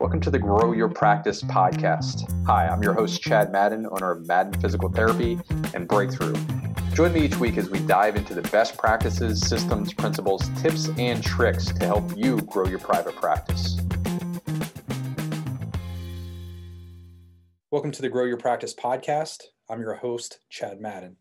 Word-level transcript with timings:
Welcome 0.00 0.20
to 0.20 0.30
the 0.30 0.38
Grow 0.38 0.70
Your 0.70 0.88
Practice 0.88 1.42
podcast. 1.42 2.32
Hi, 2.46 2.68
I'm 2.68 2.80
your 2.84 2.94
host, 2.94 3.20
Chad 3.20 3.50
Madden, 3.50 3.84
owner 3.90 4.12
of 4.12 4.28
Madden 4.28 4.60
Physical 4.60 4.88
Therapy 4.88 5.40
and 5.74 5.88
Breakthrough. 5.88 6.36
Join 6.94 7.12
me 7.12 7.22
each 7.22 7.36
week 7.38 7.56
as 7.56 7.68
we 7.68 7.80
dive 7.80 8.14
into 8.14 8.32
the 8.32 8.42
best 8.42 8.78
practices, 8.78 9.40
systems, 9.40 9.92
principles, 9.92 10.48
tips, 10.60 10.88
and 10.98 11.20
tricks 11.20 11.72
to 11.72 11.84
help 11.84 12.16
you 12.16 12.40
grow 12.42 12.68
your 12.68 12.78
private 12.78 13.16
practice. 13.16 13.76
Welcome 17.72 17.90
to 17.90 18.00
the 18.00 18.08
Grow 18.08 18.24
Your 18.24 18.36
Practice 18.36 18.74
podcast. 18.74 19.42
I'm 19.68 19.80
your 19.80 19.94
host, 19.94 20.38
Chad 20.48 20.80
Madden. 20.80 21.16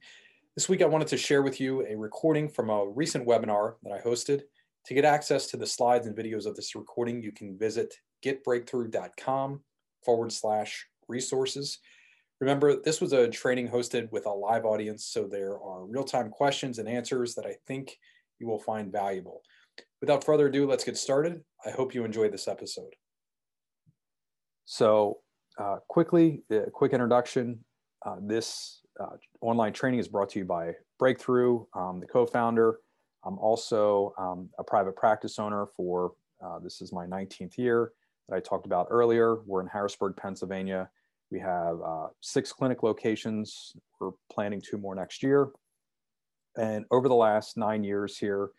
This 0.55 0.69
week, 0.69 0.83
I 0.83 0.85
wanted 0.85 1.07
to 1.07 1.17
share 1.17 1.41
with 1.41 1.59
you 1.59 1.83
a 1.87 1.95
recording 1.95 2.47
from 2.47 2.69
a 2.69 2.87
recent 2.87 3.27
webinar 3.27 3.73
that 3.81 3.91
I 3.91 4.07
hosted. 4.07 4.43
To 4.85 4.93
get 4.93 5.03
access 5.03 5.47
to 5.47 5.57
the 5.57 5.65
slides 5.65 6.05
and 6.05 6.15
videos 6.15 6.45
of 6.45 6.55
this 6.55 6.75
recording, 6.75 7.23
you 7.23 7.31
can 7.31 7.57
visit 7.57 7.95
getbreakthrough.com 8.23 9.61
forward 10.03 10.31
slash 10.31 10.87
resources. 11.07 11.79
Remember, 12.39 12.79
this 12.81 13.01
was 13.01 13.13
a 13.13 13.27
training 13.27 13.67
hosted 13.67 14.11
with 14.11 14.25
a 14.25 14.31
live 14.31 14.65
audience, 14.65 15.05
so 15.05 15.27
there 15.27 15.59
are 15.59 15.85
real 15.85 16.03
time 16.03 16.29
questions 16.29 16.77
and 16.77 16.87
answers 16.87 17.33
that 17.35 17.45
I 17.45 17.55
think 17.65 17.97
you 18.39 18.47
will 18.47 18.59
find 18.59 18.91
valuable. 18.91 19.41
Without 20.01 20.23
further 20.23 20.47
ado, 20.47 20.67
let's 20.67 20.83
get 20.83 20.97
started. 20.97 21.43
I 21.65 21.71
hope 21.71 21.95
you 21.95 22.05
enjoyed 22.05 22.31
this 22.31 22.47
episode. 22.47 22.93
So, 24.65 25.19
uh, 25.57 25.77
quickly, 25.87 26.43
a 26.51 26.69
quick 26.69 26.93
introduction. 26.93 27.63
Uh, 28.05 28.17
this 28.21 28.81
uh, 28.99 29.17
online 29.41 29.73
training 29.73 29.99
is 29.99 30.07
brought 30.07 30.29
to 30.29 30.39
you 30.39 30.45
by 30.45 30.73
Breakthrough, 30.99 31.65
um, 31.73 31.99
the 31.99 32.05
co 32.05 32.27
founder. 32.27 32.79
I'm 33.25 33.39
also 33.39 34.13
um, 34.19 34.49
a 34.59 34.63
private 34.63 34.95
practice 34.95 35.39
owner 35.39 35.65
for 35.75 36.13
uh, 36.43 36.59
this 36.59 36.81
is 36.81 36.93
my 36.93 37.07
19th 37.07 37.57
year 37.57 37.91
that 38.27 38.35
I 38.35 38.39
talked 38.39 38.65
about 38.65 38.87
earlier. 38.89 39.37
We're 39.45 39.61
in 39.61 39.67
Harrisburg, 39.67 40.15
Pennsylvania. 40.15 40.89
We 41.31 41.39
have 41.39 41.81
uh, 41.81 42.07
six 42.21 42.53
clinic 42.53 42.83
locations. 42.83 43.73
We're 43.99 44.11
planning 44.31 44.61
two 44.61 44.77
more 44.77 44.95
next 44.95 45.23
year. 45.23 45.49
And 46.57 46.85
over 46.91 47.07
the 47.07 47.15
last 47.15 47.57
nine 47.57 47.83
years 47.83 48.17
here 48.17 48.49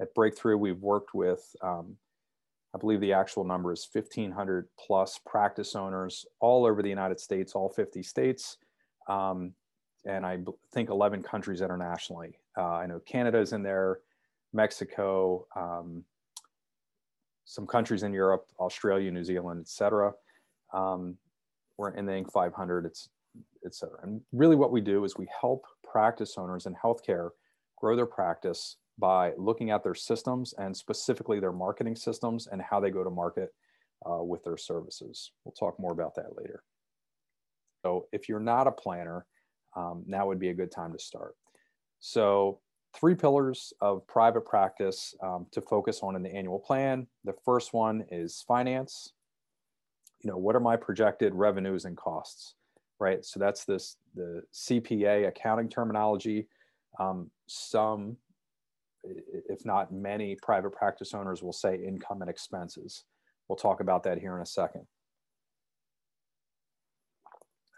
at 0.00 0.14
Breakthrough, 0.14 0.56
we've 0.56 0.80
worked 0.80 1.14
with, 1.14 1.54
um, 1.62 1.96
I 2.74 2.78
believe 2.78 3.00
the 3.00 3.12
actual 3.12 3.44
number 3.44 3.72
is 3.72 3.88
1,500 3.90 4.68
plus 4.78 5.18
practice 5.24 5.74
owners 5.74 6.26
all 6.40 6.66
over 6.66 6.82
the 6.82 6.88
United 6.88 7.18
States, 7.18 7.54
all 7.54 7.70
50 7.70 8.02
states, 8.02 8.58
um, 9.08 9.52
and 10.04 10.26
I 10.26 10.38
think 10.74 10.90
11 10.90 11.22
countries 11.22 11.62
internationally. 11.62 12.38
Uh, 12.58 12.74
I 12.74 12.86
know 12.86 13.00
Canada 13.00 13.38
is 13.38 13.52
in 13.52 13.62
there, 13.62 14.00
Mexico, 14.52 15.46
um, 15.56 16.04
some 17.46 17.66
countries 17.66 18.02
in 18.02 18.12
Europe, 18.12 18.46
Australia, 18.58 19.10
New 19.10 19.24
Zealand, 19.24 19.60
etc. 19.62 20.12
Um, 20.74 21.16
we're 21.78 21.94
in 21.94 22.04
the 22.04 22.12
Inc. 22.12 22.30
500, 22.30 22.84
it's 22.84 23.08
etc. 23.64 23.98
And 24.02 24.20
really, 24.32 24.56
what 24.56 24.72
we 24.72 24.80
do 24.80 25.04
is 25.04 25.16
we 25.16 25.28
help 25.40 25.64
practice 25.84 26.34
owners 26.36 26.66
in 26.66 26.74
healthcare 26.74 27.30
grow 27.76 27.96
their 27.96 28.06
practice 28.06 28.76
by 28.98 29.32
looking 29.36 29.70
at 29.70 29.84
their 29.84 29.94
systems 29.94 30.54
and 30.58 30.76
specifically 30.76 31.38
their 31.38 31.52
marketing 31.52 31.96
systems 31.96 32.48
and 32.50 32.60
how 32.60 32.80
they 32.80 32.90
go 32.90 33.04
to 33.04 33.10
market 33.10 33.50
uh, 34.10 34.22
with 34.22 34.42
their 34.42 34.56
services. 34.56 35.32
We'll 35.44 35.52
talk 35.52 35.78
more 35.78 35.92
about 35.92 36.14
that 36.16 36.36
later. 36.36 36.62
So, 37.84 38.06
if 38.12 38.28
you're 38.28 38.40
not 38.40 38.66
a 38.66 38.72
planner, 38.72 39.24
um, 39.76 40.02
now 40.06 40.26
would 40.26 40.40
be 40.40 40.48
a 40.48 40.54
good 40.54 40.72
time 40.72 40.92
to 40.92 40.98
start. 40.98 41.36
So, 42.00 42.60
three 42.98 43.14
pillars 43.14 43.72
of 43.80 44.06
private 44.06 44.46
practice 44.46 45.14
um, 45.22 45.46
to 45.52 45.60
focus 45.60 46.00
on 46.02 46.16
in 46.16 46.22
the 46.22 46.34
annual 46.34 46.58
plan. 46.58 47.06
The 47.24 47.34
first 47.44 47.72
one 47.72 48.04
is 48.10 48.44
finance. 48.46 49.12
You 50.22 50.30
know, 50.30 50.38
what 50.38 50.56
are 50.56 50.60
my 50.60 50.76
projected 50.76 51.34
revenues 51.34 51.84
and 51.84 51.96
costs, 51.96 52.54
right? 52.98 53.24
So 53.24 53.38
that's 53.38 53.64
this 53.64 53.96
the 54.14 54.42
CPA 54.52 55.28
accounting 55.28 55.68
terminology. 55.68 56.48
Um, 56.98 57.30
some, 57.46 58.16
if 59.04 59.64
not 59.66 59.92
many, 59.92 60.34
private 60.36 60.70
practice 60.70 61.12
owners 61.12 61.42
will 61.42 61.52
say 61.52 61.76
income 61.76 62.22
and 62.22 62.30
expenses. 62.30 63.04
We'll 63.48 63.56
talk 63.56 63.80
about 63.80 64.02
that 64.04 64.18
here 64.18 64.34
in 64.34 64.42
a 64.42 64.46
second. 64.46 64.86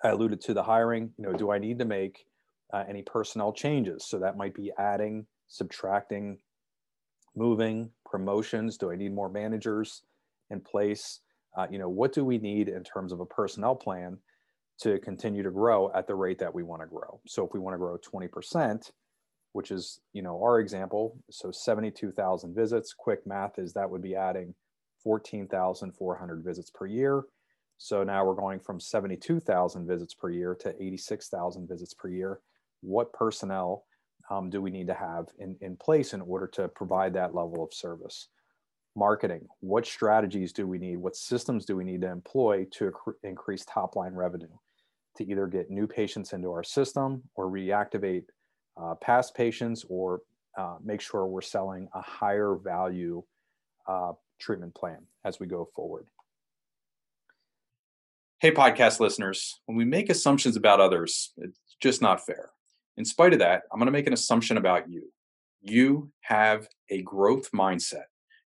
I 0.04 0.10
alluded 0.10 0.40
to 0.42 0.54
the 0.54 0.62
hiring. 0.62 1.10
You 1.18 1.24
know, 1.24 1.32
do 1.32 1.50
I 1.50 1.58
need 1.58 1.80
to 1.80 1.84
make 1.84 2.24
uh, 2.72 2.84
any 2.88 3.02
personnel 3.02 3.52
changes. 3.52 4.04
So 4.06 4.18
that 4.18 4.36
might 4.36 4.54
be 4.54 4.72
adding, 4.78 5.26
subtracting, 5.46 6.38
moving, 7.36 7.90
promotions. 8.04 8.76
Do 8.76 8.90
I 8.90 8.96
need 8.96 9.14
more 9.14 9.28
managers 9.28 10.02
in 10.50 10.60
place? 10.60 11.20
Uh, 11.56 11.66
you 11.70 11.78
know, 11.78 11.88
what 11.88 12.12
do 12.12 12.24
we 12.24 12.38
need 12.38 12.68
in 12.68 12.84
terms 12.84 13.12
of 13.12 13.20
a 13.20 13.26
personnel 13.26 13.74
plan 13.74 14.18
to 14.80 14.98
continue 15.00 15.42
to 15.42 15.50
grow 15.50 15.90
at 15.94 16.06
the 16.06 16.14
rate 16.14 16.38
that 16.38 16.54
we 16.54 16.62
want 16.62 16.82
to 16.82 16.86
grow? 16.86 17.20
So 17.26 17.44
if 17.46 17.52
we 17.52 17.60
want 17.60 17.74
to 17.74 17.78
grow 17.78 17.96
20%, 17.98 18.90
which 19.52 19.70
is, 19.70 20.00
you 20.12 20.22
know, 20.22 20.40
our 20.42 20.60
example, 20.60 21.18
so 21.30 21.50
72,000 21.50 22.54
visits, 22.54 22.92
quick 22.92 23.26
math 23.26 23.58
is 23.58 23.72
that 23.72 23.88
would 23.90 24.02
be 24.02 24.14
adding 24.14 24.54
14,400 25.02 26.44
visits 26.44 26.70
per 26.70 26.86
year. 26.86 27.24
So 27.78 28.04
now 28.04 28.24
we're 28.24 28.34
going 28.34 28.60
from 28.60 28.80
72,000 28.80 29.86
visits 29.86 30.12
per 30.12 30.30
year 30.30 30.54
to 30.56 30.74
86,000 30.82 31.68
visits 31.68 31.94
per 31.94 32.08
year 32.08 32.40
what 32.80 33.12
personnel 33.12 33.84
um, 34.30 34.50
do 34.50 34.60
we 34.60 34.70
need 34.70 34.86
to 34.86 34.94
have 34.94 35.26
in, 35.38 35.56
in 35.60 35.76
place 35.76 36.12
in 36.12 36.20
order 36.20 36.46
to 36.48 36.68
provide 36.68 37.14
that 37.14 37.34
level 37.34 37.62
of 37.62 37.72
service? 37.72 38.28
Marketing, 38.96 39.46
what 39.60 39.86
strategies 39.86 40.52
do 40.52 40.66
we 40.66 40.78
need? 40.78 40.96
What 40.96 41.16
systems 41.16 41.64
do 41.64 41.76
we 41.76 41.84
need 41.84 42.00
to 42.02 42.10
employ 42.10 42.66
to 42.72 42.92
increase 43.22 43.64
top 43.64 43.96
line 43.96 44.14
revenue? 44.14 44.48
To 45.16 45.28
either 45.28 45.46
get 45.46 45.70
new 45.70 45.86
patients 45.86 46.32
into 46.32 46.50
our 46.50 46.64
system 46.64 47.22
or 47.34 47.50
reactivate 47.50 48.24
uh, 48.80 48.94
past 48.96 49.34
patients 49.34 49.84
or 49.88 50.22
uh, 50.56 50.76
make 50.84 51.00
sure 51.00 51.26
we're 51.26 51.40
selling 51.40 51.88
a 51.94 52.00
higher 52.00 52.56
value 52.56 53.22
uh, 53.86 54.12
treatment 54.38 54.74
plan 54.74 54.98
as 55.24 55.40
we 55.40 55.46
go 55.46 55.68
forward. 55.74 56.06
Hey, 58.40 58.52
podcast 58.52 59.00
listeners, 59.00 59.60
when 59.66 59.76
we 59.76 59.84
make 59.84 60.08
assumptions 60.10 60.56
about 60.56 60.80
others, 60.80 61.32
it's 61.38 61.58
just 61.80 62.00
not 62.00 62.24
fair. 62.24 62.50
In 62.98 63.04
spite 63.04 63.32
of 63.32 63.38
that, 63.38 63.62
I'm 63.72 63.78
going 63.78 63.86
to 63.86 63.92
make 63.92 64.08
an 64.08 64.12
assumption 64.12 64.56
about 64.56 64.90
you. 64.90 65.12
You 65.60 66.10
have 66.22 66.66
a 66.90 67.00
growth 67.02 67.52
mindset. 67.52 68.06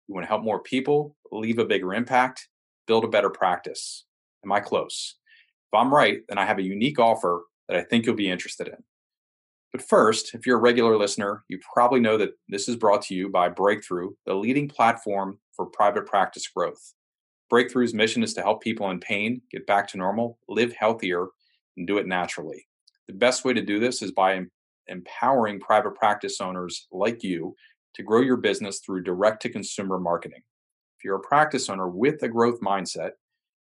You 0.06 0.14
want 0.14 0.24
to 0.24 0.28
help 0.28 0.42
more 0.42 0.62
people, 0.62 1.14
leave 1.30 1.58
a 1.58 1.66
bigger 1.66 1.92
impact, 1.92 2.48
build 2.86 3.04
a 3.04 3.08
better 3.08 3.28
practice. 3.28 4.06
Am 4.42 4.50
I 4.50 4.60
close? 4.60 5.16
If 5.70 5.78
I'm 5.78 5.92
right, 5.92 6.22
then 6.30 6.38
I 6.38 6.46
have 6.46 6.56
a 6.56 6.62
unique 6.62 6.98
offer 6.98 7.42
that 7.68 7.76
I 7.76 7.82
think 7.82 8.06
you'll 8.06 8.14
be 8.14 8.30
interested 8.30 8.68
in. 8.68 8.82
But 9.70 9.82
first, 9.82 10.34
if 10.34 10.46
you're 10.46 10.56
a 10.56 10.62
regular 10.62 10.96
listener, 10.96 11.44
you 11.48 11.60
probably 11.74 12.00
know 12.00 12.16
that 12.16 12.30
this 12.48 12.70
is 12.70 12.76
brought 12.76 13.02
to 13.02 13.14
you 13.14 13.28
by 13.28 13.50
Breakthrough, 13.50 14.12
the 14.24 14.32
leading 14.32 14.66
platform 14.66 15.38
for 15.54 15.66
private 15.66 16.06
practice 16.06 16.48
growth. 16.48 16.94
Breakthrough's 17.52 17.92
mission 17.92 18.22
is 18.22 18.32
to 18.32 18.40
help 18.40 18.62
people 18.62 18.88
in 18.88 18.98
pain 18.98 19.42
get 19.50 19.66
back 19.66 19.88
to 19.88 19.98
normal, 19.98 20.38
live 20.48 20.72
healthier, 20.72 21.26
and 21.76 21.86
do 21.86 21.98
it 21.98 22.06
naturally. 22.06 22.64
The 23.08 23.14
best 23.14 23.44
way 23.44 23.54
to 23.54 23.62
do 23.62 23.80
this 23.80 24.02
is 24.02 24.12
by 24.12 24.42
empowering 24.86 25.60
private 25.60 25.94
practice 25.94 26.40
owners 26.40 26.86
like 26.92 27.24
you 27.24 27.56
to 27.94 28.02
grow 28.02 28.20
your 28.20 28.36
business 28.36 28.80
through 28.84 29.02
direct 29.02 29.42
to 29.42 29.48
consumer 29.48 29.98
marketing. 29.98 30.42
If 30.98 31.04
you're 31.04 31.16
a 31.16 31.20
practice 31.20 31.68
owner 31.68 31.88
with 31.88 32.22
a 32.22 32.28
growth 32.28 32.60
mindset, 32.60 33.12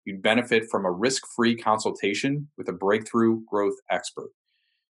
you'd 0.04 0.22
benefit 0.22 0.70
from 0.70 0.84
a 0.84 0.90
risk 0.90 1.22
free 1.36 1.56
consultation 1.56 2.48
with 2.56 2.68
a 2.68 2.72
breakthrough 2.72 3.42
growth 3.44 3.76
expert. 3.90 4.30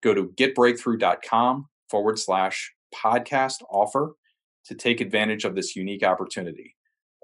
Go 0.02 0.14
to 0.14 0.30
getbreakthrough.com 0.38 1.68
forward 1.90 2.20
slash 2.20 2.74
podcast 2.96 3.64
offer 3.70 4.14
to 4.66 4.76
take 4.76 5.02
advantage 5.02 5.46
of 5.46 5.56
this 5.56 5.76
unique 5.76 6.04
opportunity. 6.04 6.76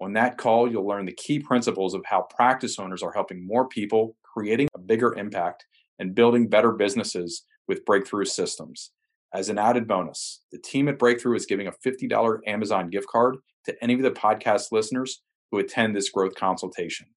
On 0.01 0.13
that 0.13 0.37
call, 0.37 0.69
you'll 0.69 0.87
learn 0.87 1.05
the 1.05 1.13
key 1.13 1.39
principles 1.39 1.93
of 1.93 2.03
how 2.05 2.23
practice 2.23 2.79
owners 2.79 3.03
are 3.03 3.13
helping 3.13 3.45
more 3.45 3.67
people, 3.67 4.15
creating 4.23 4.67
a 4.75 4.79
bigger 4.79 5.13
impact, 5.15 5.65
and 5.99 6.15
building 6.15 6.47
better 6.47 6.71
businesses 6.71 7.45
with 7.67 7.85
Breakthrough 7.85 8.25
Systems. 8.25 8.91
As 9.33 9.49
an 9.49 9.57
added 9.57 9.87
bonus, 9.87 10.41
the 10.51 10.59
team 10.59 10.87
at 10.87 10.99
Breakthrough 10.99 11.35
is 11.35 11.45
giving 11.45 11.67
a 11.67 11.71
$50 11.71 12.39
Amazon 12.45 12.89
gift 12.89 13.07
card 13.07 13.37
to 13.65 13.75
any 13.81 13.93
of 13.93 14.01
the 14.01 14.11
podcast 14.11 14.71
listeners 14.71 15.21
who 15.51 15.59
attend 15.59 15.95
this 15.95 16.09
growth 16.09 16.35
consultation. 16.35 17.07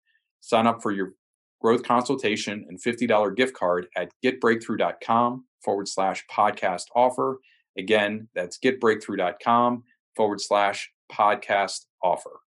Sign 0.40 0.66
up 0.66 0.82
for 0.82 0.92
your 0.92 1.12
growth 1.60 1.82
consultation 1.82 2.64
and 2.68 2.80
$50 2.80 3.36
gift 3.36 3.54
card 3.54 3.88
at 3.96 4.10
getbreakthrough.com 4.24 5.44
forward 5.62 5.88
slash 5.88 6.24
podcast 6.30 6.84
offer. 6.94 7.38
Again, 7.76 8.28
that's 8.34 8.58
getbreakthrough.com 8.58 9.84
forward 10.14 10.40
slash 10.40 10.90
podcast 11.12 11.86
offer. 12.02 12.40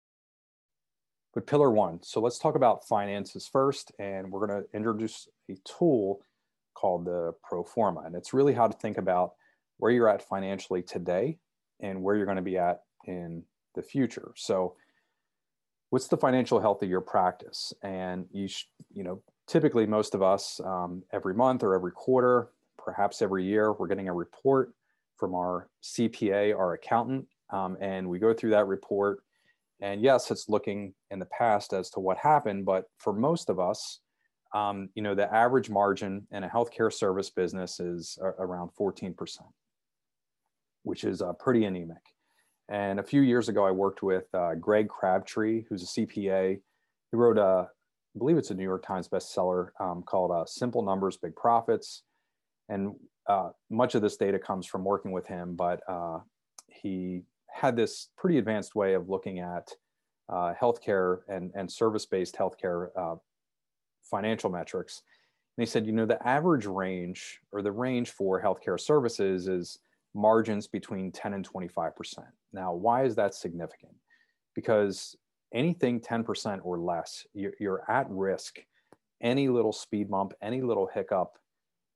But 1.36 1.46
pillar 1.46 1.70
one. 1.70 2.02
So 2.02 2.22
let's 2.22 2.38
talk 2.38 2.54
about 2.54 2.88
finances 2.88 3.46
first, 3.46 3.92
and 3.98 4.32
we're 4.32 4.46
going 4.46 4.62
to 4.62 4.68
introduce 4.74 5.28
a 5.50 5.56
tool 5.66 6.22
called 6.72 7.04
the 7.04 7.34
pro 7.44 7.62
forma. 7.62 8.04
And 8.06 8.14
it's 8.14 8.32
really 8.32 8.54
how 8.54 8.66
to 8.66 8.78
think 8.78 8.96
about 8.96 9.34
where 9.76 9.92
you're 9.92 10.08
at 10.08 10.26
financially 10.26 10.80
today 10.80 11.36
and 11.78 12.02
where 12.02 12.16
you're 12.16 12.24
going 12.24 12.38
to 12.38 12.42
be 12.42 12.56
at 12.56 12.84
in 13.04 13.42
the 13.74 13.82
future. 13.82 14.32
So 14.34 14.76
what's 15.90 16.08
the 16.08 16.16
financial 16.16 16.58
health 16.58 16.82
of 16.82 16.88
your 16.88 17.02
practice? 17.02 17.70
And 17.82 18.24
you, 18.32 18.48
sh- 18.48 18.70
you 18.94 19.04
know, 19.04 19.20
typically 19.46 19.84
most 19.84 20.14
of 20.14 20.22
us 20.22 20.58
um, 20.64 21.02
every 21.12 21.34
month 21.34 21.62
or 21.62 21.74
every 21.74 21.92
quarter, 21.92 22.48
perhaps 22.82 23.20
every 23.20 23.44
year, 23.44 23.74
we're 23.74 23.88
getting 23.88 24.08
a 24.08 24.14
report 24.14 24.72
from 25.18 25.34
our 25.34 25.68
CPA, 25.82 26.58
our 26.58 26.72
accountant, 26.72 27.26
um, 27.50 27.76
and 27.78 28.08
we 28.08 28.18
go 28.18 28.32
through 28.32 28.52
that 28.52 28.66
report. 28.66 29.22
And 29.80 30.02
yes, 30.02 30.30
it's 30.30 30.48
looking 30.48 30.94
in 31.10 31.18
the 31.18 31.26
past 31.26 31.72
as 31.72 31.90
to 31.90 32.00
what 32.00 32.16
happened, 32.16 32.64
but 32.64 32.84
for 32.98 33.12
most 33.12 33.50
of 33.50 33.60
us, 33.60 34.00
um, 34.54 34.88
you 34.94 35.02
know, 35.02 35.14
the 35.14 35.32
average 35.32 35.68
margin 35.68 36.26
in 36.30 36.44
a 36.44 36.48
healthcare 36.48 36.92
service 36.92 37.30
business 37.30 37.78
is 37.78 38.18
around 38.38 38.70
14%, 38.78 39.14
which 40.84 41.04
is 41.04 41.20
uh, 41.20 41.32
pretty 41.34 41.64
anemic. 41.64 42.02
And 42.68 42.98
a 42.98 43.02
few 43.02 43.20
years 43.20 43.48
ago, 43.48 43.64
I 43.64 43.70
worked 43.70 44.02
with 44.02 44.24
uh, 44.34 44.54
Greg 44.54 44.88
Crabtree, 44.88 45.64
who's 45.68 45.82
a 45.82 46.00
CPA. 46.00 46.56
He 47.10 47.16
wrote 47.16 47.38
a, 47.38 47.68
I 47.68 48.18
believe 48.18 48.38
it's 48.38 48.50
a 48.50 48.54
New 48.54 48.64
York 48.64 48.84
Times 48.84 49.08
bestseller 49.08 49.68
um, 49.78 50.02
called 50.02 50.32
uh, 50.32 50.46
Simple 50.46 50.82
Numbers, 50.82 51.16
Big 51.16 51.36
Profits. 51.36 52.02
And 52.68 52.94
uh, 53.28 53.50
much 53.70 53.94
of 53.94 54.02
this 54.02 54.16
data 54.16 54.38
comes 54.38 54.66
from 54.66 54.84
working 54.84 55.12
with 55.12 55.26
him, 55.26 55.54
but 55.54 55.80
uh, 55.88 56.20
he 56.68 57.22
had 57.56 57.76
this 57.76 58.08
pretty 58.16 58.38
advanced 58.38 58.74
way 58.74 58.94
of 58.94 59.08
looking 59.08 59.38
at 59.40 59.68
uh, 60.28 60.52
healthcare 60.60 61.20
and, 61.28 61.50
and 61.54 61.70
service-based 61.70 62.36
healthcare 62.36 62.88
uh, 62.96 63.16
financial 64.02 64.50
metrics. 64.50 65.02
And 65.56 65.66
he 65.66 65.70
said, 65.70 65.86
you 65.86 65.92
know, 65.92 66.06
the 66.06 66.24
average 66.26 66.66
range 66.66 67.40
or 67.52 67.62
the 67.62 67.72
range 67.72 68.10
for 68.10 68.42
healthcare 68.42 68.78
services 68.78 69.48
is 69.48 69.78
margins 70.14 70.66
between 70.66 71.10
10 71.12 71.32
and 71.34 71.48
25%. 71.48 71.92
Now, 72.52 72.74
why 72.74 73.04
is 73.04 73.14
that 73.16 73.34
significant? 73.34 73.94
Because 74.54 75.16
anything 75.54 76.00
10% 76.00 76.60
or 76.62 76.78
less, 76.78 77.26
you're, 77.32 77.52
you're 77.58 77.90
at 77.90 78.06
risk. 78.10 78.58
Any 79.22 79.48
little 79.48 79.72
speed 79.72 80.10
bump, 80.10 80.34
any 80.42 80.60
little 80.60 80.90
hiccup, 80.92 81.38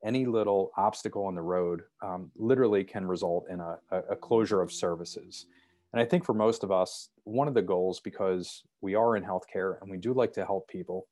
any 0.05 0.27
little 0.27 0.71
obstacle 0.77 1.27
on 1.27 1.35
the 1.35 1.43
road 1.43 1.83
um, 2.03 2.31
literally 2.37 2.85
can 2.85 3.07
result 3.07 3.45
in 3.51 3.61
a, 3.61 3.79
a, 3.91 4.17
closure 4.17 4.63
of 4.63 4.73
services. 4.73 5.47
And 5.93 6.01
I 6.01 6.07
think 6.07 6.25
for 6.25 6.35
most 6.35 6.65
of 6.65 6.73
us, 6.73 7.11
one 7.25 7.49
of 7.49 7.55
the 7.55 7.63
goals, 7.63 8.01
because 8.01 8.63
we 8.81 8.95
are 8.95 9.17
in 9.17 9.25
healthcare 9.25 9.81
and 9.81 9.91
we 9.91 9.99
do 9.99 10.15
like 10.15 10.33
to 10.35 10.45
help 10.45 10.69
people, 10.69 11.07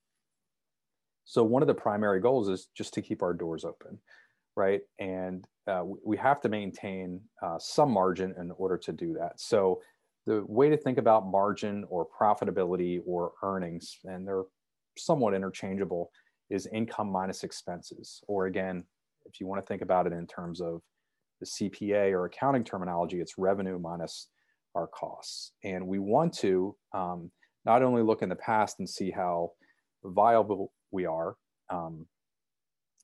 so 1.28 1.44
one 1.44 1.62
of 1.62 1.68
the 1.68 1.74
primary 1.74 2.20
goals 2.20 2.48
is 2.48 2.68
just 2.74 2.94
to 2.94 3.02
keep 3.02 3.22
our 3.22 3.34
doors 3.34 3.62
open, 3.62 3.98
right? 4.56 4.80
And 4.98 5.46
uh, 5.66 5.82
we 6.02 6.16
have 6.16 6.40
to 6.40 6.48
maintain 6.48 7.20
uh, 7.42 7.58
some 7.58 7.90
margin 7.90 8.34
in 8.40 8.50
order 8.52 8.78
to 8.78 8.92
do 8.92 9.12
that. 9.20 9.38
So 9.38 9.82
the 10.24 10.42
way 10.46 10.70
to 10.70 10.76
think 10.78 10.96
about 10.96 11.26
margin 11.26 11.84
or 11.90 12.06
profitability 12.06 13.00
or 13.06 13.32
earnings, 13.42 13.98
and 14.04 14.26
they're 14.26 14.44
somewhat 14.96 15.34
interchangeable, 15.34 16.10
is 16.50 16.66
income 16.66 17.10
minus 17.10 17.44
expenses. 17.44 18.22
Or 18.26 18.46
again, 18.46 18.84
if 19.26 19.40
you 19.40 19.46
want 19.46 19.62
to 19.62 19.66
think 19.66 19.82
about 19.82 20.06
it 20.06 20.12
in 20.12 20.26
terms 20.26 20.60
of 20.60 20.82
the 21.40 21.46
CPA 21.46 22.12
or 22.12 22.24
accounting 22.24 22.64
terminology, 22.64 23.20
it's 23.20 23.38
revenue 23.38 23.78
minus 23.78 24.28
our 24.74 24.86
costs. 24.86 25.52
And 25.64 25.86
we 25.86 25.98
want 25.98 26.32
to 26.38 26.76
um, 26.92 27.30
not 27.64 27.82
only 27.82 28.02
look 28.02 28.22
in 28.22 28.28
the 28.28 28.36
past 28.36 28.78
and 28.78 28.88
see 28.88 29.10
how 29.10 29.52
viable 30.04 30.72
we 30.90 31.06
are, 31.06 31.36
um, 31.70 32.06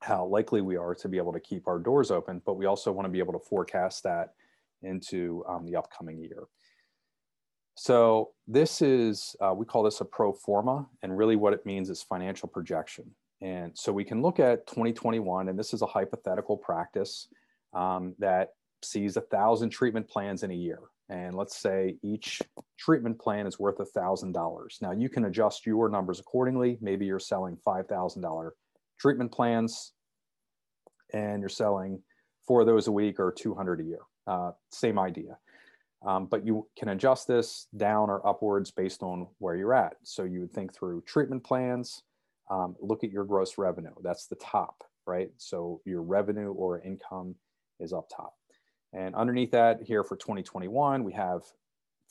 how 0.01 0.27
likely 0.27 0.61
we 0.61 0.77
are 0.77 0.95
to 0.95 1.09
be 1.09 1.17
able 1.17 1.33
to 1.33 1.41
keep 1.41 1.67
our 1.67 1.79
doors 1.79 2.11
open, 2.11 2.43
but 2.45 2.55
we 2.55 2.67
also 2.67 2.93
want 2.93 3.07
to 3.07 3.11
be 3.11 3.19
able 3.19 3.33
to 3.33 3.39
forecast 3.39 4.03
that 4.03 4.35
into 4.83 5.45
um, 5.49 5.65
the 5.65 5.77
upcoming 5.77 6.19
year. 6.19 6.45
So 7.77 8.31
this 8.47 8.83
is, 8.83 9.35
uh, 9.41 9.53
we 9.55 9.67
call 9.67 9.83
this 9.83 10.01
a 10.01 10.05
pro 10.05 10.33
forma, 10.33 10.87
and 11.03 11.17
really 11.17 11.37
what 11.37 11.53
it 11.53 11.67
means 11.67 11.91
is 11.91 12.03
financial 12.03 12.49
projection. 12.49 13.11
And 13.41 13.73
so 13.77 13.93
we 13.93 14.05
can 14.05 14.23
look 14.23 14.41
at 14.41 14.67
2021, 14.67 15.49
and 15.49 15.59
this 15.59 15.75
is 15.75 15.83
a 15.83 15.87
hypothetical 15.87 16.57
practice 16.57 17.29
um, 17.75 18.15
that 18.19 18.51
sees 18.83 19.17
a 19.17 19.21
thousand 19.21 19.71
treatment 19.71 20.09
plans 20.09 20.43
in 20.43 20.51
a 20.51 20.55
year. 20.55 20.79
And 21.11 21.35
let's 21.35 21.59
say 21.59 21.97
each 22.03 22.41
treatment 22.79 23.19
plan 23.19 23.47
is 23.47 23.59
worth 23.59 23.81
a 23.81 23.85
thousand 23.85 24.33
dollars. 24.33 24.79
Now 24.81 24.93
you 24.93 25.09
can 25.09 25.27
adjust 25.27 25.67
your 25.67 25.91
numbers 25.91 26.19
accordingly. 26.19 26.79
Maybe 26.81 27.05
you're 27.05 27.19
selling 27.19 27.59
five 27.63 27.87
thousand 27.89 28.23
dollar 28.23 28.55
treatment 28.99 29.31
plans, 29.31 29.93
and 31.13 31.41
you're 31.41 31.51
selling 31.51 32.03
four 32.47 32.63
of 32.63 32.67
those 32.67 32.87
a 32.87 32.93
week 32.93 33.21
or 33.21 33.33
200 33.33 33.81
a 33.81 33.85
year. 33.85 34.01
Uh, 34.27 34.53
same 34.71 34.99
idea. 34.99 35.39
Um, 36.07 36.27
but 36.27 36.47
you 36.47 36.67
can 36.79 36.91
adjust 36.91 37.27
this 37.27 37.67
down 37.77 38.11
or 38.11 38.27
upwards 38.27 38.71
based 38.71 39.03
on 39.03 39.27
where 39.39 39.57
you're 39.57 39.75
at. 39.75 39.95
So 40.03 40.25
you 40.25 40.41
would 40.41 40.53
think 40.53 40.75
through 40.75 41.03
treatment 41.03 41.45
plans, 41.45 42.03
um, 42.51 42.77
look 42.81 43.05
at 43.05 43.11
your 43.11 43.25
gross 43.25 43.59
revenue. 43.59 43.95
That's 44.03 44.27
the 44.27 44.37
top, 44.37 44.85
right? 45.07 45.31
So 45.37 45.81
your 45.85 46.03
revenue 46.03 46.53
or 46.53 46.81
income 46.81 47.35
is 47.81 47.93
up 47.93 48.09
top. 48.15 48.35
And 48.93 49.15
underneath 49.15 49.51
that 49.53 49.83
here 49.83 50.05
for 50.05 50.17
2021, 50.17 51.03
we 51.03 51.13
have 51.13 51.43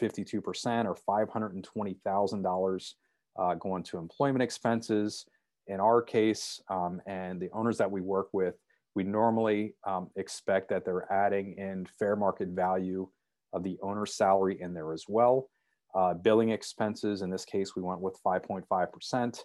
52% 0.02 0.86
or 0.86 0.98
$520,000 1.08 2.94
uh, 3.40 3.56
going 3.56 3.84
to 3.84 3.98
employment 3.98 4.44
expenses. 4.44 5.26
In 5.68 5.80
our 5.80 6.02
case, 6.02 6.62
um, 6.70 7.02
and 7.06 7.40
the 7.40 7.50
owners 7.54 7.78
that 7.78 7.90
we 7.90 8.02
work 8.02 8.28
with, 8.34 8.56
we 8.96 9.04
normally 9.04 9.76
um, 9.88 10.10
expect 10.18 10.70
that 10.70 10.86
they're 10.86 11.12
adding 11.12 11.56
in 11.58 11.88
fair 11.98 12.16
market 12.16 12.50
value 12.50 13.08
of 13.54 13.64
the 13.64 13.78
owner's 13.82 14.16
salary 14.16 14.60
in 14.60 14.74
there 14.74 14.94
as 14.94 15.06
well. 15.08 15.50
Uh, 15.96 16.14
billing 16.14 16.50
expenses, 16.50 17.22
in 17.22 17.30
this 17.30 17.46
case, 17.46 17.76
we 17.76 17.82
went 17.82 18.02
with 18.02 18.18
5.5%. 18.26 19.40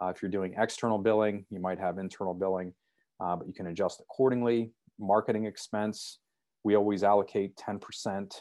Uh, 0.00 0.08
if 0.08 0.22
you're 0.22 0.30
doing 0.30 0.54
external 0.56 0.98
billing, 0.98 1.44
you 1.50 1.60
might 1.60 1.78
have 1.78 1.98
internal 1.98 2.34
billing, 2.34 2.72
uh, 3.20 3.36
but 3.36 3.46
you 3.46 3.54
can 3.54 3.66
adjust 3.68 4.00
accordingly. 4.00 4.72
Marketing 4.98 5.44
expense, 5.44 6.18
we 6.64 6.76
always 6.76 7.02
allocate 7.02 7.56
10% 7.56 8.32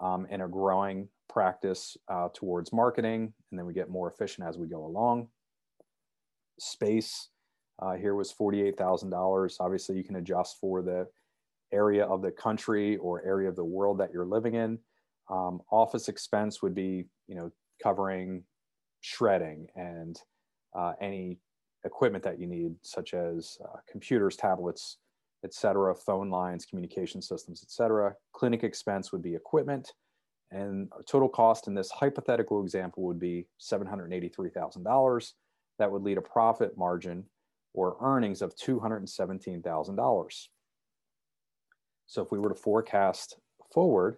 um, 0.00 0.26
in 0.30 0.42
a 0.42 0.48
growing 0.48 1.08
practice 1.28 1.96
uh, 2.08 2.28
towards 2.34 2.72
marketing, 2.72 3.32
and 3.50 3.58
then 3.58 3.66
we 3.66 3.74
get 3.74 3.90
more 3.90 4.10
efficient 4.10 4.46
as 4.48 4.58
we 4.58 4.66
go 4.66 4.84
along. 4.84 5.28
Space 6.58 7.28
uh, 7.80 7.94
here 7.94 8.14
was 8.14 8.32
$48,000. 8.32 9.56
Obviously, 9.60 9.96
you 9.96 10.04
can 10.04 10.16
adjust 10.16 10.58
for 10.60 10.82
the 10.82 11.06
area 11.72 12.04
of 12.04 12.22
the 12.22 12.30
country 12.30 12.96
or 12.96 13.24
area 13.24 13.48
of 13.48 13.56
the 13.56 13.64
world 13.64 13.98
that 13.98 14.10
you're 14.12 14.26
living 14.26 14.54
in. 14.54 14.78
Um, 15.30 15.60
office 15.70 16.08
expense 16.08 16.60
would 16.62 16.74
be, 16.74 17.06
you 17.28 17.36
know, 17.36 17.50
covering 17.82 18.44
shredding 19.00 19.68
and 19.76 20.20
uh, 20.74 20.92
any 21.00 21.38
equipment 21.84 22.24
that 22.24 22.38
you 22.38 22.46
need, 22.46 22.74
such 22.82 23.14
as 23.14 23.58
uh, 23.64 23.78
computers, 23.90 24.36
tablets, 24.36 24.98
etc., 25.44 25.94
phone 25.94 26.30
lines, 26.30 26.66
communication 26.66 27.22
systems, 27.22 27.62
etc. 27.62 28.14
Clinic 28.32 28.62
expense 28.62 29.12
would 29.12 29.22
be 29.22 29.34
equipment. 29.34 29.92
And 30.50 30.90
total 31.08 31.28
cost 31.28 31.68
in 31.68 31.74
this 31.74 31.90
hypothetical 31.90 32.62
example 32.62 33.04
would 33.04 33.20
be 33.20 33.46
$783,000. 33.60 35.32
That 35.78 35.90
would 35.90 36.02
lead 36.02 36.18
a 36.18 36.22
profit 36.22 36.76
margin 36.76 37.24
or 37.72 37.96
earnings 38.02 38.42
of 38.42 38.54
$217,000. 38.56 40.48
So 42.06 42.22
if 42.22 42.32
we 42.32 42.40
were 42.40 42.48
to 42.48 42.54
forecast 42.56 43.38
forward, 43.72 44.16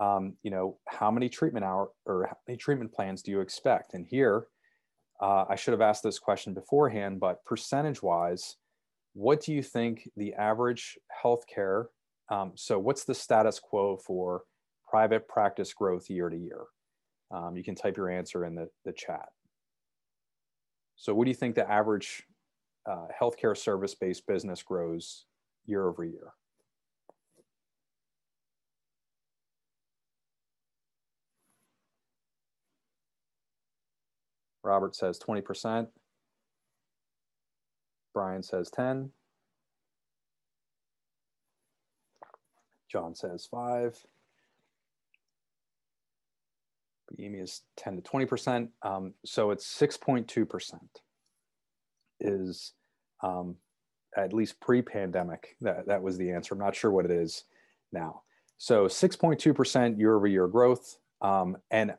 um, 0.00 0.34
you 0.42 0.50
know, 0.50 0.78
how 0.88 1.10
many 1.10 1.28
treatment 1.28 1.64
hour 1.64 1.90
or 2.06 2.26
how 2.26 2.36
many 2.48 2.56
treatment 2.56 2.92
plans 2.92 3.22
do 3.22 3.30
you 3.30 3.40
expect? 3.40 3.92
And 3.92 4.06
here, 4.06 4.46
uh, 5.20 5.44
I 5.48 5.56
should 5.56 5.72
have 5.72 5.80
asked 5.80 6.02
this 6.02 6.18
question 6.18 6.54
beforehand, 6.54 7.20
but 7.20 7.44
percentage 7.44 8.02
wise, 8.02 8.56
what 9.12 9.42
do 9.42 9.52
you 9.52 9.62
think 9.62 10.08
the 10.16 10.34
average 10.34 10.98
healthcare? 11.22 11.86
Um, 12.30 12.52
so, 12.54 12.78
what's 12.78 13.04
the 13.04 13.14
status 13.14 13.58
quo 13.58 13.96
for 13.96 14.42
private 14.88 15.28
practice 15.28 15.74
growth 15.74 16.08
year 16.08 16.28
to 16.28 16.36
year? 16.36 16.64
Um, 17.30 17.56
you 17.56 17.62
can 17.62 17.74
type 17.74 17.96
your 17.96 18.08
answer 18.10 18.44
in 18.44 18.54
the, 18.54 18.68
the 18.84 18.92
chat. 18.92 19.28
So, 20.96 21.14
what 21.14 21.24
do 21.24 21.30
you 21.30 21.36
think 21.36 21.54
the 21.54 21.70
average 21.70 22.22
uh, 22.88 23.06
healthcare 23.20 23.56
service 23.56 23.94
based 23.94 24.26
business 24.26 24.62
grows 24.62 25.26
year 25.66 25.88
over 25.88 26.04
year? 26.04 26.32
Robert 34.62 34.94
says 34.94 35.18
20%. 35.18 35.88
Brian 38.12 38.42
says 38.42 38.70
10. 38.70 39.10
John 42.90 43.14
says 43.14 43.46
5. 43.50 44.04
Amy 47.18 47.38
is 47.38 47.62
10 47.76 47.96
to 47.96 48.02
20%. 48.02 48.68
Um, 48.82 49.14
so 49.24 49.50
it's 49.50 49.66
6.2% 49.78 50.78
is 52.20 52.72
um, 53.22 53.56
at 54.16 54.32
least 54.32 54.60
pre-pandemic. 54.60 55.56
That, 55.60 55.86
that 55.86 56.02
was 56.02 56.18
the 56.18 56.30
answer. 56.30 56.54
I'm 56.54 56.60
not 56.60 56.74
sure 56.74 56.90
what 56.90 57.04
it 57.04 57.10
is 57.10 57.44
now. 57.92 58.22
So 58.58 58.86
6.2% 58.86 59.98
year 59.98 60.16
over 60.16 60.26
year 60.26 60.46
growth. 60.46 60.98
Um, 61.22 61.56
and 61.70 61.94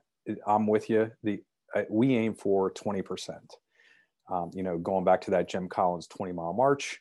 I'm 0.46 0.68
with 0.68 0.90
you. 0.90 1.12
The 1.24 1.42
we 1.90 2.16
aim 2.16 2.34
for 2.34 2.72
20%. 2.72 3.30
Um, 4.30 4.52
you 4.54 4.64
know, 4.64 4.78
going 4.78 5.04
back 5.04 5.22
to 5.22 5.32
that 5.32 5.50
Jim 5.50 5.68
Collins 5.68 6.08
20 6.08 6.32
mile 6.32 6.54
march. 6.54 7.00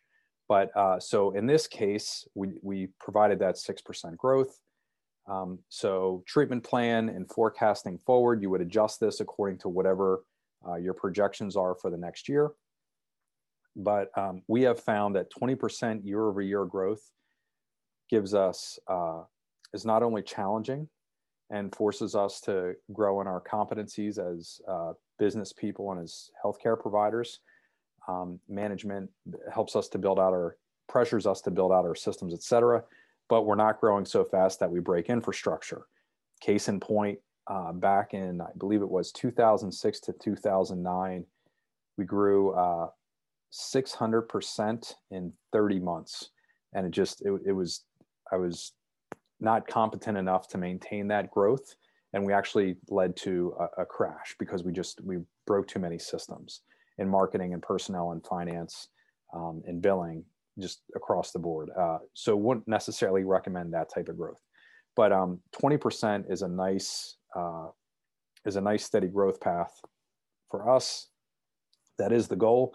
But 0.48 0.76
uh, 0.76 0.98
so 0.98 1.30
in 1.30 1.46
this 1.46 1.68
case, 1.68 2.26
we, 2.34 2.58
we 2.62 2.88
provided 2.98 3.38
that 3.38 3.54
6% 3.54 4.16
growth. 4.16 4.58
Um, 5.28 5.60
so 5.68 6.24
treatment 6.26 6.64
plan 6.64 7.08
and 7.08 7.30
forecasting 7.30 7.98
forward, 7.98 8.42
you 8.42 8.50
would 8.50 8.60
adjust 8.60 8.98
this 8.98 9.20
according 9.20 9.58
to 9.58 9.68
whatever 9.68 10.24
uh, 10.66 10.74
your 10.74 10.94
projections 10.94 11.56
are 11.56 11.76
for 11.76 11.88
the 11.88 11.96
next 11.96 12.28
year. 12.28 12.50
But 13.76 14.10
um, 14.18 14.42
we 14.48 14.62
have 14.62 14.80
found 14.80 15.14
that 15.14 15.32
20% 15.32 16.04
year 16.04 16.26
over 16.26 16.42
year 16.42 16.64
growth 16.64 17.02
gives 18.08 18.34
us, 18.34 18.78
uh, 18.88 19.22
is 19.72 19.86
not 19.86 20.02
only 20.02 20.22
challenging 20.22 20.88
and 21.50 21.74
forces 21.74 22.14
us 22.14 22.40
to 22.42 22.74
grow 22.92 23.20
in 23.20 23.26
our 23.26 23.42
competencies 23.42 24.18
as 24.18 24.60
uh, 24.68 24.92
business 25.18 25.52
people 25.52 25.90
and 25.92 26.00
as 26.00 26.30
healthcare 26.42 26.80
providers. 26.80 27.40
Um, 28.08 28.38
management 28.48 29.10
helps 29.52 29.76
us 29.76 29.88
to 29.88 29.98
build 29.98 30.18
out 30.18 30.32
our, 30.32 30.56
pressures 30.88 31.26
us 31.26 31.40
to 31.42 31.50
build 31.50 31.72
out 31.72 31.84
our 31.84 31.94
systems, 31.94 32.32
et 32.34 32.42
cetera. 32.42 32.82
But 33.28 33.46
we're 33.46 33.56
not 33.56 33.80
growing 33.80 34.04
so 34.04 34.24
fast 34.24 34.60
that 34.60 34.70
we 34.70 34.80
break 34.80 35.08
infrastructure. 35.08 35.86
Case 36.40 36.68
in 36.68 36.80
point, 36.80 37.18
uh, 37.46 37.72
back 37.72 38.14
in, 38.14 38.40
I 38.40 38.50
believe 38.58 38.82
it 38.82 38.88
was 38.88 39.12
2006 39.12 40.00
to 40.00 40.12
2009, 40.12 41.26
we 41.98 42.04
grew 42.04 42.52
uh, 42.52 42.88
600% 43.52 44.94
in 45.10 45.32
30 45.52 45.78
months. 45.80 46.30
And 46.72 46.86
it 46.86 46.92
just, 46.92 47.22
it, 47.22 47.32
it 47.46 47.52
was, 47.52 47.84
I 48.32 48.36
was 48.36 48.72
not 49.40 49.66
competent 49.66 50.18
enough 50.18 50.48
to 50.48 50.58
maintain 50.58 51.08
that 51.08 51.30
growth. 51.30 51.74
And 52.12 52.24
we 52.24 52.32
actually 52.32 52.76
led 52.88 53.16
to 53.18 53.54
a, 53.58 53.82
a 53.82 53.86
crash 53.86 54.34
because 54.38 54.64
we 54.64 54.72
just, 54.72 55.00
we 55.04 55.18
broke 55.46 55.68
too 55.68 55.78
many 55.78 55.98
systems 55.98 56.62
in 56.98 57.08
marketing 57.08 57.54
and 57.54 57.62
personnel 57.62 58.12
and 58.12 58.24
finance 58.24 58.88
um, 59.34 59.62
and 59.66 59.80
billing 59.80 60.24
just 60.58 60.82
across 60.94 61.30
the 61.30 61.38
board. 61.38 61.70
Uh, 61.78 61.98
so 62.14 62.36
wouldn't 62.36 62.68
necessarily 62.68 63.24
recommend 63.24 63.72
that 63.72 63.92
type 63.92 64.08
of 64.08 64.16
growth. 64.16 64.40
But 64.96 65.12
um, 65.12 65.40
20% 65.60 66.30
is 66.30 66.42
a 66.42 66.48
nice, 66.48 67.16
uh, 67.34 67.68
is 68.44 68.56
a 68.56 68.60
nice 68.60 68.84
steady 68.84 69.06
growth 69.06 69.40
path 69.40 69.80
for 70.50 70.68
us. 70.68 71.08
That 71.98 72.12
is 72.12 72.28
the 72.28 72.36
goal. 72.36 72.74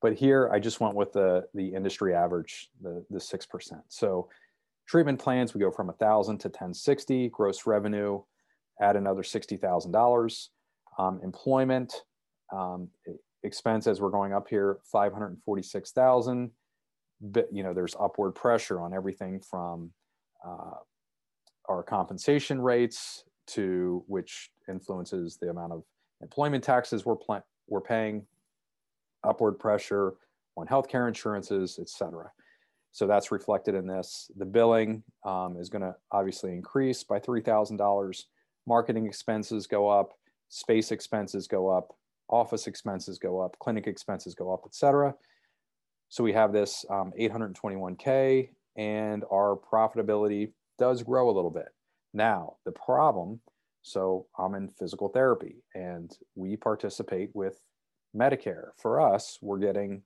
But 0.00 0.14
here 0.14 0.50
I 0.52 0.58
just 0.58 0.80
went 0.80 0.94
with 0.94 1.12
the, 1.12 1.44
the 1.54 1.68
industry 1.68 2.14
average, 2.14 2.70
the, 2.80 3.04
the 3.10 3.18
6%. 3.18 3.72
So 3.88 4.28
treatment 4.90 5.20
plans, 5.20 5.54
we 5.54 5.60
go 5.60 5.70
from 5.70 5.86
1,000 5.86 6.38
to 6.38 6.48
1060, 6.48 7.28
gross 7.28 7.64
revenue, 7.64 8.20
add 8.82 8.96
another 8.96 9.22
$60,000. 9.22 10.48
Um, 10.98 11.20
employment 11.22 11.94
um, 12.52 12.88
expense 13.44 13.86
as 13.86 14.00
we're 14.00 14.10
going 14.10 14.32
up 14.32 14.48
here, 14.48 14.78
546,000. 14.90 16.50
But, 17.20 17.48
you 17.52 17.62
know, 17.62 17.72
there's 17.72 17.94
upward 18.00 18.34
pressure 18.34 18.80
on 18.80 18.92
everything 18.92 19.40
from 19.40 19.92
uh, 20.44 20.78
our 21.68 21.84
compensation 21.84 22.60
rates 22.60 23.22
to 23.48 24.02
which 24.08 24.50
influences 24.68 25.38
the 25.40 25.50
amount 25.50 25.72
of 25.72 25.84
employment 26.20 26.64
taxes 26.64 27.06
we're, 27.06 27.16
we're 27.68 27.80
paying 27.80 28.26
upward 29.22 29.58
pressure 29.58 30.14
on 30.56 30.66
healthcare 30.66 31.06
insurances, 31.06 31.78
et 31.80 31.88
cetera. 31.88 32.32
So 32.92 33.06
that's 33.06 33.30
reflected 33.30 33.74
in 33.74 33.86
this. 33.86 34.30
The 34.36 34.44
billing 34.44 35.02
um, 35.24 35.56
is 35.58 35.68
going 35.68 35.82
to 35.82 35.94
obviously 36.10 36.52
increase 36.52 37.04
by 37.04 37.20
$3,000. 37.20 38.24
Marketing 38.66 39.06
expenses 39.06 39.66
go 39.66 39.88
up, 39.88 40.12
space 40.48 40.90
expenses 40.90 41.46
go 41.46 41.68
up, 41.68 41.94
office 42.28 42.66
expenses 42.66 43.18
go 43.18 43.40
up, 43.40 43.56
clinic 43.58 43.86
expenses 43.86 44.34
go 44.34 44.52
up, 44.52 44.62
et 44.66 44.74
cetera. 44.74 45.14
So 46.08 46.24
we 46.24 46.32
have 46.32 46.52
this 46.52 46.84
um, 46.90 47.12
821K 47.18 48.50
and 48.76 49.24
our 49.32 49.56
profitability 49.56 50.52
does 50.78 51.02
grow 51.02 51.30
a 51.30 51.32
little 51.32 51.50
bit. 51.50 51.68
Now, 52.12 52.56
the 52.64 52.72
problem 52.72 53.40
so 53.82 54.26
I'm 54.38 54.54
in 54.54 54.68
physical 54.68 55.08
therapy 55.08 55.56
and 55.74 56.10
we 56.34 56.56
participate 56.56 57.30
with 57.34 57.60
Medicare. 58.14 58.70
For 58.76 59.00
us, 59.00 59.38
we're 59.40 59.58
getting 59.58 60.02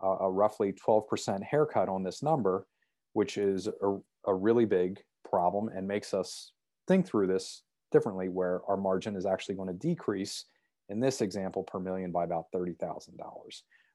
a, 0.00 0.30
roughly 0.30 0.72
12% 0.72 1.42
haircut 1.42 1.88
on 1.88 2.02
this 2.02 2.22
number, 2.22 2.66
which 3.12 3.36
is 3.36 3.66
a, 3.66 3.96
a 4.26 4.34
really 4.34 4.64
big 4.64 5.00
problem 5.28 5.68
and 5.68 5.86
makes 5.86 6.14
us 6.14 6.52
think 6.86 7.06
through 7.06 7.26
this 7.26 7.62
differently, 7.90 8.28
where 8.28 8.60
our 8.68 8.76
margin 8.76 9.16
is 9.16 9.26
actually 9.26 9.54
going 9.54 9.68
to 9.68 9.74
decrease 9.74 10.44
in 10.88 11.00
this 11.00 11.20
example 11.20 11.62
per 11.62 11.78
million 11.78 12.10
by 12.10 12.24
about 12.24 12.46
$30,000, 12.54 13.10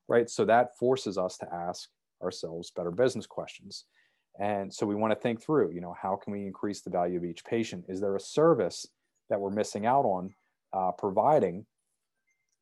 right? 0.07 0.29
So 0.29 0.45
that 0.45 0.77
forces 0.77 1.17
us 1.17 1.37
to 1.37 1.53
ask 1.53 1.89
ourselves 2.21 2.71
better 2.71 2.91
business 2.91 3.25
questions. 3.25 3.85
And 4.39 4.73
so 4.73 4.85
we 4.85 4.95
want 4.95 5.11
to 5.11 5.19
think 5.19 5.41
through, 5.41 5.71
you 5.73 5.81
know, 5.81 5.95
how 5.99 6.15
can 6.15 6.33
we 6.33 6.45
increase 6.45 6.81
the 6.81 6.89
value 6.89 7.17
of 7.17 7.25
each 7.25 7.45
patient? 7.45 7.85
Is 7.87 8.01
there 8.01 8.15
a 8.15 8.19
service 8.19 8.87
that 9.29 9.39
we're 9.39 9.51
missing 9.51 9.85
out 9.85 10.05
on 10.05 10.33
uh, 10.73 10.91
providing 10.91 11.65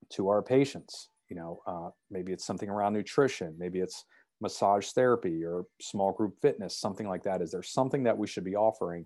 to 0.10 0.28
our 0.28 0.42
patients. 0.42 1.10
You 1.32 1.38
know, 1.38 1.62
uh, 1.66 1.90
maybe 2.10 2.34
it's 2.34 2.46
something 2.46 2.70
around 2.70 2.92
nutrition, 2.92 3.56
maybe 3.58 3.80
it's 3.80 4.04
massage 4.42 4.90
therapy 4.90 5.46
or 5.46 5.64
small 5.80 6.12
group 6.12 6.36
fitness, 6.42 6.78
something 6.78 7.08
like 7.08 7.24
that. 7.24 7.42
Is 7.42 7.52
there 7.52 7.64
something 7.64 8.04
that 8.04 8.18
we 8.18 8.28
should 8.28 8.44
be 8.44 8.58
offering 8.58 9.06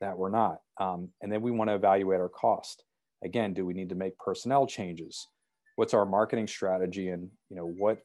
that 0.00 0.16
we're 0.16 0.30
not? 0.30 0.60
Um, 0.78 1.08
and 1.20 1.32
then 1.32 1.42
we 1.42 1.50
want 1.50 1.68
to 1.68 1.74
evaluate 1.74 2.20
our 2.20 2.28
cost. 2.28 2.84
Again, 3.24 3.54
do 3.54 3.66
we 3.66 3.74
need 3.74 3.88
to 3.88 3.96
make 3.96 4.16
personnel 4.20 4.68
changes? 4.68 5.26
What's 5.74 5.94
our 5.94 6.06
marketing 6.06 6.46
strategy, 6.46 7.08
and 7.08 7.28
you 7.50 7.56
know 7.56 7.66
what 7.66 7.98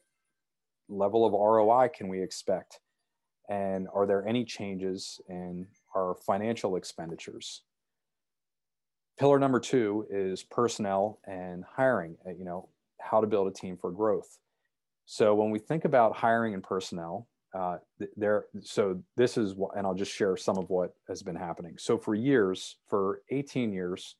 level 0.88 1.24
of 1.24 1.32
ROI 1.32 1.90
can 1.96 2.08
we 2.08 2.20
expect? 2.20 2.80
And 3.48 3.86
are 3.94 4.04
there 4.04 4.26
any 4.26 4.44
changes 4.44 5.20
in 5.28 5.68
our 5.94 6.16
financial 6.26 6.74
expenditures? 6.74 7.62
pillar 9.18 9.38
number 9.38 9.60
two 9.60 10.06
is 10.10 10.42
personnel 10.42 11.20
and 11.24 11.64
hiring 11.64 12.16
uh, 12.26 12.30
you 12.30 12.44
know 12.44 12.68
how 13.10 13.20
to 13.20 13.26
build 13.26 13.48
a 13.48 13.52
team 13.52 13.76
for 13.76 13.90
growth. 13.90 14.38
So 15.06 15.34
when 15.34 15.50
we 15.50 15.58
think 15.58 15.84
about 15.84 16.16
hiring 16.16 16.54
and 16.54 16.62
personnel 16.62 17.28
uh, 17.54 17.76
there 18.16 18.46
so 18.62 19.00
this 19.16 19.36
is 19.36 19.54
what 19.54 19.76
and 19.76 19.86
i'll 19.86 19.94
just 19.94 20.12
share 20.12 20.36
some 20.36 20.58
of 20.58 20.68
what 20.70 20.94
has 21.08 21.22
been 21.22 21.36
happening. 21.36 21.76
So 21.78 21.96
for 21.96 22.14
years 22.14 22.76
for 22.88 23.20
18 23.30 23.72
years 23.72 24.16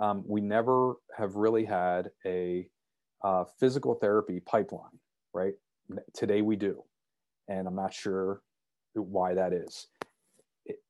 um, 0.00 0.24
we 0.26 0.40
never 0.40 0.94
have 1.16 1.34
really 1.34 1.64
had 1.64 2.10
a 2.24 2.68
uh, 3.22 3.44
physical 3.58 3.94
therapy 3.94 4.40
pipeline 4.40 4.98
right? 5.34 5.52
Today 6.14 6.40
we 6.40 6.56
do 6.56 6.82
and 7.46 7.66
i'm 7.66 7.76
not 7.76 7.92
sure 7.92 8.40
why 8.94 9.34
that 9.34 9.52
is. 9.52 9.88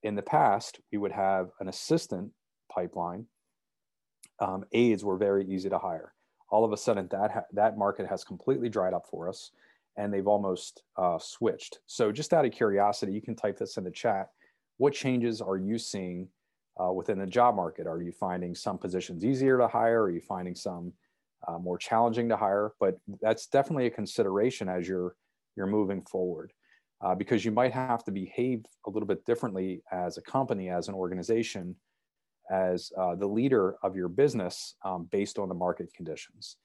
In 0.03 0.15
the 0.15 0.23
past 0.23 0.79
we 0.93 0.99
would 0.99 1.13
have 1.13 1.49
an 1.59 1.69
assistant 1.69 2.31
pipeline 2.73 3.27
um, 4.39 4.65
aides 4.73 5.05
were 5.05 5.17
very 5.17 5.45
easy 5.47 5.69
to 5.69 5.79
hire. 5.79 6.15
All 6.51 6.65
of 6.65 6.73
a 6.73 6.77
sudden, 6.77 7.09
that 7.11 7.31
ha- 7.31 7.45
that 7.53 7.77
market 7.77 8.07
has 8.07 8.25
completely 8.25 8.69
dried 8.69 8.95
up 8.95 9.07
for 9.11 9.29
us, 9.29 9.51
and 9.97 10.13
they've 10.13 10.27
almost 10.27 10.83
uh, 10.97 11.19
switched. 11.19 11.81
So, 11.87 12.13
just 12.13 12.33
out 12.33 12.45
of 12.45 12.53
curiosity, 12.53 13.13
you 13.13 13.21
can 13.21 13.37
type 13.37 13.59
this 13.59 13.77
in 13.77 13.85
the 13.85 13.91
chat. 13.91 14.31
What 14.79 14.95
changes 14.95 15.41
are 15.41 15.57
you 15.57 15.79
seeing 15.79 16.29
uh, 16.83 16.93
within 16.93 17.19
the 17.19 17.27
job 17.27 17.57
market? 17.57 17.87
Are 17.87 18.01
you 18.01 18.13
finding 18.13 18.55
some 18.55 18.79
positions 18.79 19.25
easier 19.25 19.59
to 19.59 19.69
hire? 19.69 20.03
Are 20.05 20.11
you 20.11 20.21
finding 20.21 20.55
some 20.55 20.93
uh, 21.47 21.59
more 21.59 21.79
challenging 21.79 22.29
to 22.29 22.37
hire? 22.37 22.73
But 22.81 22.99
that's 23.21 23.47
definitely 23.47 23.87
a 23.87 23.91
consideration 23.91 24.69
as 24.69 24.89
you're 24.89 25.17
you're 25.57 25.67
moving 25.67 26.03
forward, 26.03 26.53
uh, 27.05 27.15
because 27.15 27.45
you 27.45 27.51
might 27.51 27.73
have 27.73 28.05
to 28.05 28.13
behave 28.13 28.65
a 28.87 28.91
little 28.91 29.09
bit 29.09 29.25
differently 29.27 29.83
as 29.91 30.17
a 30.17 30.23
company, 30.23 30.69
as 30.71 30.89
an 30.89 30.95
organization, 30.95 31.75
as 32.51 32.91
uh, 32.99 33.15
the 33.15 33.27
leader 33.27 33.77
of 33.83 33.97
your 33.97 34.09
business 34.09 34.75
um, 34.85 35.09
based 35.11 35.39
on 35.39 35.49
the 35.49 35.55
market 35.55 35.93
conditions. 35.95 36.57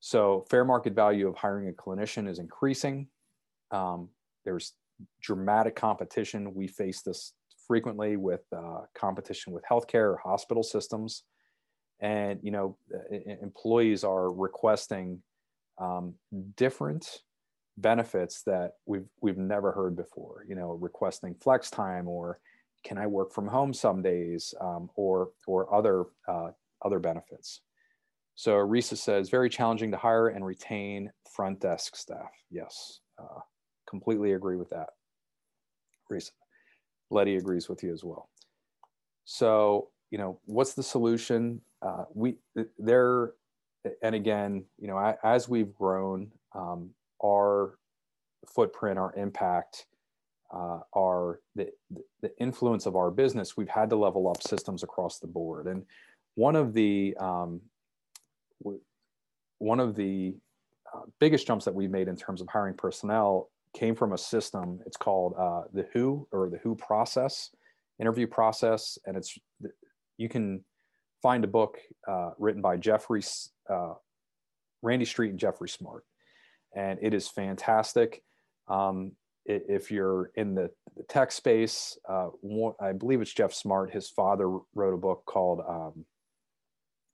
So, 0.00 0.44
fair 0.50 0.64
market 0.64 0.94
value 0.94 1.28
of 1.28 1.36
hiring 1.36 1.68
a 1.68 1.72
clinician 1.72 2.28
is 2.28 2.38
increasing. 2.38 3.08
Um, 3.70 4.08
there's 4.44 4.72
dramatic 5.20 5.74
competition. 5.74 6.54
We 6.54 6.68
face 6.68 7.02
this 7.02 7.32
frequently 7.66 8.16
with 8.16 8.42
uh, 8.56 8.82
competition 8.96 9.52
with 9.52 9.64
healthcare 9.70 10.14
or 10.14 10.20
hospital 10.22 10.62
systems, 10.62 11.24
and 12.00 12.38
you 12.42 12.50
know, 12.50 12.76
employees 13.42 14.04
are 14.04 14.30
requesting 14.30 15.22
um, 15.78 16.14
different 16.56 17.20
benefits 17.78 18.42
that 18.44 18.72
we've 18.86 19.08
we've 19.20 19.38
never 19.38 19.72
heard 19.72 19.96
before. 19.96 20.44
You 20.48 20.54
know, 20.54 20.72
requesting 20.72 21.34
flex 21.34 21.70
time 21.70 22.06
or 22.08 22.38
can 22.86 22.98
I 22.98 23.06
work 23.06 23.32
from 23.32 23.48
home 23.48 23.74
some 23.74 24.00
days 24.00 24.54
um, 24.60 24.88
or, 24.94 25.30
or 25.46 25.74
other, 25.74 26.04
uh, 26.28 26.50
other 26.82 27.00
benefits. 27.00 27.62
So 28.36 28.52
Risa 28.52 28.96
says, 28.96 29.28
very 29.28 29.48
challenging 29.48 29.90
to 29.90 29.96
hire 29.96 30.28
and 30.28 30.46
retain 30.46 31.10
front 31.34 31.60
desk 31.60 31.96
staff. 31.96 32.30
Yes, 32.50 33.00
uh, 33.18 33.40
completely 33.88 34.32
agree 34.32 34.56
with 34.56 34.70
that. 34.70 34.90
Risa. 36.10 36.30
Letty 37.10 37.36
agrees 37.36 37.68
with 37.68 37.82
you 37.82 37.92
as 37.92 38.04
well. 38.04 38.28
So, 39.24 39.88
you 40.10 40.18
know, 40.18 40.38
what's 40.44 40.74
the 40.74 40.82
solution? 40.82 41.60
Uh, 41.82 42.04
we 42.14 42.36
there 42.78 43.32
and 44.02 44.14
again, 44.14 44.64
you 44.78 44.88
know, 44.88 45.14
as 45.22 45.48
we've 45.48 45.72
grown, 45.74 46.32
um, 46.54 46.90
our 47.24 47.78
footprint, 48.46 48.98
our 48.98 49.14
impact, 49.16 49.86
uh, 50.56 50.80
our 50.96 51.40
the, 51.54 51.68
the 52.22 52.30
influence 52.38 52.86
of 52.86 52.96
our 52.96 53.10
business, 53.10 53.56
we've 53.56 53.68
had 53.68 53.90
to 53.90 53.96
level 53.96 54.28
up 54.28 54.42
systems 54.42 54.82
across 54.82 55.18
the 55.18 55.26
board. 55.26 55.66
And 55.66 55.84
one 56.34 56.56
of 56.56 56.72
the 56.72 57.16
um, 57.18 57.60
one 59.58 59.80
of 59.80 59.94
the 59.94 60.34
uh, 60.94 61.02
biggest 61.18 61.46
jumps 61.46 61.64
that 61.64 61.74
we've 61.74 61.90
made 61.90 62.08
in 62.08 62.16
terms 62.16 62.40
of 62.40 62.48
hiring 62.48 62.74
personnel 62.74 63.50
came 63.74 63.94
from 63.94 64.12
a 64.12 64.18
system. 64.18 64.80
It's 64.86 64.96
called 64.96 65.34
uh, 65.38 65.62
the 65.72 65.86
Who 65.92 66.26
or 66.32 66.48
the 66.48 66.58
Who 66.58 66.74
process, 66.74 67.50
interview 68.00 68.26
process, 68.26 68.98
and 69.06 69.16
it's 69.16 69.38
you 70.16 70.28
can 70.28 70.64
find 71.22 71.44
a 71.44 71.48
book 71.48 71.78
uh, 72.08 72.30
written 72.38 72.62
by 72.62 72.76
Jeffrey 72.76 73.22
uh, 73.68 73.94
Randy 74.80 75.04
Street 75.04 75.30
and 75.30 75.38
Jeffrey 75.38 75.68
Smart, 75.68 76.04
and 76.74 76.98
it 77.02 77.12
is 77.12 77.28
fantastic. 77.28 78.22
Um, 78.68 79.12
if 79.46 79.90
you're 79.90 80.30
in 80.34 80.54
the, 80.54 80.70
tech 81.10 81.30
space, 81.30 81.98
uh, 82.08 82.28
I 82.80 82.92
believe 82.92 83.20
it's 83.20 83.34
Jeff 83.34 83.52
Smart. 83.52 83.92
His 83.92 84.08
father 84.08 84.48
wrote 84.74 84.94
a 84.94 84.96
book 84.96 85.24
called 85.26 85.60
um, 85.68 86.06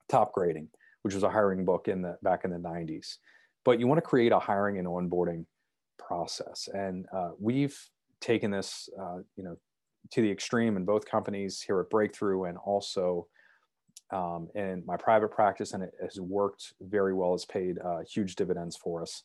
Topgrading, 0.09 0.69
which 1.03 1.15
was 1.15 1.25
a 1.25 1.31
hiring 1.31 1.65
book 1.65 1.89
in 1.89 2.01
the 2.01 2.17
back 2.23 2.45
in 2.45 2.53
the 2.53 2.59
90s. 2.59 3.17
But 3.65 3.81
you 3.81 3.89
want 3.89 3.99
to 3.99 4.03
create 4.03 4.31
a 4.31 4.39
hiring 4.39 4.79
and 4.79 4.87
onboarding 4.87 5.47
process, 5.99 6.69
and 6.73 7.07
uh, 7.12 7.31
we've 7.41 7.77
taken 8.21 8.53
this, 8.53 8.89
uh, 9.01 9.19
you 9.37 9.43
know, 9.43 9.57
to 10.12 10.23
the 10.23 10.31
extreme 10.31 10.77
in 10.77 10.85
both 10.85 11.05
companies 11.05 11.61
here 11.61 11.81
at 11.81 11.91
Breakthrough 11.91 12.45
and 12.45 12.57
also 12.59 13.27
um, 14.12 14.49
in 14.55 14.85
my 14.87 14.97
private 14.97 15.31
practice, 15.31 15.73
and 15.73 15.83
it 15.83 15.93
has 16.01 16.21
worked 16.21 16.75
very 16.81 17.15
well. 17.15 17.35
It's 17.35 17.45
paid 17.45 17.79
uh, 17.85 18.01
huge 18.09 18.37
dividends 18.37 18.77
for 18.77 19.03
us. 19.03 19.25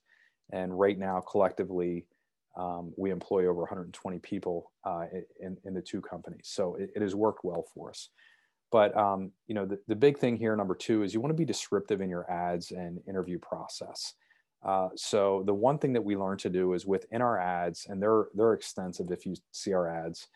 And 0.51 0.77
right 0.77 0.97
now, 0.97 1.19
collectively, 1.19 2.05
um, 2.57 2.91
we 2.97 3.11
employ 3.11 3.45
over 3.45 3.61
120 3.61 4.19
people 4.19 4.71
uh, 4.83 5.05
in, 5.39 5.57
in 5.63 5.73
the 5.73 5.81
two 5.81 6.01
companies. 6.01 6.49
So 6.49 6.75
it, 6.75 6.89
it 6.95 7.01
has 7.01 7.15
worked 7.15 7.43
well 7.43 7.65
for 7.73 7.89
us. 7.89 8.09
But 8.71 8.97
um, 8.97 9.31
you 9.47 9.55
know, 9.55 9.65
the, 9.65 9.79
the 9.87 9.95
big 9.95 10.17
thing 10.17 10.35
here, 10.35 10.55
number 10.55 10.75
two, 10.75 11.03
is 11.03 11.13
you 11.13 11.21
want 11.21 11.29
to 11.29 11.37
be 11.37 11.45
descriptive 11.45 12.01
in 12.01 12.09
your 12.09 12.29
ads 12.29 12.71
and 12.71 12.99
interview 13.07 13.39
process. 13.39 14.13
Uh, 14.65 14.89
so 14.95 15.43
the 15.45 15.53
one 15.53 15.77
thing 15.77 15.93
that 15.93 16.03
we 16.03 16.17
learned 16.17 16.39
to 16.39 16.49
do 16.49 16.73
is 16.73 16.85
within 16.85 17.21
our 17.21 17.39
ads, 17.39 17.85
and 17.87 18.01
they're 18.01 18.25
they're 18.33 18.53
extensive 18.53 19.11
if 19.11 19.25
you 19.25 19.35
see 19.51 19.71
our 19.71 19.87
ads, 19.87 20.27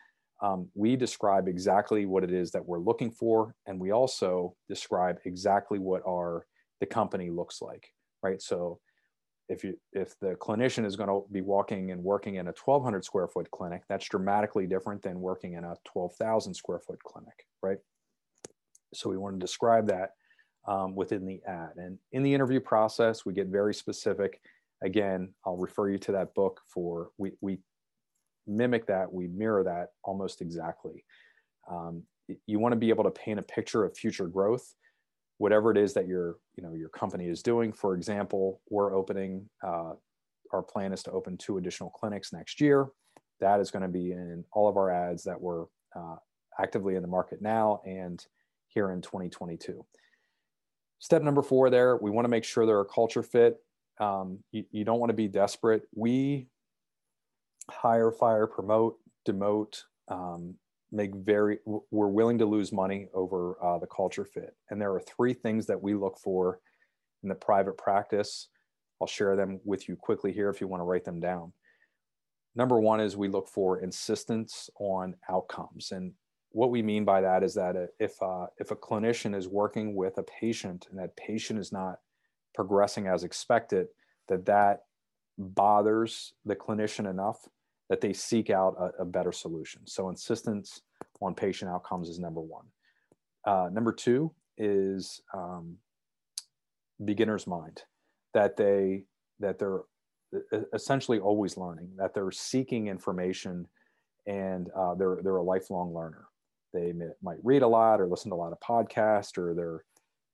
um, 0.42 0.70
we 0.76 0.96
describe 0.96 1.48
exactly 1.48 2.06
what 2.06 2.24
it 2.24 2.32
is 2.32 2.52
that 2.52 2.66
we're 2.66 2.80
looking 2.80 3.12
for, 3.12 3.54
and 3.66 3.80
we 3.80 3.92
also 3.92 4.56
describe 4.70 5.18
exactly 5.26 5.80
what 5.80 6.02
our 6.08 6.46
the 6.80 6.86
company 6.86 7.30
looks 7.30 7.62
like, 7.62 7.88
right? 8.24 8.42
So 8.42 8.80
if 9.52 9.64
you 9.64 9.78
if 9.92 10.18
the 10.20 10.34
clinician 10.36 10.86
is 10.86 10.96
going 10.96 11.10
to 11.10 11.24
be 11.32 11.42
walking 11.42 11.92
and 11.92 12.02
working 12.02 12.36
in 12.36 12.48
a 12.48 12.54
1200 12.64 13.04
square 13.04 13.28
foot 13.28 13.52
clinic 13.52 13.84
that's 13.90 14.08
dramatically 14.08 14.66
different 14.66 15.02
than 15.02 15.20
working 15.20 15.54
in 15.54 15.64
a 15.66 15.76
12,000 15.86 16.54
square 16.54 16.80
foot 16.80 17.04
clinic 17.04 17.46
right? 17.62 17.78
So 18.94 19.10
we 19.10 19.18
want 19.18 19.36
to 19.36 19.40
describe 19.40 19.88
that 19.88 20.12
um, 20.68 20.96
within 20.96 21.26
the 21.26 21.42
ad. 21.48 21.72
And 21.78 21.98
in 22.12 22.24
the 22.24 22.34
interview 22.34 22.60
process 22.60 23.26
we 23.26 23.34
get 23.34 23.48
very 23.48 23.74
specific. 23.74 24.42
Again 24.84 25.34
i'll 25.46 25.58
refer 25.58 25.90
you 25.90 25.98
to 26.00 26.14
that 26.14 26.34
book 26.34 26.62
for 26.68 27.12
we, 27.18 27.34
we 27.42 27.60
mimic 28.48 28.88
that 28.88 29.12
we 29.12 29.28
mirror 29.28 29.64
that 29.64 29.90
almost 30.04 30.42
exactly. 30.42 31.04
Um, 31.70 32.04
you 32.48 32.60
want 32.60 32.72
to 32.72 32.78
be 32.78 32.90
able 32.90 33.04
to 33.04 33.12
paint 33.12 33.40
a 33.40 33.44
picture 33.44 33.84
of 33.84 33.98
future 33.98 34.28
growth 34.28 34.74
whatever 35.42 35.72
it 35.72 35.78
is 35.78 35.92
that 35.96 36.08
your 36.08 36.36
you 36.56 36.62
know 36.62 36.74
your 36.74 36.90
company 36.90 37.28
is 37.28 37.42
doing. 37.42 37.74
For 37.74 37.96
example, 37.96 38.62
we're 38.70 38.94
opening. 38.96 39.50
Uh, 39.66 39.94
our 40.54 40.62
plan 40.62 40.94
is 40.94 41.02
to 41.04 41.12
open 41.12 41.36
two 41.36 41.58
additional 41.58 41.90
clinics 41.90 42.32
next 42.32 42.62
year. 42.62 42.90
That 43.40 43.60
is 43.60 43.72
going 43.72 43.82
to 43.82 43.88
be 43.88 44.12
in 44.12 44.44
all 44.54 44.70
of 44.70 44.78
our 44.78 44.92
ads 44.92 45.24
that 45.24 45.42
we're 45.42 45.64
uh, 45.96 46.18
actively 46.60 46.96
in 46.96 47.02
the 47.02 47.08
market 47.08 47.42
now 47.42 47.82
and 47.86 48.24
here 48.68 48.92
in 48.92 49.02
2022. 49.02 49.84
Step 51.00 51.24
number 51.24 51.42
four 51.42 51.72
there, 51.72 51.98
we 51.98 52.12
want 52.12 52.26
to 52.26 52.30
make 52.30 52.44
sure 52.44 52.68
they're 52.68 52.82
a 52.82 52.86
culture 52.86 53.24
fit. 53.24 53.58
Um, 54.00 54.40
you, 54.52 54.66
you 54.72 54.86
don't 54.86 55.00
want 55.00 55.10
to 55.10 55.16
be 55.16 55.28
desperate. 55.28 55.84
We 55.96 56.50
hire, 57.68 58.12
fire, 58.12 58.46
promote, 58.46 58.98
demote, 59.28 59.82
um, 60.08 60.56
make 60.92 61.16
very 61.16 61.60
we're 61.66 62.08
willing 62.08 62.38
to 62.38 62.46
lose 62.46 62.72
money 62.72 63.08
over 63.14 63.58
uh, 63.64 63.80
the 63.80 63.88
culture 63.88 64.26
fit. 64.26 64.56
And 64.70 64.82
there 64.82 64.94
are 64.94 65.00
three 65.02 65.34
things 65.34 65.66
that 65.68 65.82
we 65.82 65.94
look 65.94 66.18
for 66.18 66.60
in 67.24 67.30
the 67.30 67.36
private 67.36 67.78
practice. 67.78 68.50
I'll 69.00 69.08
share 69.08 69.36
them 69.36 69.60
with 69.64 69.88
you 69.88 69.96
quickly 69.96 70.32
here 70.32 70.50
if 70.50 70.62
you 70.62 70.68
want 70.68 70.82
to 70.82 70.86
write 70.86 71.06
them 71.06 71.20
down. 71.20 71.54
Number 72.56 72.80
one 72.80 73.00
is 73.00 73.16
we 73.16 73.30
look 73.30 73.48
for 73.48 73.80
insistence 73.80 74.70
on 74.80 75.16
outcomes. 75.30 75.92
And 75.92 76.14
what 76.52 76.70
we 76.70 76.82
mean 76.82 77.06
by 77.06 77.22
that 77.22 77.44
is 77.44 77.54
that 77.56 77.76
if 78.00 78.22
uh, 78.22 78.48
if 78.58 78.72
a 78.72 78.76
clinician 78.76 79.36
is 79.36 79.48
working 79.48 79.96
with 79.96 80.18
a 80.18 80.24
patient 80.24 80.88
and 80.90 81.00
that 81.00 81.16
patient 81.16 81.60
is 81.60 81.72
not 81.72 82.00
progressing 82.54 83.08
as 83.08 83.24
expected 83.24 83.88
that 84.28 84.46
that 84.46 84.84
bothers 85.38 86.34
the 86.46 86.56
clinician 86.56 87.10
enough 87.10 87.48
that 87.92 88.00
they 88.00 88.14
seek 88.14 88.50
out 88.50 88.74
a, 88.80 89.02
a 89.02 89.06
better 89.06 89.34
solution. 89.34 89.82
So 89.86 90.08
insistence 90.08 90.80
on 91.20 91.36
patient 91.36 91.70
outcomes 91.70 92.08
is 92.08 92.20
number 92.20 92.40
one. 92.40 92.64
Uh, 93.46 93.68
number 93.70 93.92
two 93.92 94.32
is 94.58 95.22
um, 95.34 95.76
beginner's 97.04 97.46
mind, 97.46 97.82
that 98.34 98.56
they 98.56 99.04
that 99.42 99.60
they're 99.60 99.82
essentially 100.74 101.20
always 101.20 101.58
learning, 101.58 101.90
that 101.98 102.14
they're 102.14 102.32
seeking 102.32 102.88
information, 102.88 103.68
and 104.26 104.70
uh, 104.74 104.96
they're 104.96 105.20
they're 105.22 105.36
a 105.36 105.44
lifelong 105.44 105.94
learner. 105.94 106.30
They 106.74 106.94
may, 106.94 107.08
might 107.22 107.44
read 107.44 107.62
a 107.62 107.68
lot 107.68 108.00
or 108.00 108.08
listen 108.08 108.32
to 108.32 108.36
a 108.36 108.38
lot 108.38 108.54
of 108.54 108.60
podcasts 108.62 109.38
or 109.38 109.54
they're 109.54 109.84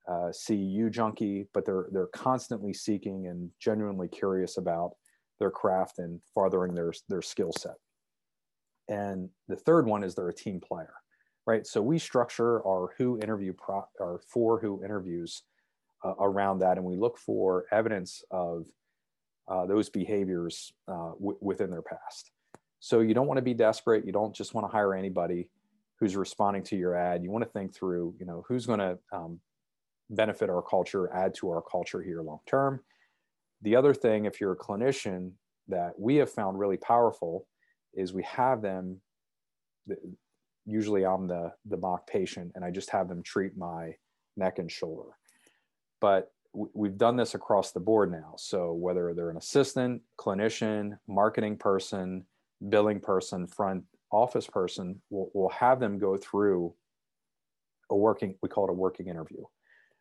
uh, 0.07 0.29
CEU 0.29 0.91
junkie, 0.91 1.47
but 1.55 1.65
they're 1.65 1.87
they're 1.91 2.05
constantly 2.13 2.71
seeking 2.71 3.25
and 3.25 3.49
genuinely 3.59 4.09
curious 4.09 4.57
about 4.57 4.91
their 5.39 5.51
craft 5.51 5.99
and 5.99 6.19
farthering 6.33 6.73
their 6.73 6.93
their 7.09 7.21
skill 7.21 7.51
set. 7.57 7.75
And 8.89 9.29
the 9.47 9.55
third 9.55 9.85
one 9.85 10.03
is 10.03 10.15
they're 10.15 10.29
a 10.29 10.33
team 10.33 10.59
player, 10.59 10.93
right? 11.45 11.65
So 11.67 11.81
we 11.81 11.99
structure 11.99 12.65
our 12.65 12.93
who 12.97 13.19
interview 13.19 13.53
pro, 13.53 13.85
our 13.99 14.19
for 14.31 14.59
who 14.59 14.83
interviews 14.83 15.43
uh, 16.03 16.13
around 16.19 16.59
that, 16.59 16.77
and 16.77 16.85
we 16.85 16.95
look 16.95 17.17
for 17.17 17.65
evidence 17.71 18.23
of 18.31 18.67
uh, 19.47 19.65
those 19.65 19.89
behaviors 19.89 20.71
uh, 20.87 21.11
w- 21.13 21.37
within 21.41 21.69
their 21.69 21.81
past. 21.81 22.31
So 22.79 22.99
you 22.99 23.13
don't 23.13 23.27
want 23.27 23.37
to 23.37 23.43
be 23.43 23.53
desperate. 23.53 24.05
You 24.05 24.11
don't 24.11 24.35
just 24.35 24.53
want 24.53 24.67
to 24.67 24.71
hire 24.71 24.93
anybody 24.93 25.49
who's 25.99 26.15
responding 26.15 26.63
to 26.63 26.75
your 26.75 26.95
ad. 26.95 27.23
You 27.23 27.31
want 27.31 27.43
to 27.43 27.49
think 27.49 27.73
through, 27.73 28.15
you 28.19 28.25
know, 28.25 28.45
who's 28.47 28.65
going 28.65 28.79
to 28.79 28.99
um, 29.11 29.39
benefit 30.09 30.49
our 30.49 30.61
culture, 30.61 31.11
add 31.13 31.33
to 31.35 31.49
our 31.49 31.61
culture 31.61 32.01
here 32.01 32.21
long 32.21 32.39
term, 32.47 32.81
the 33.61 33.75
other 33.75 33.93
thing, 33.93 34.25
if 34.25 34.39
you're 34.39 34.53
a 34.53 34.57
clinician, 34.57 35.31
that 35.67 35.99
we 35.99 36.15
have 36.15 36.31
found 36.31 36.59
really 36.59 36.77
powerful 36.77 37.47
is 37.93 38.13
we 38.13 38.23
have 38.23 38.61
them. 38.61 39.01
Usually, 40.65 41.05
I'm 41.05 41.27
the 41.27 41.53
the 41.65 41.77
mock 41.77 42.07
patient, 42.07 42.51
and 42.55 42.63
I 42.63 42.71
just 42.71 42.89
have 42.91 43.07
them 43.07 43.23
treat 43.23 43.57
my 43.57 43.95
neck 44.35 44.59
and 44.59 44.71
shoulder. 44.71 45.09
But 45.99 46.31
we've 46.53 46.97
done 46.97 47.15
this 47.15 47.35
across 47.35 47.71
the 47.71 47.79
board 47.79 48.11
now. 48.11 48.33
So 48.37 48.73
whether 48.73 49.13
they're 49.13 49.29
an 49.29 49.37
assistant, 49.37 50.01
clinician, 50.19 50.97
marketing 51.07 51.57
person, 51.57 52.25
billing 52.69 52.99
person, 52.99 53.47
front 53.47 53.83
office 54.11 54.47
person, 54.47 55.01
we'll, 55.09 55.29
we'll 55.33 55.49
have 55.49 55.79
them 55.79 55.99
go 55.99 56.17
through 56.17 56.73
a 57.89 57.95
working. 57.95 58.35
We 58.41 58.49
call 58.49 58.65
it 58.65 58.71
a 58.71 58.73
working 58.73 59.07
interview, 59.07 59.43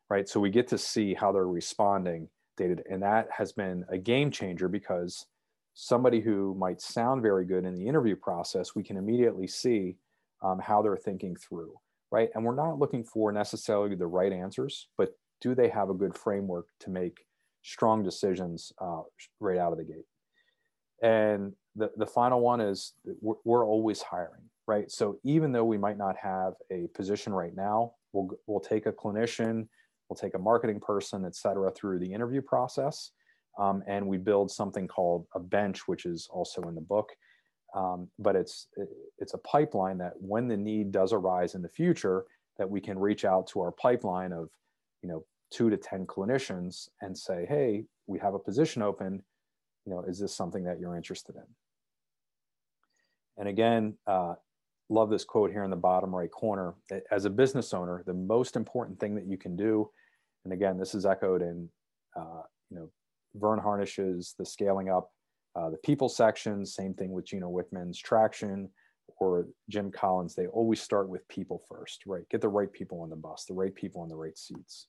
right? 0.09 0.29
So 0.29 0.40
we 0.40 0.51
get 0.51 0.69
to 0.69 0.79
see 0.79 1.14
how 1.14 1.33
they're 1.33 1.47
responding 1.47 2.29
dated. 2.57 2.83
And 2.90 3.03
that 3.03 3.29
has 3.37 3.53
been 3.53 3.85
a 3.88 3.99
game 3.99 4.31
changer 4.31 4.69
because 4.69 5.27
somebody 5.75 6.21
who 6.21 6.55
might 6.55 6.81
sound 6.81 7.23
very 7.23 7.45
good 7.45 7.64
in 7.64 7.75
the 7.75 7.87
interview 7.87 8.16
process, 8.16 8.75
we 8.75 8.83
can 8.83 8.97
immediately 8.97 9.47
see 9.47 9.97
um, 10.42 10.59
how 10.59 10.83
they're 10.83 10.97
thinking 10.97 11.37
through, 11.37 11.75
right? 12.11 12.31
And 12.35 12.45
we're 12.45 12.55
not 12.55 12.79
looking 12.79 13.05
for 13.05 13.31
necessarily 13.31 13.95
the 13.95 14.07
right 14.07 14.33
answers, 14.33 14.88
but 14.97 15.11
do 15.40 15.55
they 15.55 15.69
have 15.69 15.90
a 15.90 15.95
good 15.95 16.16
framework 16.16 16.69
to 16.81 16.90
make 16.90 17.27
strong 17.62 18.03
decisions 18.03 18.73
uh, 18.81 19.03
right 19.40 19.59
out 19.59 19.73
of 19.73 19.79
the 19.79 19.85
gate? 19.85 20.07
And 21.03 21.53
the, 21.75 21.90
the 21.97 22.07
final 22.07 22.40
one 22.40 22.61
is 22.61 22.95
we're, 23.21 23.35
we're 23.45 23.66
always 23.66 24.01
hiring, 24.01 24.42
right? 24.66 24.90
So 24.90 25.19
even 25.25 25.53
though 25.53 25.64
we 25.64 25.77
might 25.77 25.99
not 25.99 26.16
have 26.16 26.55
a 26.71 26.87
position 26.95 27.35
right 27.35 27.55
now, 27.55 27.92
we'll, 28.12 28.31
we'll 28.47 28.61
take 28.61 28.87
a 28.87 28.92
clinician 28.92 29.69
We'll 30.09 30.16
take 30.16 30.35
a 30.35 30.38
marketing 30.38 30.81
person, 30.81 31.25
et 31.25 31.35
cetera, 31.35 31.71
through 31.71 31.99
the 31.99 32.12
interview 32.12 32.40
process. 32.40 33.12
Um, 33.59 33.83
and 33.87 34.07
we 34.07 34.19
build 34.19 34.51
something 34.51 34.87
called 34.87 35.27
a 35.35 35.40
bench, 35.40 35.88
which 35.88 36.05
is 36.05 36.29
also 36.31 36.62
in 36.62 36.75
the 36.75 36.81
book. 36.81 37.11
Um, 37.75 38.09
but 38.19 38.37
it's 38.37 38.69
it's 39.19 39.35
a 39.35 39.38
pipeline 39.38 39.99
that 39.99 40.12
when 40.19 40.49
the 40.49 40.57
need 40.57 40.92
does 40.92 41.12
arise 41.12 41.55
in 41.55 41.62
the 41.62 41.69
future, 41.69 42.25
that 42.59 42.69
we 42.69 42.81
can 42.81 42.99
reach 42.99 43.25
out 43.25 43.47
to 43.49 43.61
our 43.61 43.73
pipeline 43.73 44.33
of, 44.33 44.49
you 45.03 45.09
know, 45.09 45.25
two 45.51 45.71
to 45.71 45.77
10 45.77 46.07
clinicians 46.07 46.88
and 47.01 47.16
say, 47.16 47.47
hey, 47.49 47.85
we 48.07 48.19
have 48.19 48.35
a 48.35 48.38
position 48.38 48.83
open. 48.83 49.23
You 49.85 49.92
know, 49.92 50.03
is 50.03 50.19
this 50.19 50.35
something 50.35 50.64
that 50.64 50.81
you're 50.81 50.97
interested 50.97 51.37
in? 51.37 51.42
And 53.38 53.49
again, 53.49 53.95
uh, 54.07 54.35
love 54.88 55.11
this 55.11 55.25
quote 55.25 55.51
here 55.51 55.64
in 55.64 55.70
the 55.70 55.77
bottom 55.77 56.14
right 56.14 56.31
corner. 56.31 56.75
As 57.11 57.25
a 57.25 57.31
business 57.31 57.75
owner, 57.75 58.03
the 58.07 58.14
most 58.14 58.57
important 58.57 59.01
thing 59.01 59.14
that 59.16 59.27
you 59.27 59.37
can 59.37 59.57
do, 59.57 59.90
and 60.44 60.53
again, 60.53 60.79
this 60.79 60.94
is 60.94 61.07
echoed 61.07 61.42
in, 61.42 61.68
uh, 62.16 62.42
you 62.70 62.79
know, 62.79 62.90
Verne 63.35 63.59
Harnish's 63.59 64.35
The 64.38 64.46
Scaling 64.46 64.88
Up, 64.88 65.11
uh, 65.55 65.70
the 65.70 65.79
people 65.79 66.09
section, 66.09 66.64
same 66.64 66.94
thing 66.94 67.11
with 67.12 67.27
Gino 67.27 67.51
Wickman's 67.51 67.99
Traction 67.99 68.68
or 69.18 69.49
Jim 69.68 69.90
Collins. 69.90 70.35
They 70.35 70.46
always 70.46 70.81
start 70.81 71.09
with 71.09 71.27
people 71.29 71.62
first, 71.68 72.03
right? 72.07 72.29
Get 72.29 72.40
the 72.40 72.49
right 72.49 72.72
people 72.72 73.01
on 73.01 73.11
the 73.11 73.16
bus, 73.16 73.44
the 73.46 73.55
right 73.55 73.75
people 73.75 74.03
in 74.03 74.09
the 74.09 74.16
right 74.16 74.37
seats. 74.37 74.87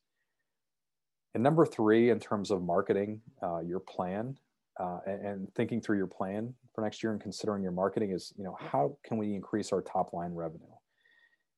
And 1.34 1.44
number 1.44 1.66
three, 1.66 2.10
in 2.10 2.20
terms 2.20 2.52
of 2.52 2.62
marketing 2.62 3.22
uh, 3.42 3.60
your 3.60 3.80
plan 3.80 4.38
uh, 4.80 5.00
and, 5.06 5.26
and, 5.26 5.56
thinking 5.56 5.82
through 5.82 5.98
your 5.98 6.08
plan 6.08 6.54
for 6.74 6.84
next 6.84 7.02
year 7.02 7.12
and 7.12 7.22
considering 7.22 7.64
your 7.64 7.72
marketing 7.72 8.12
is, 8.12 8.34
you 8.38 8.44
know, 8.44 8.56
how 8.60 8.96
can 9.04 9.18
we 9.18 9.34
increase 9.34 9.72
our 9.72 9.82
top 9.82 10.14
line 10.14 10.34
revenue? 10.34 10.66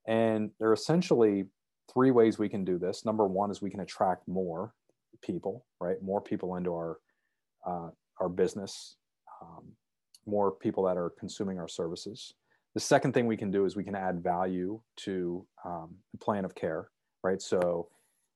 And 0.08 0.51
there 0.60 0.69
are 0.69 0.73
essentially 0.73 1.45
three 1.93 2.12
ways 2.12 2.39
we 2.39 2.49
can 2.49 2.63
do 2.63 2.77
this. 2.77 3.05
Number 3.05 3.27
one 3.27 3.51
is 3.51 3.62
we 3.62 3.69
can 3.69 3.82
attract 3.82 4.27
more 4.27 4.73
people, 5.21 5.65
right? 5.82 6.01
More 6.01 6.21
people 6.21 6.55
into 6.55 6.71
our 6.71 6.97
uh, 7.67 7.89
our 8.21 8.29
business, 8.29 8.95
um, 9.41 9.65
more 10.25 10.51
people 10.51 10.84
that 10.86 10.97
are 10.97 11.12
consuming 11.19 11.60
our 11.60 11.67
services. 11.67 12.34
The 12.73 12.79
second 12.79 13.13
thing 13.13 13.25
we 13.25 13.38
can 13.38 13.51
do 13.51 13.65
is 13.65 13.75
we 13.75 13.84
can 13.84 13.95
add 13.95 14.23
value 14.23 14.79
to 14.97 15.45
um, 15.65 15.95
the 16.12 16.19
plan 16.19 16.45
of 16.45 16.55
care, 16.55 16.89
right? 17.23 17.41
So 17.41 17.89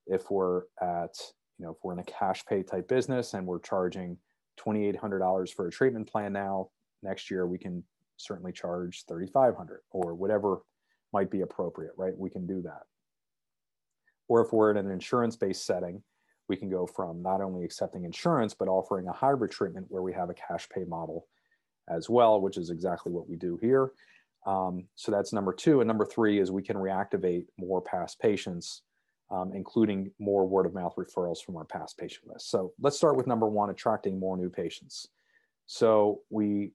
if 0.08 0.30
we're 0.32 0.64
at, 0.82 1.16
you 1.60 1.66
know, 1.66 1.72
if 1.72 1.78
we're 1.84 1.94
in 1.94 2.00
a 2.00 2.04
cash 2.04 2.44
pay 2.46 2.64
type 2.64 2.88
business 2.88 3.34
and 3.34 3.46
we're 3.46 3.60
charging 3.60 4.18
$2,800 4.58 5.54
for 5.54 5.68
a 5.68 5.72
treatment 5.72 6.10
plan 6.10 6.34
now, 6.34 6.70
next 7.02 7.30
year 7.30 7.48
we 7.48 7.58
can 7.58 7.84
certainly 8.18 8.52
charge 8.52 9.06
3,500 9.08 9.82
or 9.92 10.14
whatever 10.14 10.62
might 11.12 11.30
be 11.30 11.42
appropriate, 11.42 11.94
right? 11.98 12.18
We 12.18 12.30
can 12.30 12.48
do 12.48 12.62
that. 12.64 12.84
Or 14.28 14.44
if 14.44 14.52
we're 14.52 14.72
in 14.72 14.78
an 14.78 14.90
insurance 14.92 15.36
based 15.36 15.66
setting, 15.66 16.02
we 16.50 16.56
can 16.56 16.70
go 16.70 16.86
from 16.86 17.22
not 17.22 17.42
only 17.42 17.64
accepting 17.64 18.04
insurance, 18.04 18.54
but 18.54 18.68
offering 18.68 19.08
a 19.08 19.14
hybrid 19.14 19.52
treatment 19.52 19.88
where 19.90 20.02
we 20.02 20.14
have 20.14 20.30
a 20.30 20.34
cash 20.34 20.68
pay 20.70 20.84
model 20.84 21.28
as 21.90 22.10
well, 22.10 22.42
which 22.42 22.58
is 22.58 22.70
exactly 22.70 23.12
what 23.12 23.30
we 23.30 23.36
do 23.36 23.58
here. 23.62 23.92
Um, 24.46 24.86
so 24.96 25.12
that's 25.12 25.34
number 25.34 25.54
two. 25.54 25.82
And 25.82 25.88
number 25.88 26.06
three 26.06 26.40
is 26.40 26.52
we 26.52 26.64
can 26.64 26.76
reactivate 26.76 27.46
more 27.58 27.82
past 27.82 28.20
patients 28.20 28.82
um, 29.34 29.52
including 29.54 30.12
more 30.20 30.48
word 30.48 30.68
of 30.68 30.74
mouth 30.74 30.94
referrals 30.96 31.44
from 31.44 31.58
our 31.58 31.66
past 31.66 31.98
patient 31.98 32.28
list. 32.32 32.52
So 32.52 32.72
let's 32.80 32.98
start 32.98 33.18
with 33.18 33.26
number 33.26 33.48
one, 33.48 33.72
attracting 33.72 34.20
more 34.20 34.38
new 34.38 34.50
patients. 34.50 35.08
So 35.66 36.22
we, 36.30 36.72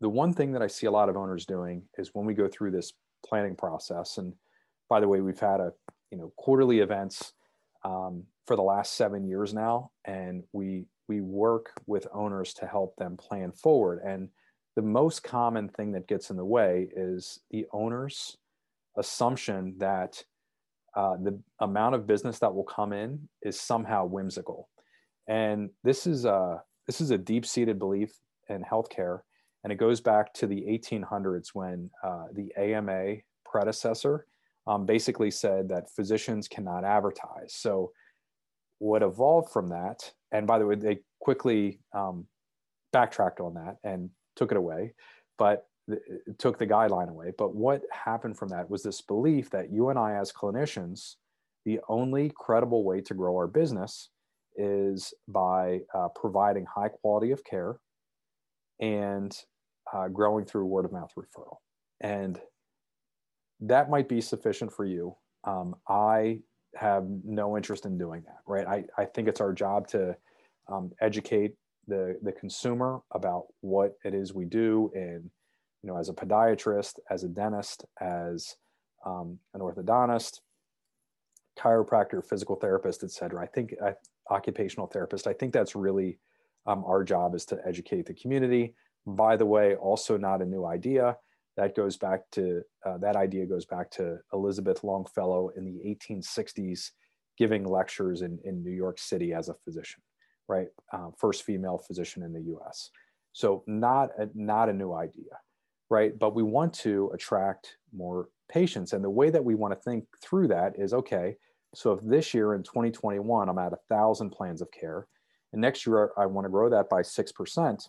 the 0.00 0.08
one 0.08 0.32
thing 0.32 0.52
that 0.52 0.62
I 0.62 0.68
see 0.68 0.86
a 0.86 0.90
lot 0.90 1.08
of 1.08 1.16
owners 1.16 1.44
doing 1.44 1.82
is 1.98 2.10
when 2.14 2.24
we 2.24 2.34
go 2.34 2.48
through 2.48 2.70
this 2.70 2.92
planning 3.26 3.56
process, 3.56 4.18
and 4.18 4.32
by 4.88 5.00
the 5.00 5.08
way, 5.08 5.20
we've 5.20 5.40
had 5.40 5.60
a, 5.60 5.72
you 6.10 6.18
know, 6.18 6.32
quarterly 6.36 6.78
events 6.78 7.32
um, 7.84 8.24
for 8.46 8.54
the 8.54 8.62
last 8.62 8.94
seven 8.94 9.26
years 9.26 9.52
now, 9.52 9.90
and 10.04 10.44
we, 10.52 10.84
we 11.08 11.20
work 11.20 11.72
with 11.86 12.06
owners 12.14 12.54
to 12.54 12.66
help 12.66 12.94
them 12.96 13.16
plan 13.16 13.50
forward. 13.50 14.00
And 14.06 14.28
the 14.76 14.82
most 14.82 15.24
common 15.24 15.68
thing 15.68 15.92
that 15.92 16.06
gets 16.06 16.30
in 16.30 16.36
the 16.36 16.44
way 16.44 16.88
is 16.94 17.40
the 17.50 17.66
owner's 17.72 18.36
assumption 18.96 19.74
that 19.78 20.22
uh, 20.96 21.16
the 21.22 21.40
amount 21.60 21.94
of 21.94 22.06
business 22.06 22.38
that 22.40 22.54
will 22.54 22.64
come 22.64 22.92
in 22.92 23.28
is 23.42 23.60
somehow 23.60 24.04
whimsical. 24.06 24.68
And 25.28 25.70
this 25.84 26.06
is 26.06 26.24
a, 26.24 26.62
this 26.86 27.00
is 27.00 27.10
a 27.10 27.18
deep 27.18 27.46
seated 27.46 27.78
belief 27.78 28.12
in 28.48 28.62
healthcare. 28.62 29.20
And 29.62 29.72
it 29.72 29.76
goes 29.76 30.00
back 30.00 30.32
to 30.34 30.46
the 30.46 30.62
1800s 30.62 31.48
when 31.52 31.90
uh, 32.02 32.24
the 32.32 32.50
AMA 32.56 33.16
predecessor 33.44 34.26
um, 34.66 34.86
basically 34.86 35.30
said 35.30 35.68
that 35.68 35.90
physicians 35.90 36.48
cannot 36.48 36.84
advertise. 36.84 37.54
So, 37.54 37.92
what 38.78 39.02
evolved 39.02 39.52
from 39.52 39.68
that, 39.68 40.10
and 40.32 40.46
by 40.46 40.58
the 40.58 40.66
way, 40.66 40.74
they 40.74 41.00
quickly 41.20 41.80
um, 41.92 42.26
backtracked 42.92 43.40
on 43.40 43.54
that 43.54 43.76
and 43.84 44.08
took 44.36 44.50
it 44.50 44.56
away. 44.56 44.94
But 45.36 45.66
took 46.38 46.58
the 46.58 46.66
guideline 46.66 47.08
away. 47.08 47.32
But 47.36 47.54
what 47.54 47.82
happened 47.92 48.38
from 48.38 48.48
that 48.48 48.68
was 48.70 48.82
this 48.82 49.00
belief 49.00 49.50
that 49.50 49.72
you 49.72 49.88
and 49.88 49.98
I, 49.98 50.14
as 50.14 50.32
clinicians, 50.32 51.16
the 51.64 51.80
only 51.88 52.32
credible 52.34 52.84
way 52.84 53.00
to 53.02 53.14
grow 53.14 53.36
our 53.36 53.46
business 53.46 54.08
is 54.56 55.14
by 55.28 55.80
uh, 55.94 56.08
providing 56.14 56.66
high 56.66 56.88
quality 56.88 57.30
of 57.30 57.44
care 57.44 57.78
and 58.80 59.36
uh, 59.92 60.08
growing 60.08 60.44
through 60.44 60.66
word 60.66 60.84
of 60.84 60.92
mouth 60.92 61.12
referral. 61.16 61.56
And 62.00 62.40
that 63.60 63.90
might 63.90 64.08
be 64.08 64.20
sufficient 64.20 64.72
for 64.72 64.84
you. 64.84 65.14
Um, 65.44 65.76
I 65.88 66.40
have 66.76 67.04
no 67.24 67.56
interest 67.56 67.84
in 67.84 67.98
doing 67.98 68.22
that, 68.26 68.38
right? 68.46 68.66
I, 68.66 68.84
I 68.96 69.04
think 69.04 69.28
it's 69.28 69.40
our 69.40 69.52
job 69.52 69.88
to 69.88 70.16
um, 70.68 70.92
educate 71.00 71.54
the, 71.88 72.18
the 72.22 72.32
consumer 72.32 73.00
about 73.12 73.46
what 73.60 73.96
it 74.04 74.14
is 74.14 74.32
we 74.32 74.44
do 74.44 74.90
and 74.94 75.30
you 75.82 75.90
know, 75.90 75.98
as 75.98 76.08
a 76.08 76.12
podiatrist, 76.12 76.98
as 77.10 77.24
a 77.24 77.28
dentist, 77.28 77.84
as 78.00 78.56
um, 79.06 79.38
an 79.54 79.60
orthodontist, 79.60 80.40
chiropractor, 81.58 82.24
physical 82.24 82.56
therapist, 82.56 83.02
et 83.02 83.10
cetera. 83.10 83.42
I 83.42 83.46
think 83.46 83.74
uh, 83.82 83.92
occupational 84.30 84.86
therapist. 84.86 85.26
I 85.26 85.32
think 85.32 85.52
that's 85.52 85.74
really 85.74 86.18
um, 86.66 86.84
our 86.84 87.02
job 87.02 87.34
is 87.34 87.44
to 87.46 87.58
educate 87.66 88.06
the 88.06 88.14
community. 88.14 88.74
By 89.06 89.36
the 89.36 89.46
way, 89.46 89.74
also 89.76 90.16
not 90.16 90.42
a 90.42 90.46
new 90.46 90.66
idea. 90.66 91.16
That 91.56 91.74
goes 91.74 91.96
back 91.96 92.30
to 92.32 92.62
uh, 92.86 92.98
that 92.98 93.16
idea 93.16 93.46
goes 93.46 93.66
back 93.66 93.90
to 93.92 94.18
Elizabeth 94.32 94.84
Longfellow 94.84 95.50
in 95.56 95.64
the 95.64 95.80
1860s, 95.84 96.90
giving 97.36 97.64
lectures 97.64 98.22
in, 98.22 98.38
in 98.44 98.62
New 98.62 98.70
York 98.70 98.98
City 98.98 99.32
as 99.32 99.48
a 99.48 99.54
physician, 99.64 100.02
right? 100.48 100.68
Uh, 100.92 101.08
first 101.18 101.42
female 101.42 101.78
physician 101.78 102.22
in 102.22 102.32
the 102.32 102.42
U.S. 102.42 102.90
So 103.32 103.64
not 103.66 104.10
a, 104.18 104.28
not 104.34 104.68
a 104.68 104.72
new 104.72 104.92
idea 104.92 105.38
right? 105.90 106.16
But 106.18 106.34
we 106.34 106.44
want 106.44 106.72
to 106.74 107.10
attract 107.12 107.76
more 107.92 108.28
patients. 108.48 108.92
And 108.92 109.04
the 109.04 109.10
way 109.10 109.28
that 109.28 109.44
we 109.44 109.56
want 109.56 109.74
to 109.74 109.80
think 109.80 110.04
through 110.22 110.48
that 110.48 110.78
is 110.78 110.94
okay, 110.94 111.36
so 111.74 111.92
if 111.92 112.00
this 112.02 112.32
year 112.32 112.54
in 112.54 112.62
2021, 112.62 113.48
I'm 113.48 113.58
at 113.58 113.72
a 113.72 113.78
thousand 113.88 114.30
plans 114.30 114.62
of 114.62 114.70
care, 114.70 115.06
and 115.52 115.60
next 115.60 115.86
year 115.86 116.10
I 116.16 116.26
want 116.26 116.44
to 116.44 116.50
grow 116.50 116.70
that 116.70 116.88
by 116.88 117.02
6%, 117.02 117.88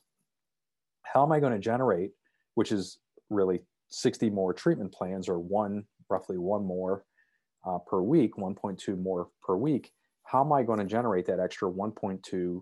how 1.04 1.24
am 1.24 1.32
I 1.32 1.40
going 1.40 1.54
to 1.54 1.60
generate, 1.60 2.12
which 2.56 2.72
is 2.72 3.00
really 3.30 3.62
60 3.90 4.30
more 4.30 4.54
treatment 4.54 4.92
plans 4.92 5.30
or 5.30 5.40
one, 5.40 5.86
roughly 6.10 6.38
one 6.38 6.64
more 6.64 7.06
uh, 7.66 7.80
per 7.80 8.02
week, 8.02 8.36
1.2 8.36 9.00
more 9.00 9.30
per 9.44 9.56
week? 9.56 9.92
How 10.24 10.44
am 10.44 10.54
I 10.54 10.64
going 10.64 10.80
to 10.80 10.86
generate 10.86 11.26
that 11.28 11.40
extra 11.40 11.70
1.2? 11.70 12.62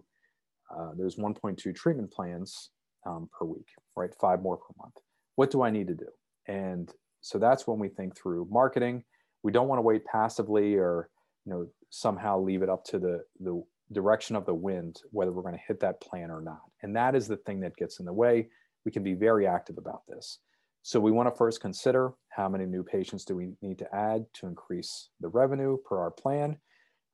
Uh, 0.75 0.91
there's 0.97 1.15
1.2 1.15 1.75
treatment 1.75 2.11
plans 2.11 2.69
um, 3.05 3.29
per 3.37 3.45
week, 3.45 3.67
right? 3.95 4.11
Five 4.19 4.41
more 4.41 4.57
per 4.57 4.73
month 4.77 4.95
what 5.39 5.51
do 5.51 5.61
I 5.61 5.69
need 5.69 5.87
to 5.87 5.95
do? 5.95 6.09
And 6.49 6.93
so 7.21 7.39
that's 7.39 7.65
when 7.65 7.79
we 7.79 7.87
think 7.87 8.13
through 8.13 8.49
marketing. 8.51 9.05
We 9.41 9.53
don't 9.53 9.69
want 9.69 9.79
to 9.79 9.83
wait 9.83 10.03
passively 10.03 10.75
or 10.75 11.09
you 11.45 11.53
know 11.53 11.67
somehow 11.89 12.41
leave 12.41 12.61
it 12.61 12.67
up 12.67 12.83
to 12.87 12.99
the 12.99 13.23
the 13.39 13.63
direction 13.93 14.35
of 14.35 14.45
the 14.45 14.53
wind 14.53 14.97
whether 15.11 15.31
we're 15.31 15.47
going 15.49 15.55
to 15.55 15.65
hit 15.65 15.79
that 15.79 16.01
plan 16.01 16.29
or 16.29 16.41
not. 16.41 16.63
And 16.83 16.93
that 16.97 17.15
is 17.15 17.25
the 17.25 17.37
thing 17.37 17.61
that 17.61 17.77
gets 17.77 18.01
in 18.01 18.05
the 18.05 18.11
way. 18.11 18.49
We 18.83 18.91
can 18.91 19.01
be 19.01 19.13
very 19.13 19.47
active 19.47 19.77
about 19.77 20.01
this. 20.09 20.39
So 20.81 20.99
we 20.99 21.11
want 21.11 21.29
to 21.29 21.37
first 21.37 21.61
consider 21.61 22.11
how 22.27 22.49
many 22.49 22.65
new 22.65 22.83
patients 22.83 23.23
do 23.23 23.33
we 23.37 23.53
need 23.61 23.79
to 23.79 23.95
add 23.95 24.25
to 24.35 24.47
increase 24.47 25.07
the 25.21 25.29
revenue 25.29 25.77
per 25.87 25.99
our 25.99 26.11
plan, 26.11 26.57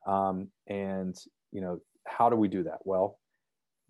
um, 0.08 0.48
and 0.66 1.16
you 1.52 1.62
know 1.62 1.80
how 2.08 2.32
do 2.32 2.36
we 2.36 2.48
do 2.48 2.64
that? 2.64 2.80
Well, 2.86 3.20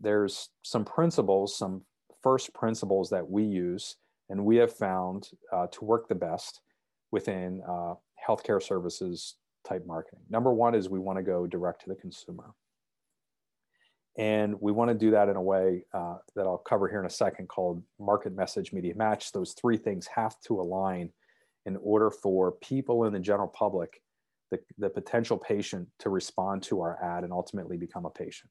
there's 0.02 0.50
some 0.62 0.84
principles, 0.84 1.58
some 1.58 1.84
first 2.22 2.54
principles 2.54 3.10
that 3.12 3.30
we 3.30 3.46
use 3.46 3.96
and 4.30 4.44
we 4.44 4.58
have 4.58 4.74
found 4.74 5.30
uh, 5.52 5.68
to 5.68 5.86
work 5.86 6.08
the 6.08 6.16
best 6.16 6.62
within 7.12 7.62
uh, 7.68 7.94
healthcare 8.28 8.62
services 8.62 9.36
type 9.68 9.86
marketing. 9.86 10.20
Number 10.30 10.54
one 10.54 10.76
is 10.76 10.90
we 10.90 11.00
want 11.00 11.18
to 11.18 11.24
go 11.24 11.48
direct 11.48 11.84
to 11.84 11.90
the 11.90 11.96
consumer. 11.96 12.54
And 14.18 14.56
we 14.62 14.72
want 14.72 14.90
to 14.90 14.96
do 14.96 15.12
that 15.12 15.28
in 15.28 15.36
a 15.36 15.42
way 15.42 15.84
uh, 15.94 16.16
that 16.36 16.46
I'll 16.46 16.58
cover 16.58 16.88
here 16.88 17.02
in 17.02 17.06
a 17.06 17.10
second 17.10 17.50
called 17.50 17.84
market 18.00 18.34
message 18.34 18.72
media 18.72 18.96
match. 18.96 19.32
Those 19.32 19.54
three 19.54 19.78
things 19.78 20.08
have 20.08 20.40
to 20.48 20.62
align 20.62 21.10
in 21.66 21.78
order 21.82 22.10
for 22.10 22.54
people 22.54 23.06
in 23.06 23.14
the 23.14 23.20
general 23.20 23.50
public, 23.50 24.02
the, 24.52 24.60
the 24.78 24.90
potential 24.90 25.38
patient, 25.38 25.90
to 26.00 26.10
respond 26.10 26.64
to 26.64 26.80
our 26.80 26.98
ad 27.04 27.24
and 27.24 27.34
ultimately 27.34 27.76
become 27.76 28.06
a 28.06 28.10
patient. 28.10 28.50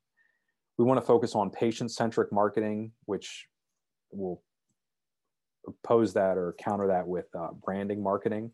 We 0.77 0.85
want 0.85 1.01
to 1.01 1.07
focus 1.07 1.35
on 1.35 1.51
patient 1.51 1.93
centric 1.93 2.31
marketing, 2.31 2.93
which 3.07 3.47
will 4.11 4.43
oppose 5.67 6.13
that 6.15 6.37
or 6.37 6.55
counter 6.59 6.87
that 6.89 7.07
with 7.07 7.27
uh, 7.35 7.49
branding 7.65 8.03
marketing, 8.03 8.51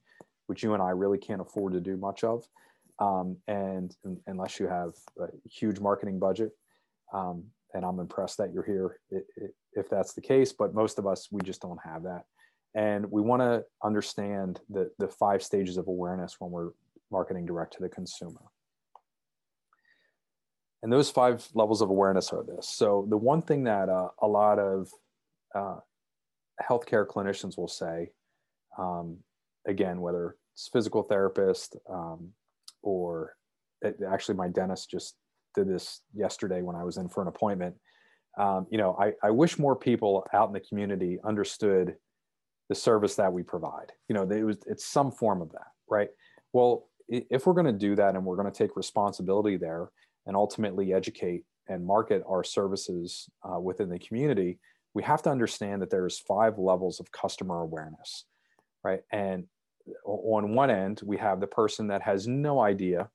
which 0.46 0.62
you 0.62 0.74
and 0.74 0.82
I 0.82 0.90
really 0.90 1.18
can't 1.18 1.40
afford 1.40 1.72
to 1.74 1.80
do 1.80 1.96
much 1.96 2.24
of. 2.24 2.46
Um, 2.98 3.36
and, 3.48 3.96
and, 4.04 4.18
unless 4.26 4.60
you 4.60 4.68
have 4.68 4.92
a 5.18 5.28
huge 5.48 5.80
marketing 5.80 6.18
budget, 6.18 6.52
um, 7.14 7.44
and 7.72 7.84
I'm 7.84 7.98
impressed 7.98 8.36
that 8.38 8.52
you're 8.52 8.64
here 8.64 8.98
if 9.72 9.88
that's 9.88 10.14
the 10.14 10.20
case, 10.20 10.52
but 10.52 10.74
most 10.74 10.98
of 10.98 11.06
us, 11.06 11.28
we 11.30 11.40
just 11.42 11.62
don't 11.62 11.78
have 11.84 12.02
that. 12.02 12.24
And 12.74 13.10
we 13.10 13.20
want 13.20 13.42
to 13.42 13.64
understand 13.82 14.60
the, 14.68 14.90
the 14.98 15.08
five 15.08 15.42
stages 15.42 15.76
of 15.76 15.88
awareness 15.88 16.36
when 16.38 16.50
we're 16.50 16.70
marketing 17.10 17.46
direct 17.46 17.74
to 17.74 17.82
the 17.82 17.88
consumer. 17.88 18.40
And 20.82 20.92
those 20.92 21.10
five 21.10 21.46
levels 21.54 21.82
of 21.82 21.90
awareness 21.90 22.32
are 22.32 22.42
this. 22.42 22.68
So, 22.68 23.06
the 23.10 23.16
one 23.16 23.42
thing 23.42 23.64
that 23.64 23.88
uh, 23.88 24.08
a 24.22 24.26
lot 24.26 24.58
of 24.58 24.88
uh, 25.54 25.76
healthcare 26.62 27.06
clinicians 27.06 27.56
will 27.56 27.68
say, 27.68 28.10
um, 28.78 29.18
again, 29.66 30.00
whether 30.00 30.36
it's 30.54 30.68
physical 30.72 31.02
therapist 31.02 31.76
um, 31.88 32.30
or 32.82 33.34
it, 33.82 33.96
actually 34.08 34.34
my 34.34 34.48
dentist 34.48 34.90
just 34.90 35.16
did 35.54 35.68
this 35.68 36.00
yesterday 36.14 36.62
when 36.62 36.76
I 36.76 36.84
was 36.84 36.96
in 36.96 37.08
for 37.08 37.22
an 37.22 37.28
appointment. 37.28 37.74
Um, 38.38 38.66
you 38.70 38.78
know, 38.78 38.96
I, 38.98 39.12
I 39.22 39.30
wish 39.30 39.58
more 39.58 39.76
people 39.76 40.26
out 40.32 40.48
in 40.48 40.52
the 40.52 40.60
community 40.60 41.18
understood 41.24 41.96
the 42.68 42.74
service 42.74 43.16
that 43.16 43.32
we 43.32 43.42
provide. 43.42 43.92
You 44.08 44.14
know, 44.14 44.22
it 44.30 44.44
was 44.44 44.58
it's 44.66 44.86
some 44.86 45.10
form 45.10 45.42
of 45.42 45.50
that, 45.52 45.66
right? 45.88 46.08
Well, 46.52 46.88
if 47.08 47.46
we're 47.46 47.54
going 47.54 47.66
to 47.66 47.72
do 47.72 47.96
that 47.96 48.14
and 48.14 48.24
we're 48.24 48.36
going 48.36 48.50
to 48.50 48.56
take 48.56 48.76
responsibility 48.76 49.56
there 49.56 49.90
and 50.26 50.36
ultimately 50.36 50.94
educate 50.94 51.42
and 51.68 51.84
market 51.84 52.22
our 52.28 52.44
services 52.44 53.28
uh, 53.42 53.58
within 53.58 53.88
the 53.88 53.98
community, 53.98 54.60
we 54.94 55.02
have 55.02 55.22
to 55.22 55.30
understand 55.30 55.82
that 55.82 55.90
there's 55.90 56.18
five 56.18 56.58
levels 56.58 57.00
of 57.00 57.12
customer 57.12 57.60
awareness, 57.60 58.24
right? 58.82 59.00
And 59.12 59.46
on 60.04 60.54
one 60.54 60.70
end, 60.70 61.00
we 61.04 61.16
have 61.18 61.40
the 61.40 61.46
person 61.46 61.88
that 61.88 62.02
has 62.02 62.26
no 62.26 62.60
idea 62.60 63.08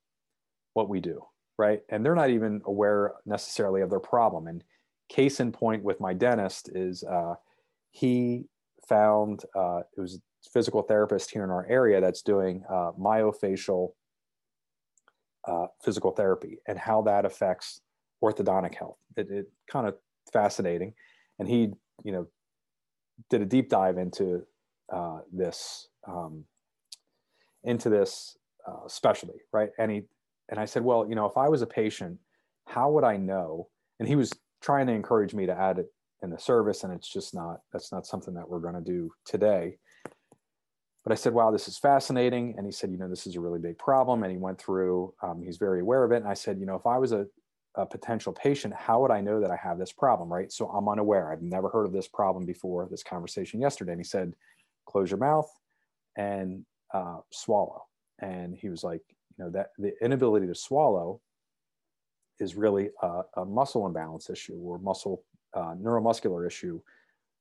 what 0.73 0.89
we 0.89 0.99
do, 0.99 1.21
right? 1.57 1.81
And 1.89 2.05
they're 2.05 2.15
not 2.15 2.29
even 2.29 2.61
aware 2.65 3.13
necessarily 3.25 3.81
of 3.81 3.89
their 3.89 3.99
problem. 3.99 4.47
And 4.47 4.63
case 5.09 5.39
in 5.39 5.51
point 5.51 5.83
with 5.83 5.99
my 5.99 6.13
dentist 6.13 6.69
is 6.73 7.03
uh, 7.03 7.35
he 7.91 8.45
found 8.87 9.43
uh, 9.55 9.81
it 9.95 10.01
was 10.01 10.15
a 10.15 10.49
physical 10.49 10.81
therapist 10.81 11.31
here 11.31 11.43
in 11.43 11.49
our 11.49 11.65
area 11.67 12.01
that's 12.01 12.21
doing 12.21 12.63
uh, 12.69 12.91
myofacial 12.99 13.89
uh, 15.47 15.67
physical 15.83 16.11
therapy 16.11 16.59
and 16.67 16.77
how 16.77 17.01
that 17.03 17.25
affects 17.25 17.81
orthodontic 18.23 18.75
health. 18.75 18.97
It, 19.15 19.29
it 19.29 19.51
kind 19.69 19.87
of 19.87 19.95
fascinating, 20.33 20.93
and 21.39 21.47
he 21.47 21.71
you 22.03 22.11
know 22.11 22.27
did 23.29 23.41
a 23.41 23.45
deep 23.45 23.69
dive 23.69 23.97
into 23.97 24.45
uh, 24.91 25.19
this 25.31 25.87
um, 26.07 26.45
into 27.63 27.89
this 27.89 28.37
uh, 28.67 28.87
specialty, 28.87 29.39
right? 29.51 29.69
And 29.77 29.91
he 29.91 30.03
and 30.49 30.59
I 30.59 30.65
said, 30.65 30.83
well, 30.83 31.07
you 31.07 31.15
know, 31.15 31.25
if 31.25 31.37
I 31.37 31.49
was 31.49 31.61
a 31.61 31.67
patient, 31.67 32.19
how 32.67 32.91
would 32.91 33.03
I 33.03 33.17
know? 33.17 33.69
And 33.99 34.07
he 34.07 34.15
was 34.15 34.31
trying 34.61 34.87
to 34.87 34.93
encourage 34.93 35.33
me 35.33 35.45
to 35.45 35.57
add 35.57 35.79
it 35.79 35.91
in 36.21 36.29
the 36.29 36.39
service, 36.39 36.83
and 36.83 36.93
it's 36.93 37.11
just 37.11 37.33
not. 37.33 37.61
That's 37.71 37.91
not 37.91 38.05
something 38.05 38.33
that 38.35 38.47
we're 38.47 38.59
going 38.59 38.75
to 38.75 38.81
do 38.81 39.11
today. 39.25 39.77
But 41.05 41.11
I 41.11 41.15
said, 41.15 41.33
wow, 41.33 41.51
this 41.51 41.67
is 41.67 41.77
fascinating. 41.77 42.55
And 42.57 42.65
he 42.65 42.71
said, 42.71 42.89
you 42.89 42.97
know, 42.97 43.07
this 43.07 43.27
is 43.27 43.35
a 43.35 43.39
really 43.39 43.59
big 43.59 43.77
problem. 43.77 44.23
And 44.23 44.31
he 44.31 44.39
went 44.39 44.59
through. 44.59 45.13
Um, 45.21 45.43
he's 45.43 45.57
very 45.57 45.81
aware 45.81 46.03
of 46.03 46.11
it. 46.11 46.17
And 46.17 46.27
I 46.27 46.33
said, 46.33 46.59
you 46.59 46.65
know, 46.65 46.75
if 46.75 46.87
I 46.87 46.97
was 46.97 47.11
a 47.11 47.27
a 47.77 47.85
potential 47.85 48.33
patient, 48.33 48.73
how 48.73 49.01
would 49.01 49.11
I 49.11 49.21
know 49.21 49.39
that 49.41 49.51
I 49.51 49.55
have 49.57 49.77
this 49.77 49.91
problem, 49.91 50.31
right? 50.31 50.51
So 50.51 50.67
I'm 50.67 50.87
unaware. 50.87 51.31
I've 51.31 51.41
never 51.41 51.69
heard 51.69 51.85
of 51.85 51.93
this 51.93 52.07
problem 52.07 52.45
before 52.45 52.87
this 52.89 53.03
conversation 53.03 53.61
yesterday. 53.61 53.91
And 53.91 53.99
he 53.99 54.05
said, 54.05 54.33
close 54.85 55.11
your 55.11 55.19
mouth 55.19 55.49
and 56.15 56.65
uh, 56.93 57.17
swallow. 57.31 57.83
And 58.19 58.55
he 58.55 58.69
was 58.69 58.83
like, 58.83 59.01
you 59.37 59.43
know, 59.43 59.51
that 59.51 59.71
the 59.77 59.93
inability 60.01 60.47
to 60.47 60.55
swallow 60.55 61.21
is 62.39 62.55
really 62.55 62.89
a, 63.01 63.21
a 63.37 63.45
muscle 63.45 63.85
imbalance 63.85 64.29
issue 64.29 64.55
or 64.55 64.77
muscle 64.79 65.23
uh, 65.53 65.73
neuromuscular 65.75 66.45
issue 66.47 66.79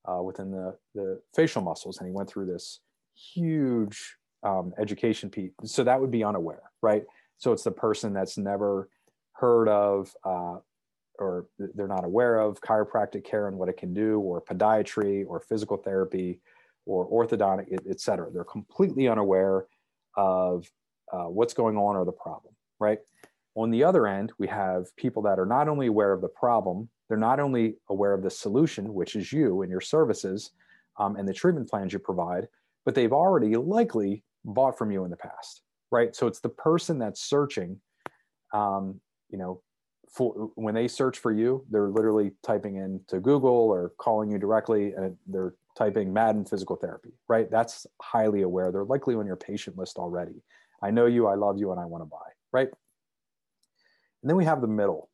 uh, 0.04 0.22
within 0.22 0.50
the, 0.50 0.76
the 0.94 1.20
facial 1.34 1.62
muscles. 1.62 1.98
And 1.98 2.08
he 2.08 2.12
went 2.12 2.28
through 2.28 2.46
this 2.46 2.80
huge 3.14 4.16
um, 4.42 4.72
education 4.78 5.30
piece. 5.30 5.52
So 5.64 5.84
that 5.84 6.00
would 6.00 6.10
be 6.10 6.24
unaware, 6.24 6.62
right? 6.82 7.04
So 7.38 7.52
it's 7.52 7.64
the 7.64 7.70
person 7.70 8.12
that's 8.12 8.38
never 8.38 8.88
heard 9.34 9.68
of 9.68 10.14
uh, 10.24 10.56
or 11.18 11.46
they're 11.58 11.86
not 11.86 12.04
aware 12.04 12.38
of 12.38 12.60
chiropractic 12.60 13.24
care 13.24 13.46
and 13.48 13.56
what 13.56 13.68
it 13.68 13.76
can 13.76 13.94
do, 13.94 14.18
or 14.20 14.42
podiatry, 14.42 15.24
or 15.28 15.40
physical 15.40 15.76
therapy, 15.76 16.40
or 16.86 17.08
orthodontic, 17.08 17.66
et 17.88 18.00
cetera. 18.00 18.30
They're 18.32 18.44
completely 18.44 19.08
unaware 19.08 19.66
of 20.16 20.70
uh, 21.12 21.26
what's 21.26 21.54
going 21.54 21.76
on 21.76 21.96
or 21.96 22.04
the 22.04 22.12
problem, 22.12 22.54
right? 22.80 22.98
On 23.54 23.70
the 23.70 23.84
other 23.84 24.06
end, 24.06 24.32
we 24.38 24.48
have 24.48 24.94
people 24.96 25.22
that 25.22 25.38
are 25.38 25.46
not 25.46 25.68
only 25.68 25.86
aware 25.86 26.12
of 26.12 26.20
the 26.20 26.28
problem, 26.28 26.88
they're 27.08 27.16
not 27.16 27.38
only 27.38 27.76
aware 27.88 28.12
of 28.12 28.22
the 28.22 28.30
solution, 28.30 28.92
which 28.92 29.14
is 29.14 29.32
you 29.32 29.62
and 29.62 29.70
your 29.70 29.80
services 29.80 30.50
um, 30.98 31.16
and 31.16 31.28
the 31.28 31.34
treatment 31.34 31.68
plans 31.68 31.92
you 31.92 31.98
provide, 32.00 32.48
but 32.84 32.94
they've 32.94 33.12
already 33.12 33.54
likely 33.56 34.24
bought 34.44 34.76
from 34.76 34.90
you 34.90 35.04
in 35.04 35.10
the 35.10 35.16
past, 35.16 35.62
right? 35.92 36.16
So 36.16 36.26
it's 36.26 36.40
the 36.40 36.48
person 36.48 36.98
that's 36.98 37.22
searching 37.22 37.80
um, 38.52 39.00
you 39.30 39.38
know, 39.38 39.62
when 40.54 40.74
they 40.74 40.86
search 40.86 41.18
for 41.18 41.32
you, 41.32 41.64
they're 41.70 41.88
literally 41.88 42.32
typing 42.42 42.76
into 42.76 43.20
Google 43.20 43.50
or 43.50 43.92
calling 43.98 44.30
you 44.30 44.38
directly, 44.38 44.92
and 44.92 45.16
they're 45.26 45.54
typing 45.76 46.12
Madden 46.12 46.44
physical 46.44 46.76
therapy, 46.76 47.10
right? 47.28 47.50
That's 47.50 47.86
highly 48.00 48.42
aware. 48.42 48.70
They're 48.70 48.84
likely 48.84 49.16
on 49.16 49.26
your 49.26 49.36
patient 49.36 49.76
list 49.76 49.96
already. 49.96 50.42
I 50.82 50.90
know 50.90 51.06
you, 51.06 51.26
I 51.26 51.34
love 51.34 51.58
you, 51.58 51.72
and 51.72 51.80
I 51.80 51.84
want 51.84 52.02
to 52.02 52.06
buy, 52.06 52.30
right? 52.52 52.68
And 54.22 54.30
then 54.30 54.36
we 54.36 54.44
have 54.44 54.60
the 54.60 54.68
middle 54.68 55.10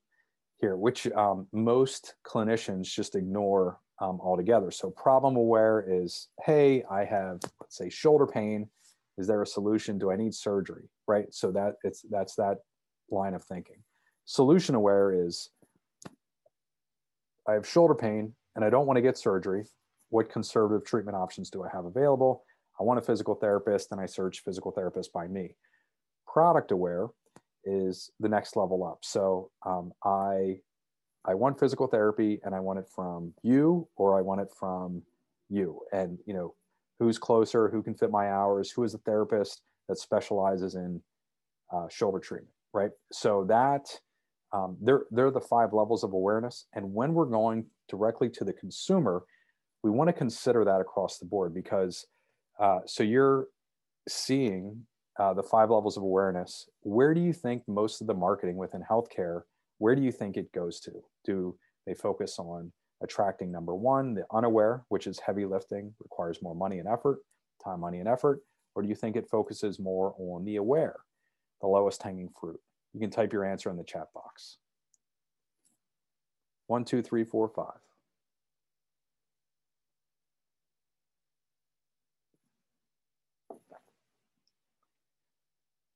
here, 0.61 0.77
which 0.77 1.11
um, 1.12 1.46
most 1.53 2.14
clinicians 2.25 2.85
just 2.85 3.16
ignore 3.16 3.81
um, 4.01 4.20
altogether. 4.23 4.70
So 4.70 4.90
problem 4.90 5.37
aware 5.37 5.85
is, 5.88 6.29
hey, 6.44 6.85
I 6.90 7.05
have, 7.05 7.40
let's 7.61 7.77
say, 7.77 7.88
shoulder 7.88 8.27
pain. 8.27 8.68
Is 9.18 9.27
there 9.27 9.42
a 9.42 9.46
solution? 9.46 9.99
Do 9.99 10.11
I 10.11 10.16
need 10.16 10.35
surgery? 10.35 10.88
Right. 11.07 11.33
So 11.35 11.51
that 11.53 11.75
it's 11.85 12.03
that's 12.11 12.37
that 12.37 12.59
line 13.11 13.35
of 13.35 13.42
thinking. 13.42 13.83
Solution 14.31 14.77
aware 14.77 15.27
is 15.27 15.51
I 17.49 17.55
have 17.55 17.66
shoulder 17.66 17.97
pain 17.97 18.33
and 18.55 18.64
I 18.64 18.71
don't 18.71 18.87
want 18.87 18.97
to 18.97 19.03
get 19.03 19.19
surgery. 19.19 19.64
What 20.11 20.31
conservative 20.31 20.87
treatment 20.87 21.16
options 21.16 21.51
do 21.51 21.64
I 21.64 21.69
have 21.73 21.85
available? 21.85 22.45
I 22.79 22.85
want 22.85 23.01
a 23.01 23.03
physical 23.03 23.35
therapist 23.35 23.90
and 23.90 24.01
I 24.01 24.07
search 24.07 24.45
physical 24.45 24.71
therapist 24.71 25.12
by 25.12 25.27
me. 25.27 25.57
Product 26.33 26.71
aware 26.71 27.09
is 27.64 28.12
the 28.21 28.29
next 28.29 28.55
level 28.55 28.85
up. 28.85 28.99
So 29.03 29.51
um, 29.66 29.90
I 30.05 30.61
I 31.25 31.35
want 31.35 31.59
physical 31.59 31.88
therapy 31.88 32.38
and 32.45 32.55
I 32.55 32.61
want 32.61 32.79
it 32.79 32.87
from 32.88 33.35
you 33.43 33.88
or 33.97 34.16
I 34.16 34.23
want 34.23 34.43
it 34.43 34.53
from 34.57 35.03
you. 35.49 35.81
And 35.93 36.19
you 36.25 36.35
know, 36.35 36.55
who's 37.01 37.19
closer, 37.19 37.69
who 37.69 37.83
can 37.83 37.97
fit 37.97 38.12
my 38.12 38.31
hours, 38.31 38.71
who 38.71 38.85
is 38.85 38.95
a 38.95 38.99
therapist 38.99 39.62
that 39.88 39.99
specializes 39.99 40.77
in 40.77 41.03
uh, 41.75 41.88
shoulder 41.88 42.21
treatment, 42.21 42.55
right? 42.73 42.93
So 43.11 43.45
that 43.49 43.90
um, 44.52 44.76
they're, 44.80 45.04
they're 45.10 45.30
the 45.30 45.40
five 45.40 45.72
levels 45.72 46.04
of 46.04 46.12
awareness. 46.12 46.66
And 46.74 46.92
when 46.92 47.14
we're 47.14 47.26
going 47.26 47.66
directly 47.88 48.28
to 48.30 48.44
the 48.44 48.52
consumer, 48.52 49.24
we 49.82 49.90
want 49.90 50.08
to 50.08 50.12
consider 50.12 50.64
that 50.64 50.80
across 50.80 51.18
the 51.18 51.26
board 51.26 51.54
because 51.54 52.06
uh, 52.60 52.80
so 52.86 53.02
you're 53.02 53.46
seeing 54.08 54.86
uh, 55.18 55.34
the 55.34 55.42
five 55.42 55.70
levels 55.70 55.96
of 55.96 56.02
awareness. 56.02 56.68
Where 56.82 57.14
do 57.14 57.20
you 57.20 57.32
think 57.32 57.62
most 57.66 58.00
of 58.00 58.06
the 58.06 58.14
marketing 58.14 58.56
within 58.56 58.82
healthcare, 58.88 59.42
where 59.78 59.94
do 59.94 60.02
you 60.02 60.12
think 60.12 60.36
it 60.36 60.52
goes 60.52 60.80
to? 60.80 60.92
Do 61.24 61.56
they 61.86 61.94
focus 61.94 62.38
on 62.38 62.72
attracting 63.02 63.50
number 63.50 63.74
one, 63.74 64.14
the 64.14 64.24
unaware, 64.32 64.84
which 64.88 65.06
is 65.06 65.18
heavy 65.18 65.46
lifting, 65.46 65.94
requires 66.00 66.42
more 66.42 66.54
money 66.54 66.78
and 66.78 66.88
effort, 66.88 67.20
time, 67.64 67.80
money, 67.80 67.98
and 67.98 68.08
effort? 68.08 68.40
Or 68.74 68.82
do 68.82 68.88
you 68.88 68.94
think 68.94 69.16
it 69.16 69.28
focuses 69.28 69.78
more 69.78 70.14
on 70.18 70.44
the 70.44 70.56
aware, 70.56 70.96
the 71.60 71.66
lowest 71.66 72.02
hanging 72.02 72.28
fruit? 72.38 72.60
You 72.92 73.00
can 73.00 73.11
type 73.11 73.33
your 73.33 73.44
answer 73.44 73.70
in 73.70 73.76
the 73.76 73.85
chat 73.85 74.12
box. 74.12 74.59
One, 76.66 76.85
two, 76.85 77.03
three, 77.03 77.24
four, 77.24 77.48
five. 77.48 77.79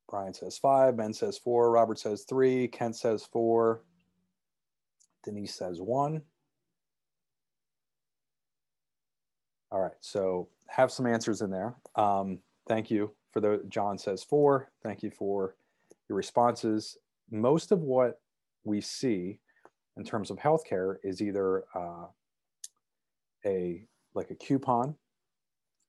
Brian 0.09 0.33
says 0.33 0.57
five, 0.57 0.95
Ben 0.95 1.13
says 1.13 1.37
four, 1.37 1.71
Robert 1.71 1.99
says 1.99 2.23
three, 2.23 2.67
Kent 2.69 2.95
says 2.95 3.25
four, 3.25 3.81
Denise 5.25 5.53
says 5.53 5.81
one. 5.81 6.21
All 9.71 9.81
right, 9.81 9.97
so 9.99 10.47
have 10.67 10.91
some 10.91 11.05
answers 11.05 11.41
in 11.41 11.49
there. 11.49 11.75
Um, 11.95 12.39
thank 12.67 12.89
you 12.89 13.11
for 13.31 13.41
the, 13.41 13.61
John 13.67 13.97
says 13.97 14.23
four. 14.23 14.71
Thank 14.83 15.03
you 15.03 15.11
for 15.11 15.55
your 16.09 16.17
responses. 16.17 16.97
Most 17.31 17.71
of 17.71 17.79
what 17.79 18.19
we 18.63 18.81
see 18.81 19.39
in 19.97 20.03
terms 20.03 20.31
of 20.31 20.37
healthcare 20.37 20.95
is 21.03 21.21
either 21.21 21.63
uh, 21.73 22.05
a 23.45 23.87
like 24.13 24.31
a 24.31 24.35
coupon. 24.35 24.95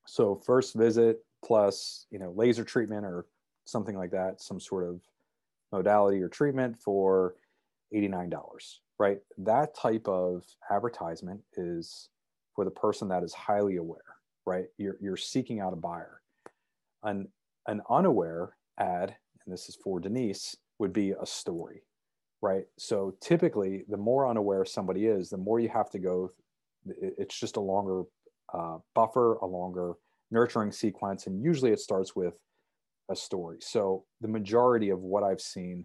So 0.06 0.40
first 0.46 0.74
visit 0.74 1.24
plus 1.44 2.06
you 2.10 2.18
know 2.18 2.32
laser 2.36 2.64
treatment 2.64 3.04
or 3.04 3.26
something 3.66 3.96
like 3.96 4.12
that, 4.12 4.40
some 4.40 4.60
sort 4.60 4.88
of 4.88 5.00
modality 5.72 6.22
or 6.22 6.28
treatment 6.28 6.76
for 6.78 7.34
$89, 7.94 8.32
right? 8.98 9.18
That 9.38 9.74
type 9.74 10.06
of 10.08 10.44
advertisement 10.70 11.40
is 11.56 12.08
for 12.54 12.64
the 12.64 12.70
person 12.70 13.08
that 13.08 13.22
is 13.22 13.34
highly 13.34 13.76
aware, 13.76 14.00
right? 14.46 14.66
You're, 14.78 14.96
you're 15.00 15.16
seeking 15.16 15.60
out 15.60 15.72
a 15.72 15.76
buyer. 15.76 16.20
An, 17.02 17.28
an 17.66 17.82
unaware 17.90 18.56
ad, 18.78 19.16
and 19.46 19.52
this 19.52 19.68
is 19.68 19.76
for 19.76 20.00
Denise, 20.00 20.56
would 20.78 20.92
be 20.92 21.12
a 21.12 21.24
story, 21.24 21.82
right? 22.42 22.64
So 22.78 23.16
typically, 23.20 23.84
the 23.88 23.96
more 23.96 24.28
unaware 24.28 24.64
somebody 24.64 25.06
is, 25.06 25.30
the 25.30 25.36
more 25.36 25.60
you 25.60 25.68
have 25.68 25.90
to 25.90 25.98
go. 25.98 26.32
It's 26.86 27.38
just 27.38 27.56
a 27.56 27.60
longer 27.60 28.02
uh, 28.52 28.78
buffer, 28.94 29.34
a 29.36 29.46
longer 29.46 29.94
nurturing 30.30 30.72
sequence, 30.72 31.26
and 31.26 31.42
usually 31.42 31.72
it 31.72 31.80
starts 31.80 32.14
with 32.14 32.34
a 33.10 33.16
story. 33.16 33.58
So 33.60 34.04
the 34.20 34.28
majority 34.28 34.90
of 34.90 35.00
what 35.00 35.22
I've 35.22 35.40
seen, 35.40 35.84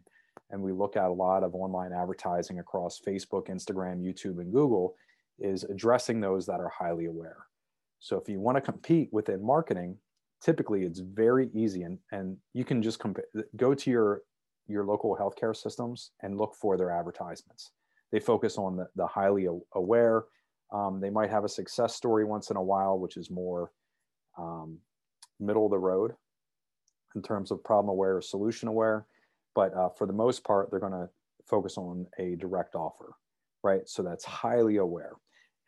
and 0.49 0.61
we 0.61 0.71
look 0.71 0.97
at 0.97 1.05
a 1.05 1.13
lot 1.13 1.43
of 1.43 1.55
online 1.55 1.91
advertising 1.93 2.59
across 2.59 2.99
Facebook, 2.99 3.47
Instagram, 3.47 4.01
YouTube, 4.01 4.39
and 4.39 4.51
Google, 4.51 4.95
is 5.39 5.63
addressing 5.63 6.19
those 6.19 6.45
that 6.47 6.59
are 6.59 6.69
highly 6.69 7.05
aware. 7.05 7.45
So 7.99 8.17
if 8.17 8.27
you 8.27 8.39
want 8.39 8.57
to 8.57 8.61
compete 8.61 9.09
within 9.11 9.45
marketing, 9.45 9.97
typically 10.41 10.83
it's 10.83 10.99
very 10.99 11.49
easy 11.53 11.83
and, 11.83 11.99
and 12.11 12.37
you 12.53 12.65
can 12.65 12.81
just 12.81 13.01
go 13.55 13.73
to 13.73 13.89
your 13.89 14.21
your 14.67 14.85
local 14.85 15.17
healthcare 15.19 15.55
systems 15.55 16.11
and 16.21 16.37
look 16.37 16.55
for 16.55 16.77
their 16.77 16.91
advertisements. 16.91 17.71
They 18.11 18.19
focus 18.19 18.57
on 18.57 18.77
the, 18.77 18.87
the 18.95 19.07
highly 19.07 19.47
aware. 19.73 20.25
Um, 20.71 20.99
they 21.01 21.09
might 21.09 21.29
have 21.29 21.43
a 21.43 21.49
success 21.49 21.95
story 21.95 22.23
once 22.23 22.51
in 22.51 22.57
a 22.57 22.63
while, 22.63 22.97
which 22.97 23.17
is 23.17 23.29
more 23.29 23.71
um, 24.37 24.77
middle 25.39 25.65
of 25.65 25.71
the 25.71 25.77
road 25.77 26.13
in 27.15 27.21
terms 27.21 27.51
of 27.51 27.63
problem 27.63 27.89
aware 27.89 28.17
or 28.17 28.21
solution 28.21 28.67
aware. 28.67 29.05
But 29.55 29.73
uh, 29.75 29.89
for 29.89 30.07
the 30.07 30.13
most 30.13 30.43
part, 30.43 30.69
they're 30.69 30.79
going 30.79 30.93
to 30.93 31.09
focus 31.45 31.77
on 31.77 32.05
a 32.19 32.35
direct 32.35 32.75
offer, 32.75 33.13
right? 33.63 33.87
So 33.87 34.03
that's 34.03 34.23
highly 34.23 34.77
aware. 34.77 35.13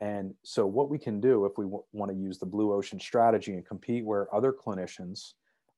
And 0.04 0.34
so, 0.44 0.66
what 0.66 0.90
we 0.90 1.00
can 1.00 1.22
do 1.22 1.46
if 1.46 1.54
we 1.58 1.64
w- 1.64 1.84
want 1.94 2.12
to 2.12 2.18
use 2.18 2.38
the 2.38 2.46
blue 2.46 2.74
ocean 2.74 3.00
strategy 3.00 3.54
and 3.54 3.66
compete 3.66 4.04
where 4.04 4.34
other 4.36 4.52
clinicians 4.52 5.36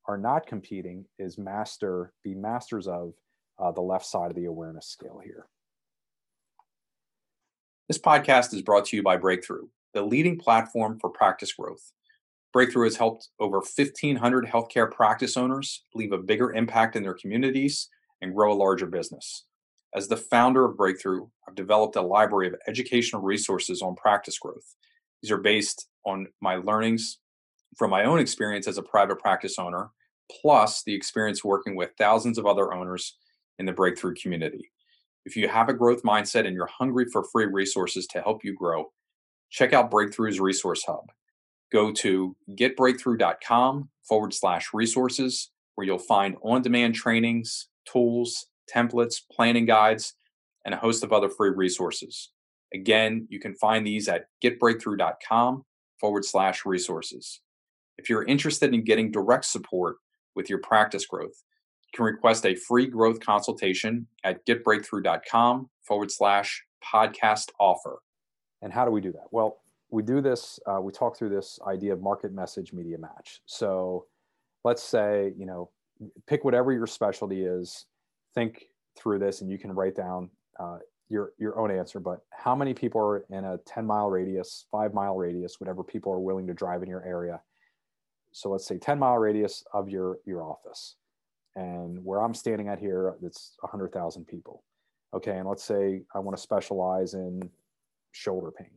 are 0.07 0.17
not 0.17 0.47
competing 0.47 1.05
is 1.19 1.37
master, 1.37 2.11
be 2.23 2.33
masters 2.33 2.87
of 2.87 3.13
uh, 3.59 3.71
the 3.71 3.81
left 3.81 4.03
side 4.03 4.31
of 4.31 4.35
the 4.35 4.45
awareness 4.45 4.87
scale 4.87 5.21
here. 5.23 5.45
This 7.87 7.99
podcast 7.99 8.51
is 8.55 8.63
brought 8.63 8.85
to 8.85 8.95
you 8.95 9.03
by 9.03 9.15
Breakthrough, 9.15 9.67
the 9.93 10.01
leading 10.01 10.39
platform 10.39 10.97
for 10.99 11.11
practice 11.11 11.53
growth. 11.53 11.91
Breakthrough 12.51 12.85
has 12.85 12.97
helped 12.97 13.29
over 13.39 13.57
1,500 13.57 14.47
healthcare 14.47 14.89
practice 14.89 15.37
owners 15.37 15.83
leave 15.93 16.13
a 16.13 16.17
bigger 16.17 16.51
impact 16.51 16.95
in 16.95 17.03
their 17.03 17.13
communities 17.13 17.89
and 18.23 18.33
grow 18.33 18.51
a 18.51 18.57
larger 18.57 18.87
business. 18.87 19.45
As 19.95 20.09
the 20.09 20.17
founder 20.17 20.65
of 20.65 20.75
Breakthrough, 20.75 21.27
I've 21.47 21.55
developed 21.55 21.95
a 21.95 22.01
library 22.01 22.47
of 22.47 22.55
educational 22.67 23.21
resources 23.21 23.81
on 23.81 23.95
practice 23.95 24.37
growth. 24.37 24.75
These 25.21 25.31
are 25.31 25.37
based 25.37 25.87
on 26.05 26.27
my 26.41 26.57
learnings 26.57 27.19
from 27.77 27.91
my 27.91 28.03
own 28.03 28.19
experience 28.19 28.67
as 28.67 28.77
a 28.77 28.83
private 28.83 29.19
practice 29.19 29.57
owner, 29.57 29.91
plus 30.41 30.83
the 30.83 30.93
experience 30.93 31.45
working 31.45 31.77
with 31.77 31.91
thousands 31.97 32.37
of 32.37 32.45
other 32.45 32.73
owners 32.73 33.17
in 33.57 33.65
the 33.65 33.71
breakthrough 33.71 34.15
community. 34.15 34.69
If 35.25 35.37
you 35.37 35.47
have 35.47 35.69
a 35.69 35.73
growth 35.73 36.03
mindset 36.03 36.45
and 36.45 36.53
you're 36.53 36.67
hungry 36.67 37.05
for 37.11 37.23
free 37.23 37.45
resources 37.45 38.05
to 38.07 38.21
help 38.21 38.43
you 38.43 38.53
grow, 38.53 38.91
check 39.49 39.71
out 39.71 39.89
Breakthrough's 39.89 40.41
Resource 40.41 40.83
Hub. 40.85 41.09
Go 41.71 41.93
to 41.93 42.35
getbreakthrough.com 42.51 43.89
forward 44.03 44.33
slash 44.33 44.73
resources, 44.73 45.51
where 45.75 45.87
you'll 45.87 45.99
find 45.99 46.35
on 46.43 46.61
demand 46.61 46.95
trainings, 46.95 47.69
tools, 47.89 48.47
templates, 48.73 49.21
planning 49.31 49.65
guides, 49.65 50.15
and 50.65 50.73
a 50.73 50.77
host 50.77 51.03
of 51.03 51.13
other 51.13 51.29
free 51.29 51.51
resources. 51.51 52.31
Again, 52.73 53.27
you 53.29 53.39
can 53.39 53.55
find 53.55 53.85
these 53.85 54.07
at 54.07 54.25
getbreakthrough.com 54.43 55.63
forward 55.99 56.25
slash 56.25 56.65
resources. 56.65 57.41
If 57.97 58.09
you're 58.09 58.25
interested 58.25 58.73
in 58.73 58.83
getting 58.83 59.11
direct 59.11 59.45
support 59.45 59.97
with 60.35 60.49
your 60.49 60.59
practice 60.59 61.05
growth, 61.05 61.43
you 61.85 61.97
can 61.97 62.05
request 62.05 62.45
a 62.45 62.55
free 62.55 62.87
growth 62.87 63.19
consultation 63.19 64.07
at 64.23 64.45
getbreakthrough.com 64.45 65.69
forward 65.83 66.11
slash 66.11 66.63
podcast 66.83 67.51
offer. 67.59 67.99
And 68.61 68.73
how 68.73 68.85
do 68.85 68.91
we 68.91 69.01
do 69.01 69.11
that? 69.13 69.27
Well, 69.31 69.57
we 69.91 70.03
do 70.03 70.19
this, 70.19 70.59
uh, 70.65 70.81
we 70.81 70.91
talk 70.91 71.17
through 71.17 71.29
this 71.29 71.59
idea 71.65 71.93
of 71.93 72.01
market 72.01 72.33
message 72.33 72.73
media 72.73 72.97
match. 72.97 73.41
So 73.45 74.07
let's 74.63 74.83
say, 74.83 75.33
you 75.37 75.45
know, 75.45 75.69
pick 76.27 76.43
whatever 76.43 76.73
your 76.73 76.87
specialty 76.87 77.45
is, 77.45 77.85
think 78.35 78.65
through 78.97 79.19
this, 79.19 79.41
and 79.41 79.49
you 79.49 79.57
can 79.57 79.71
write 79.71 79.95
down 79.95 80.29
uh, 80.59 80.77
your, 81.09 81.31
your 81.39 81.57
own 81.57 81.71
answer. 81.71 81.99
But 81.99 82.19
how 82.31 82.55
many 82.55 82.73
people 82.73 83.01
are 83.01 83.25
in 83.29 83.45
a 83.45 83.57
10 83.65 83.85
mile 83.85 84.09
radius, 84.09 84.65
five 84.71 84.93
mile 84.93 85.15
radius, 85.15 85.59
whatever 85.59 85.83
people 85.83 86.11
are 86.11 86.19
willing 86.19 86.47
to 86.47 86.53
drive 86.53 86.83
in 86.83 86.89
your 86.89 87.03
area? 87.03 87.41
so 88.35 88.49
let's 88.49 88.67
say 88.67 88.77
10 88.77 88.99
mile 88.99 89.17
radius 89.17 89.63
of 89.73 89.87
your 89.87 90.19
your 90.25 90.43
office 90.43 90.97
and 91.55 91.97
where 92.03 92.21
i'm 92.21 92.33
standing 92.33 92.67
at 92.67 92.79
here 92.79 93.15
it's 93.23 93.55
100000 93.61 94.27
people 94.27 94.63
okay 95.13 95.37
and 95.37 95.47
let's 95.47 95.63
say 95.63 96.01
i 96.13 96.19
want 96.19 96.35
to 96.35 96.43
specialize 96.43 97.13
in 97.13 97.41
shoulder 98.11 98.51
pain 98.51 98.71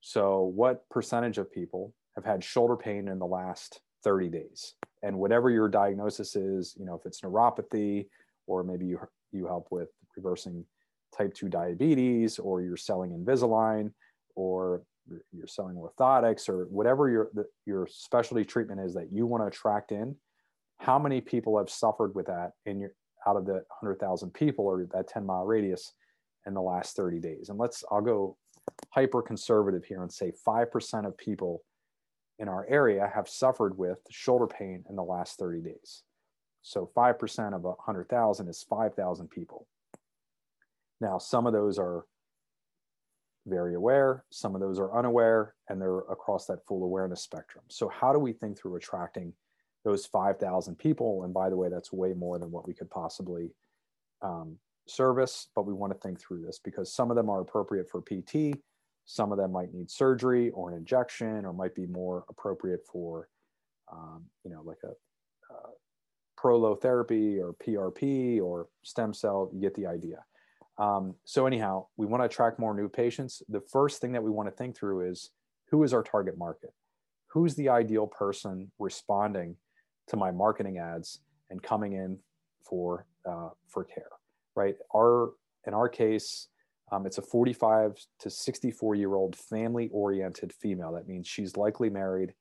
so 0.00 0.50
what 0.54 0.88
percentage 0.88 1.36
of 1.36 1.52
people 1.52 1.92
have 2.14 2.24
had 2.24 2.42
shoulder 2.42 2.74
pain 2.74 3.08
in 3.08 3.18
the 3.18 3.26
last 3.26 3.80
30 4.02 4.30
days 4.30 4.76
and 5.02 5.18
whatever 5.18 5.50
your 5.50 5.68
diagnosis 5.68 6.34
is 6.34 6.74
you 6.78 6.86
know 6.86 6.94
if 6.94 7.04
it's 7.04 7.20
neuropathy 7.20 8.06
or 8.46 8.62
maybe 8.62 8.86
you 8.86 9.00
you 9.32 9.46
help 9.46 9.68
with 9.70 9.88
reversing 10.16 10.64
type 11.16 11.34
2 11.34 11.48
diabetes 11.48 12.38
or 12.38 12.62
you're 12.62 12.76
selling 12.76 13.10
invisalign 13.10 13.92
or 14.34 14.82
you're 15.32 15.46
selling 15.46 15.76
orthotics 15.76 16.48
or 16.48 16.66
whatever 16.66 17.08
your 17.08 17.30
your 17.64 17.86
specialty 17.90 18.44
treatment 18.44 18.80
is 18.80 18.94
that 18.94 19.12
you 19.12 19.26
want 19.26 19.42
to 19.42 19.46
attract 19.46 19.92
in 19.92 20.16
how 20.78 20.98
many 20.98 21.20
people 21.20 21.56
have 21.56 21.70
suffered 21.70 22.14
with 22.14 22.26
that 22.26 22.52
in 22.66 22.80
your 22.80 22.90
out 23.26 23.36
of 23.36 23.44
the 23.44 23.54
100,000 23.80 24.32
people 24.32 24.66
or 24.66 24.86
that 24.92 25.08
10 25.08 25.26
mile 25.26 25.44
radius 25.44 25.92
in 26.46 26.54
the 26.54 26.60
last 26.60 26.94
30 26.96 27.18
days? 27.18 27.48
And 27.48 27.58
let's 27.58 27.82
I'll 27.90 28.00
go 28.00 28.36
hyper 28.90 29.22
conservative 29.22 29.84
here 29.84 30.02
and 30.02 30.12
say 30.12 30.32
5% 30.46 31.06
of 31.06 31.16
people 31.16 31.62
in 32.38 32.48
our 32.48 32.66
area 32.68 33.10
have 33.14 33.28
suffered 33.28 33.78
with 33.78 33.98
shoulder 34.10 34.46
pain 34.46 34.84
in 34.88 34.96
the 34.96 35.02
last 35.02 35.38
30 35.38 35.62
days 35.62 36.02
so 36.66 36.90
5% 36.96 37.54
of 37.54 37.62
100,000 37.62 38.48
is 38.48 38.66
5,000 38.68 39.28
people 39.30 39.66
now 41.00 41.18
some 41.18 41.46
of 41.46 41.52
those 41.52 41.78
are 41.78 42.04
very 43.46 43.74
aware, 43.74 44.24
some 44.30 44.54
of 44.54 44.60
those 44.60 44.78
are 44.78 44.96
unaware, 44.96 45.54
and 45.68 45.80
they're 45.80 45.98
across 45.98 46.46
that 46.46 46.66
full 46.66 46.82
awareness 46.82 47.22
spectrum. 47.22 47.64
So, 47.68 47.88
how 47.88 48.12
do 48.12 48.18
we 48.18 48.32
think 48.32 48.58
through 48.58 48.76
attracting 48.76 49.32
those 49.84 50.04
5,000 50.06 50.76
people? 50.76 51.22
And 51.22 51.32
by 51.32 51.48
the 51.48 51.56
way, 51.56 51.68
that's 51.68 51.92
way 51.92 52.12
more 52.12 52.38
than 52.38 52.50
what 52.50 52.66
we 52.66 52.74
could 52.74 52.90
possibly 52.90 53.52
um, 54.22 54.58
service, 54.88 55.48
but 55.54 55.66
we 55.66 55.74
want 55.74 55.92
to 55.92 55.98
think 55.98 56.20
through 56.20 56.44
this 56.44 56.58
because 56.58 56.92
some 56.92 57.10
of 57.10 57.16
them 57.16 57.30
are 57.30 57.40
appropriate 57.40 57.88
for 57.88 58.02
PT, 58.02 58.58
some 59.04 59.30
of 59.30 59.38
them 59.38 59.52
might 59.52 59.72
need 59.72 59.90
surgery 59.90 60.50
or 60.50 60.70
an 60.70 60.76
injection, 60.76 61.44
or 61.44 61.52
might 61.52 61.74
be 61.74 61.86
more 61.86 62.24
appropriate 62.28 62.80
for, 62.90 63.28
um, 63.92 64.24
you 64.44 64.50
know, 64.50 64.62
like 64.64 64.78
a 64.82 64.88
uh, 65.54 65.70
prolotherapy 66.36 67.38
or 67.40 67.54
PRP 67.54 68.40
or 68.40 68.68
stem 68.82 69.12
cell. 69.12 69.50
You 69.52 69.60
get 69.60 69.74
the 69.74 69.86
idea. 69.86 70.24
Um, 70.78 71.14
so 71.24 71.46
anyhow, 71.46 71.86
we 71.96 72.06
want 72.06 72.22
to 72.22 72.26
attract 72.26 72.58
more 72.58 72.74
new 72.74 72.88
patients. 72.88 73.42
The 73.48 73.62
first 73.72 74.00
thing 74.00 74.12
that 74.12 74.22
we 74.22 74.30
want 74.30 74.48
to 74.48 74.54
think 74.54 74.76
through 74.76 75.10
is 75.10 75.30
who 75.70 75.82
is 75.82 75.94
our 75.94 76.02
target 76.02 76.36
market? 76.36 76.70
Who's 77.28 77.54
the 77.54 77.68
ideal 77.68 78.06
person 78.06 78.70
responding 78.78 79.56
to 80.08 80.16
my 80.16 80.30
marketing 80.30 80.78
ads 80.78 81.20
and 81.50 81.62
coming 81.62 81.92
in 81.92 82.18
for 82.62 83.06
uh, 83.28 83.50
for 83.68 83.84
care, 83.84 84.10
right? 84.54 84.76
Our 84.94 85.32
in 85.66 85.74
our 85.74 85.88
case, 85.88 86.48
um, 86.92 87.06
it's 87.06 87.18
a 87.18 87.22
45 87.22 87.98
to 88.20 88.30
64 88.30 88.94
year 88.94 89.14
old 89.14 89.36
family 89.36 89.88
oriented 89.92 90.52
female. 90.52 90.92
That 90.92 91.08
means 91.08 91.26
she's 91.26 91.56
likely 91.56 91.90
married, 91.90 92.34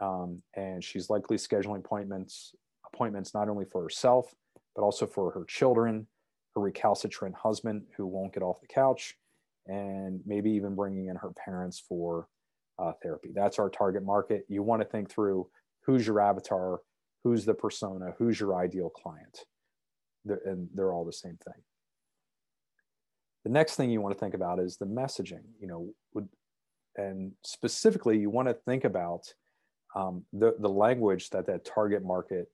um, 0.00 0.42
and 0.54 0.82
she's 0.82 1.10
likely 1.10 1.36
scheduling 1.36 1.78
appointments 1.78 2.54
appointments 2.92 3.34
not 3.34 3.48
only 3.48 3.64
for 3.64 3.82
herself 3.82 4.34
but 4.74 4.82
also 4.82 5.06
for 5.06 5.30
her 5.32 5.44
children 5.44 6.06
her 6.54 6.60
recalcitrant 6.60 7.34
husband 7.34 7.82
who 7.96 8.06
won't 8.06 8.32
get 8.32 8.42
off 8.42 8.60
the 8.60 8.66
couch, 8.66 9.16
and 9.66 10.20
maybe 10.26 10.50
even 10.50 10.74
bringing 10.74 11.06
in 11.06 11.16
her 11.16 11.30
parents 11.44 11.78
for 11.78 12.28
uh, 12.78 12.92
therapy. 13.02 13.30
That's 13.34 13.58
our 13.58 13.70
target 13.70 14.04
market. 14.04 14.44
You 14.48 14.62
want 14.62 14.82
to 14.82 14.88
think 14.88 15.10
through 15.10 15.48
who's 15.84 16.06
your 16.06 16.20
avatar, 16.20 16.80
who's 17.22 17.44
the 17.44 17.54
persona, 17.54 18.14
who's 18.18 18.40
your 18.40 18.56
ideal 18.56 18.90
client. 18.90 19.44
They're, 20.24 20.40
and 20.44 20.68
they're 20.74 20.92
all 20.92 21.04
the 21.04 21.12
same 21.12 21.38
thing. 21.44 21.62
The 23.44 23.50
next 23.50 23.76
thing 23.76 23.90
you 23.90 24.00
want 24.00 24.14
to 24.14 24.20
think 24.20 24.34
about 24.34 24.58
is 24.58 24.76
the 24.76 24.86
messaging. 24.86 25.44
You 25.60 25.66
know, 25.66 25.94
would, 26.14 26.28
and 26.96 27.32
specifically, 27.44 28.18
you 28.18 28.28
want 28.28 28.48
to 28.48 28.54
think 28.54 28.84
about 28.84 29.32
um, 29.94 30.24
the 30.32 30.56
the 30.58 30.68
language 30.68 31.30
that 31.30 31.46
that 31.46 31.64
target 31.64 32.04
market 32.04 32.48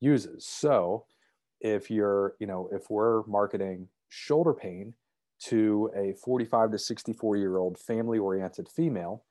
uses. 0.00 0.46
So, 0.46 1.06
if 1.60 1.90
you're, 1.90 2.34
you 2.40 2.46
know, 2.46 2.68
if 2.72 2.90
we're 2.90 3.22
marketing 3.26 3.88
shoulder 4.08 4.54
pain 4.54 4.94
to 5.40 5.90
a 5.96 6.14
45 6.14 6.72
to 6.72 6.78
64 6.78 7.36
year 7.36 7.58
old 7.58 7.78
family 7.78 8.18
oriented 8.18 8.68
female, 8.68 9.24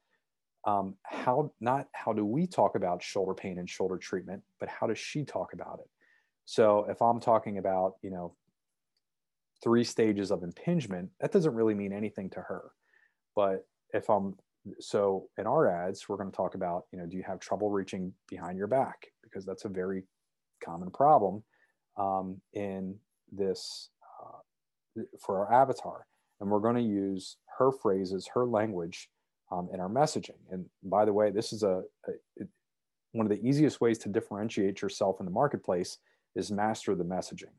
um, 0.66 0.96
how 1.04 1.52
not 1.60 1.88
how 1.94 2.14
do 2.14 2.26
we 2.26 2.46
talk 2.46 2.76
about 2.76 3.02
shoulder 3.02 3.34
pain 3.34 3.58
and 3.58 3.70
shoulder 3.70 3.98
treatment, 3.98 4.44
but 4.60 4.70
how 4.70 4.88
does 4.88 5.00
she 5.00 5.24
talk 5.24 5.54
about 5.54 5.80
it? 5.80 5.90
So 6.46 6.86
if 6.90 7.02
I'm 7.02 7.20
talking 7.20 7.58
about, 7.58 7.96
you 8.02 8.10
know, 8.10 8.36
three 9.64 9.84
stages 9.84 10.32
of 10.32 10.44
impingement, 10.44 11.10
that 11.20 11.32
doesn't 11.32 11.54
really 11.54 11.76
mean 11.76 11.94
anything 11.94 12.30
to 12.32 12.42
her. 12.42 12.72
But 13.36 13.66
if 13.94 14.10
I'm 14.10 14.36
so 14.80 15.30
in 15.38 15.48
our 15.48 15.70
ads, 15.70 16.08
we're 16.10 16.18
going 16.18 16.32
to 16.32 16.36
talk 16.36 16.56
about, 16.56 16.86
you 16.92 17.00
know, 17.00 17.06
do 17.06 17.18
you 17.18 17.24
have 17.24 17.40
trouble 17.40 17.70
reaching 17.70 18.14
behind 18.28 18.58
your 18.58 18.68
back? 18.68 19.08
Because 19.24 19.46
that's 19.46 19.66
a 19.66 19.70
very 19.70 20.04
common 20.64 20.92
problem 20.92 21.44
um, 21.98 22.42
in 22.54 22.96
this 23.32 23.90
uh, 24.22 25.02
for 25.20 25.46
our 25.46 25.62
avatar. 25.62 26.06
And 26.40 26.50
we're 26.50 26.60
going 26.60 26.76
to 26.76 26.82
use 26.82 27.38
her 27.58 27.72
phrases, 27.72 28.30
her 28.34 28.46
language 28.46 29.10
um, 29.52 29.70
in 29.74 29.80
our 29.80 29.90
messaging. 29.90 30.38
And 30.52 30.66
by 30.84 31.06
the 31.06 31.14
way, 31.14 31.32
this 31.32 31.52
is 31.52 31.64
a, 31.64 31.84
a 32.08 32.44
one 33.12 33.26
of 33.26 33.32
the 33.32 33.46
easiest 33.46 33.82
ways 33.82 33.98
to 34.00 34.10
differentiate 34.10 34.82
yourself 34.82 35.20
in 35.20 35.26
the 35.26 35.32
marketplace 35.32 35.98
is 36.36 36.52
master 36.52 36.96
the 36.96 37.04
messaging, 37.04 37.54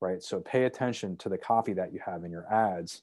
right? 0.00 0.22
So 0.22 0.40
pay 0.40 0.64
attention 0.64 1.16
to 1.18 1.28
the 1.28 1.38
copy 1.38 1.72
that 1.74 1.92
you 1.92 2.00
have 2.04 2.24
in 2.24 2.32
your 2.32 2.52
ads, 2.52 3.02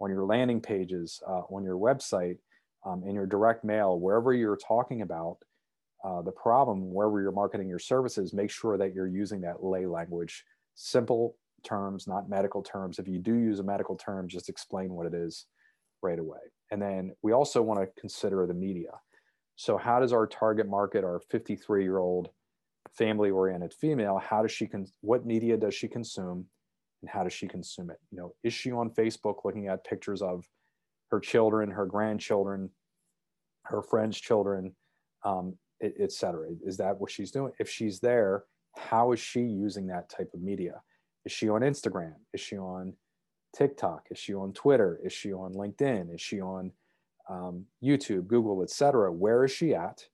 on 0.00 0.10
your 0.10 0.24
landing 0.24 0.60
pages, 0.60 1.22
uh, 1.26 1.42
on 1.48 1.62
your 1.62 1.76
website, 1.76 2.38
um, 2.84 3.04
in 3.04 3.14
your 3.14 3.26
direct 3.26 3.64
mail, 3.64 3.98
wherever 3.98 4.32
you're 4.32 4.56
talking 4.56 5.02
about 5.02 5.38
uh, 6.04 6.22
the 6.22 6.32
problem, 6.32 6.92
wherever 6.92 7.20
you're 7.20 7.32
marketing 7.32 7.68
your 7.68 7.78
services, 7.78 8.32
make 8.32 8.50
sure 8.50 8.76
that 8.78 8.94
you're 8.94 9.06
using 9.06 9.40
that 9.40 9.64
lay 9.64 9.86
language, 9.86 10.44
simple 10.74 11.36
terms, 11.64 12.06
not 12.06 12.28
medical 12.28 12.62
terms. 12.62 12.98
If 12.98 13.08
you 13.08 13.18
do 13.18 13.34
use 13.34 13.58
a 13.58 13.64
medical 13.64 13.96
term, 13.96 14.28
just 14.28 14.48
explain 14.48 14.92
what 14.92 15.06
it 15.06 15.14
is 15.14 15.46
right 16.02 16.18
away. 16.18 16.38
And 16.70 16.80
then 16.80 17.12
we 17.22 17.32
also 17.32 17.62
want 17.62 17.80
to 17.80 18.00
consider 18.00 18.46
the 18.46 18.54
media. 18.54 18.90
So, 19.56 19.76
how 19.76 20.00
does 20.00 20.12
our 20.12 20.26
target 20.26 20.68
market, 20.68 21.02
our 21.04 21.20
53 21.30 21.82
year 21.82 21.98
old 21.98 22.28
family 22.92 23.30
oriented 23.30 23.72
female, 23.72 24.18
how 24.18 24.42
does 24.42 24.52
she, 24.52 24.66
con- 24.66 24.86
what 25.00 25.26
media 25.26 25.56
does 25.56 25.74
she 25.74 25.88
consume 25.88 26.46
and 27.02 27.10
how 27.10 27.24
does 27.24 27.32
she 27.32 27.48
consume 27.48 27.90
it? 27.90 27.98
You 28.10 28.18
know, 28.18 28.34
is 28.42 28.52
she 28.52 28.70
on 28.70 28.90
Facebook 28.90 29.44
looking 29.44 29.68
at 29.68 29.84
pictures 29.84 30.22
of 30.22 30.44
her 31.10 31.20
children, 31.20 31.70
her 31.70 31.86
grandchildren, 31.86 32.70
her 33.64 33.82
friends' 33.82 34.20
children, 34.20 34.74
um, 35.24 35.56
et 35.82 36.12
cetera? 36.12 36.48
Is 36.64 36.76
that 36.78 36.98
what 36.98 37.10
she's 37.10 37.30
doing? 37.30 37.52
If 37.58 37.68
she's 37.68 38.00
there, 38.00 38.44
how 38.76 39.12
is 39.12 39.20
she 39.20 39.40
using 39.40 39.86
that 39.88 40.08
type 40.08 40.30
of 40.34 40.42
media? 40.42 40.82
Is 41.24 41.32
she 41.32 41.48
on 41.48 41.62
Instagram? 41.62 42.14
Is 42.32 42.40
she 42.40 42.56
on 42.56 42.94
TikTok? 43.56 44.06
Is 44.10 44.18
she 44.18 44.34
on 44.34 44.52
Twitter? 44.52 45.00
Is 45.04 45.12
she 45.12 45.32
on 45.32 45.54
LinkedIn? 45.54 46.14
Is 46.14 46.20
she 46.20 46.40
on 46.40 46.72
um, 47.28 47.64
YouTube, 47.82 48.26
Google, 48.26 48.62
et 48.62 48.70
cetera? 48.70 49.12
Where 49.12 49.44
is 49.44 49.50
she 49.50 49.74
at? 49.74 50.04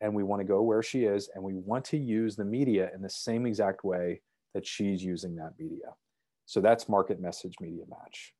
And 0.00 0.14
we 0.14 0.22
want 0.22 0.40
to 0.40 0.46
go 0.46 0.62
where 0.62 0.82
she 0.82 1.04
is, 1.04 1.28
and 1.34 1.44
we 1.44 1.54
want 1.54 1.84
to 1.86 1.98
use 1.98 2.36
the 2.36 2.44
media 2.44 2.90
in 2.94 3.02
the 3.02 3.10
same 3.10 3.44
exact 3.44 3.84
way 3.84 4.22
that 4.54 4.66
she's 4.66 5.02
using 5.02 5.36
that 5.36 5.52
media. 5.58 5.94
So 6.46 6.60
that's 6.60 6.88
market 6.88 7.20
message 7.20 7.54
media 7.60 7.84
match. 7.88 8.32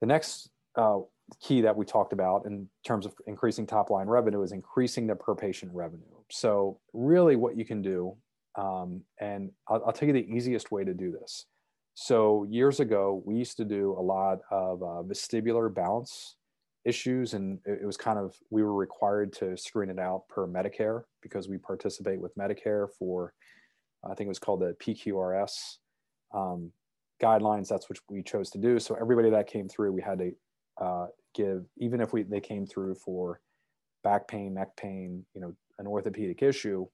The 0.00 0.06
next 0.06 0.50
uh, 0.76 1.00
key 1.40 1.60
that 1.62 1.76
we 1.76 1.84
talked 1.84 2.12
about 2.12 2.46
in 2.46 2.68
terms 2.86 3.06
of 3.06 3.14
increasing 3.26 3.66
top 3.66 3.90
line 3.90 4.06
revenue 4.06 4.42
is 4.42 4.52
increasing 4.52 5.06
the 5.06 5.14
per 5.14 5.34
patient 5.34 5.72
revenue. 5.74 6.02
So, 6.30 6.80
really, 6.92 7.36
what 7.36 7.56
you 7.56 7.64
can 7.64 7.82
do, 7.82 8.16
um, 8.56 9.02
and 9.20 9.50
I'll, 9.68 9.82
I'll, 9.86 9.92
tell 9.92 10.08
you 10.08 10.14
the 10.14 10.26
easiest 10.26 10.70
way 10.70 10.84
to 10.84 10.94
do 10.94 11.12
this. 11.12 11.46
So, 11.94 12.46
years 12.50 12.80
ago, 12.80 13.22
we 13.24 13.36
used 13.36 13.56
to 13.58 13.64
do 13.64 13.96
a 13.98 14.02
lot 14.02 14.38
of 14.50 14.82
uh, 14.82 15.02
vestibular 15.02 15.72
balance 15.72 16.36
issues, 16.84 17.34
and 17.34 17.58
it, 17.64 17.80
it 17.82 17.86
was 17.86 17.96
kind 17.96 18.18
of 18.18 18.34
we 18.50 18.62
were 18.62 18.74
required 18.74 19.32
to 19.34 19.56
screen 19.56 19.90
it 19.90 19.98
out 19.98 20.28
per 20.28 20.46
Medicare 20.46 21.02
because 21.22 21.48
we 21.48 21.58
participate 21.58 22.20
with 22.20 22.34
Medicare 22.36 22.88
for, 22.98 23.32
I 24.04 24.14
think 24.14 24.26
it 24.26 24.28
was 24.28 24.38
called 24.38 24.60
the 24.60 24.76
PQRS 24.82 25.78
um, 26.34 26.70
guidelines. 27.22 27.68
That's 27.68 27.88
what 27.88 27.98
we 28.08 28.22
chose 28.22 28.50
to 28.50 28.58
do. 28.58 28.78
So 28.78 28.96
everybody 29.00 29.30
that 29.30 29.46
came 29.46 29.68
through, 29.68 29.92
we 29.92 30.02
had 30.02 30.18
to 30.18 30.32
uh, 30.80 31.06
give, 31.34 31.64
even 31.78 32.00
if 32.00 32.12
we 32.12 32.22
they 32.22 32.40
came 32.40 32.66
through 32.66 32.94
for 32.94 33.40
back 34.02 34.28
pain, 34.28 34.54
neck 34.54 34.76
pain, 34.76 35.24
you 35.34 35.40
know, 35.40 35.54
an 35.78 35.86
orthopedic 35.86 36.42
issue, 36.42 36.86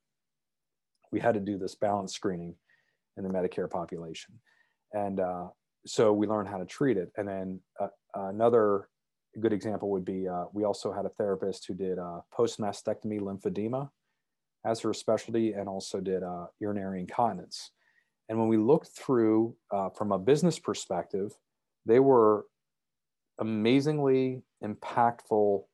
we 1.12 1.20
had 1.20 1.34
to 1.34 1.40
do 1.40 1.58
this 1.58 1.74
balance 1.74 2.14
screening 2.14 2.54
in 3.16 3.24
the 3.24 3.30
Medicare 3.30 3.70
population, 3.70 4.34
and 4.92 5.20
uh, 5.20 5.48
so 5.86 6.12
we 6.12 6.26
learned 6.26 6.48
how 6.48 6.58
to 6.58 6.66
treat 6.66 6.96
it. 6.96 7.10
And 7.16 7.26
then 7.26 7.60
uh, 7.80 7.88
another 8.14 8.88
good 9.40 9.52
example 9.52 9.90
would 9.90 10.04
be 10.04 10.28
uh, 10.28 10.44
we 10.52 10.64
also 10.64 10.92
had 10.92 11.06
a 11.06 11.10
therapist 11.10 11.66
who 11.66 11.74
did 11.74 11.98
uh, 11.98 12.20
post 12.32 12.60
mastectomy 12.60 13.20
lymphedema 13.20 13.90
as 14.66 14.80
her 14.80 14.92
specialty, 14.92 15.54
and 15.54 15.68
also 15.68 16.00
did 16.00 16.22
uh, 16.22 16.46
urinary 16.60 17.00
incontinence. 17.00 17.70
And 18.28 18.38
when 18.38 18.48
we 18.48 18.58
looked 18.58 18.88
through 18.88 19.56
from 19.96 20.12
a 20.12 20.18
business 20.18 20.58
perspective, 20.58 21.32
they 21.86 21.98
were 21.98 22.46
amazingly 23.40 24.42
impactful 24.62 25.64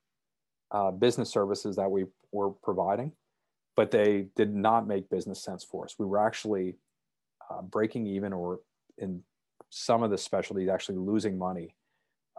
uh, 0.70 0.90
business 0.92 1.30
services 1.30 1.76
that 1.76 1.90
we 1.90 2.04
were 2.32 2.50
providing, 2.50 3.12
but 3.76 3.90
they 3.90 4.28
did 4.36 4.54
not 4.54 4.86
make 4.86 5.10
business 5.10 5.42
sense 5.42 5.64
for 5.64 5.84
us. 5.84 5.96
We 5.98 6.06
were 6.06 6.24
actually 6.26 6.76
uh, 7.50 7.62
breaking 7.62 8.06
even, 8.06 8.32
or 8.32 8.60
in 8.98 9.22
some 9.70 10.02
of 10.02 10.10
the 10.10 10.18
specialties, 10.18 10.68
actually 10.68 10.98
losing 10.98 11.36
money, 11.36 11.74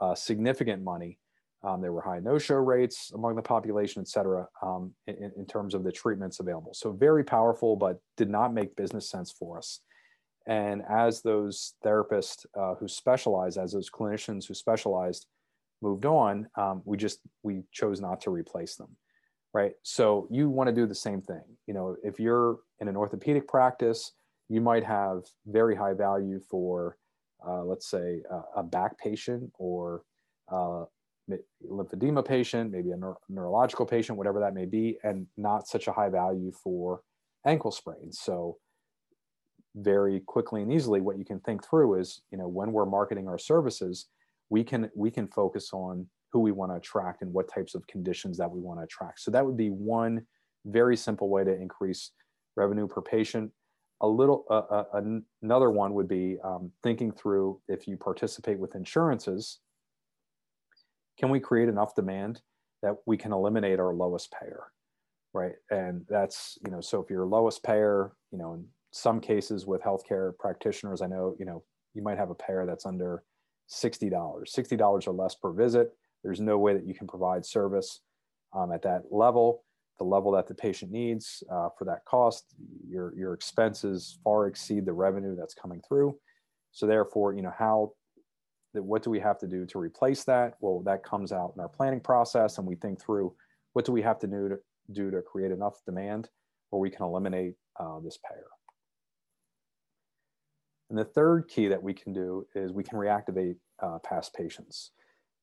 uh, 0.01 0.15
significant 0.15 0.83
money. 0.83 1.19
Um, 1.63 1.81
there 1.81 1.91
were 1.91 2.01
high 2.01 2.19
no-show 2.19 2.55
rates 2.55 3.11
among 3.13 3.35
the 3.35 3.41
population, 3.41 4.01
et 4.01 4.07
cetera, 4.07 4.47
um, 4.61 4.93
in, 5.07 5.31
in 5.35 5.45
terms 5.45 5.73
of 5.73 5.83
the 5.83 5.91
treatments 5.91 6.39
available. 6.39 6.73
So 6.73 6.91
very 6.91 7.23
powerful, 7.23 7.75
but 7.75 7.99
did 8.15 8.29
not 8.29 8.53
make 8.53 8.75
business 8.75 9.09
sense 9.09 9.31
for 9.31 9.57
us. 9.57 9.81
And 10.47 10.81
as 10.89 11.21
those 11.21 11.75
therapists 11.85 12.45
uh, 12.57 12.75
who 12.75 12.87
specialize, 12.87 13.57
as 13.57 13.73
those 13.73 13.89
clinicians 13.89 14.47
who 14.47 14.53
specialized 14.53 15.27
moved 15.81 16.05
on, 16.05 16.47
um, 16.55 16.81
we 16.85 16.97
just, 16.97 17.19
we 17.43 17.63
chose 17.71 18.01
not 18.01 18.21
to 18.21 18.31
replace 18.31 18.75
them. 18.75 18.95
Right. 19.53 19.73
So 19.83 20.27
you 20.29 20.49
want 20.49 20.67
to 20.67 20.73
do 20.73 20.85
the 20.85 20.95
same 20.95 21.21
thing. 21.21 21.43
You 21.67 21.73
know, 21.73 21.95
if 22.03 22.19
you're 22.19 22.59
in 22.79 22.87
an 22.87 22.95
orthopedic 22.95 23.47
practice, 23.47 24.11
you 24.49 24.61
might 24.61 24.83
have 24.83 25.23
very 25.45 25.75
high 25.75 25.93
value 25.93 26.39
for, 26.39 26.97
uh, 27.47 27.63
let's 27.63 27.89
say, 27.89 28.21
a 28.55 28.63
back 28.63 28.97
patient 28.99 29.51
or 29.57 30.03
uh, 30.51 30.85
lymphedema 31.69 32.23
patient, 32.23 32.71
maybe 32.71 32.91
a 32.91 32.97
neuro- 32.97 33.19
neurological 33.29 33.85
patient, 33.85 34.17
whatever 34.17 34.39
that 34.39 34.53
may 34.53 34.65
be, 34.65 34.97
and 35.03 35.27
not 35.37 35.67
such 35.67 35.87
a 35.87 35.91
high 35.91 36.09
value 36.09 36.51
for 36.51 37.01
ankle 37.45 37.71
sprains. 37.71 38.19
So 38.19 38.57
very 39.77 40.21
quickly 40.21 40.61
and 40.61 40.71
easily 40.71 41.01
what 41.01 41.17
you 41.17 41.25
can 41.25 41.39
think 41.41 41.63
through 41.67 41.99
is 41.99 42.21
you 42.31 42.37
know 42.37 42.47
when 42.47 42.71
we're 42.71 42.85
marketing 42.85 43.27
our 43.27 43.37
services 43.37 44.07
we 44.49 44.63
can 44.63 44.89
we 44.95 45.11
can 45.11 45.27
focus 45.27 45.69
on 45.73 46.07
who 46.31 46.39
we 46.39 46.51
want 46.51 46.71
to 46.71 46.75
attract 46.75 47.21
and 47.21 47.33
what 47.33 47.51
types 47.51 47.75
of 47.75 47.85
conditions 47.87 48.37
that 48.37 48.49
we 48.49 48.59
want 48.59 48.79
to 48.79 48.83
attract. 48.83 49.19
So 49.21 49.31
that 49.31 49.45
would 49.45 49.57
be 49.57 49.69
one 49.69 50.25
very 50.65 50.97
simple 50.97 51.29
way 51.29 51.43
to 51.43 51.53
increase 51.53 52.11
revenue 52.55 52.87
per 52.87 53.01
patient. 53.01 53.51
A 54.01 54.07
little 54.07 54.45
uh, 54.49 54.83
uh, 54.93 55.01
another 55.41 55.71
one 55.71 55.93
would 55.93 56.07
be 56.07 56.37
um, 56.43 56.71
thinking 56.83 57.11
through 57.11 57.59
if 57.67 57.87
you 57.87 57.97
participate 57.97 58.59
with 58.59 58.75
insurances 58.75 59.59
can 61.17 61.29
we 61.29 61.39
create 61.39 61.67
enough 61.67 61.95
demand 61.95 62.41
that 62.83 62.95
we 63.07 63.17
can 63.17 63.33
eliminate 63.33 63.79
our 63.79 63.93
lowest 63.93 64.31
payer 64.31 64.65
right? 65.33 65.53
And 65.69 66.05
that's 66.07 66.57
you 66.63 66.71
know 66.71 66.81
so 66.81 67.01
if 67.01 67.09
you're 67.09 67.25
lowest 67.25 67.63
payer 67.63 68.13
you 68.31 68.37
know 68.37 68.53
and 68.53 68.65
some 68.91 69.19
cases 69.19 69.65
with 69.65 69.81
healthcare 69.81 70.37
practitioners, 70.37 71.01
I 71.01 71.07
know, 71.07 71.35
you 71.39 71.45
know, 71.45 71.63
you 71.93 72.01
might 72.01 72.17
have 72.17 72.29
a 72.29 72.35
payer 72.35 72.65
that's 72.65 72.85
under 72.85 73.23
$60, 73.69 74.11
$60 74.11 75.07
or 75.07 75.11
less 75.11 75.35
per 75.35 75.51
visit. 75.51 75.91
There's 76.23 76.39
no 76.39 76.57
way 76.57 76.73
that 76.73 76.85
you 76.85 76.93
can 76.93 77.07
provide 77.07 77.45
service 77.45 78.01
um, 78.53 78.71
at 78.71 78.81
that 78.83 79.03
level, 79.11 79.63
the 79.97 80.05
level 80.05 80.31
that 80.33 80.47
the 80.47 80.53
patient 80.53 80.91
needs 80.91 81.43
uh, 81.51 81.69
for 81.77 81.85
that 81.85 82.05
cost. 82.05 82.55
Your, 82.87 83.13
your 83.15 83.33
expenses 83.33 84.19
far 84.23 84.47
exceed 84.47 84.85
the 84.85 84.93
revenue 84.93 85.35
that's 85.35 85.53
coming 85.53 85.81
through. 85.87 86.17
So 86.71 86.85
therefore, 86.85 87.33
you 87.33 87.41
know, 87.41 87.53
how, 87.57 87.93
what 88.73 89.03
do 89.03 89.09
we 89.09 89.19
have 89.19 89.39
to 89.39 89.47
do 89.47 89.65
to 89.65 89.79
replace 89.79 90.23
that? 90.25 90.53
Well, 90.59 90.81
that 90.85 91.03
comes 91.03 91.31
out 91.31 91.53
in 91.55 91.61
our 91.61 91.69
planning 91.69 91.99
process 91.99 92.57
and 92.57 92.67
we 92.67 92.75
think 92.75 93.01
through 93.01 93.33
what 93.73 93.85
do 93.85 93.91
we 93.91 94.01
have 94.01 94.19
to 94.19 94.27
do 94.27 94.49
to, 94.49 94.57
do 94.91 95.11
to 95.11 95.21
create 95.21 95.51
enough 95.51 95.83
demand 95.85 96.29
where 96.69 96.79
we 96.79 96.89
can 96.89 97.05
eliminate 97.05 97.55
uh, 97.79 97.99
this 97.99 98.17
payer. 98.17 98.47
And 100.89 100.97
the 100.97 101.05
third 101.05 101.47
key 101.47 101.67
that 101.67 101.83
we 101.83 101.93
can 101.93 102.13
do 102.13 102.47
is 102.55 102.71
we 102.71 102.83
can 102.83 102.97
reactivate 102.97 103.55
uh, 103.81 103.99
past 103.99 104.33
patients. 104.33 104.91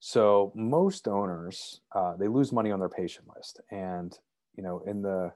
So 0.01 0.53
most 0.55 1.09
owners, 1.09 1.81
uh, 1.95 2.17
they 2.17 2.29
lose 2.29 2.53
money 2.53 2.71
on 2.71 2.81
their 2.81 2.89
patient 2.89 3.27
list. 3.35 3.61
And, 3.71 4.17
you 4.57 4.63
know, 4.63 4.83
in 4.87 5.03
the 5.03 5.33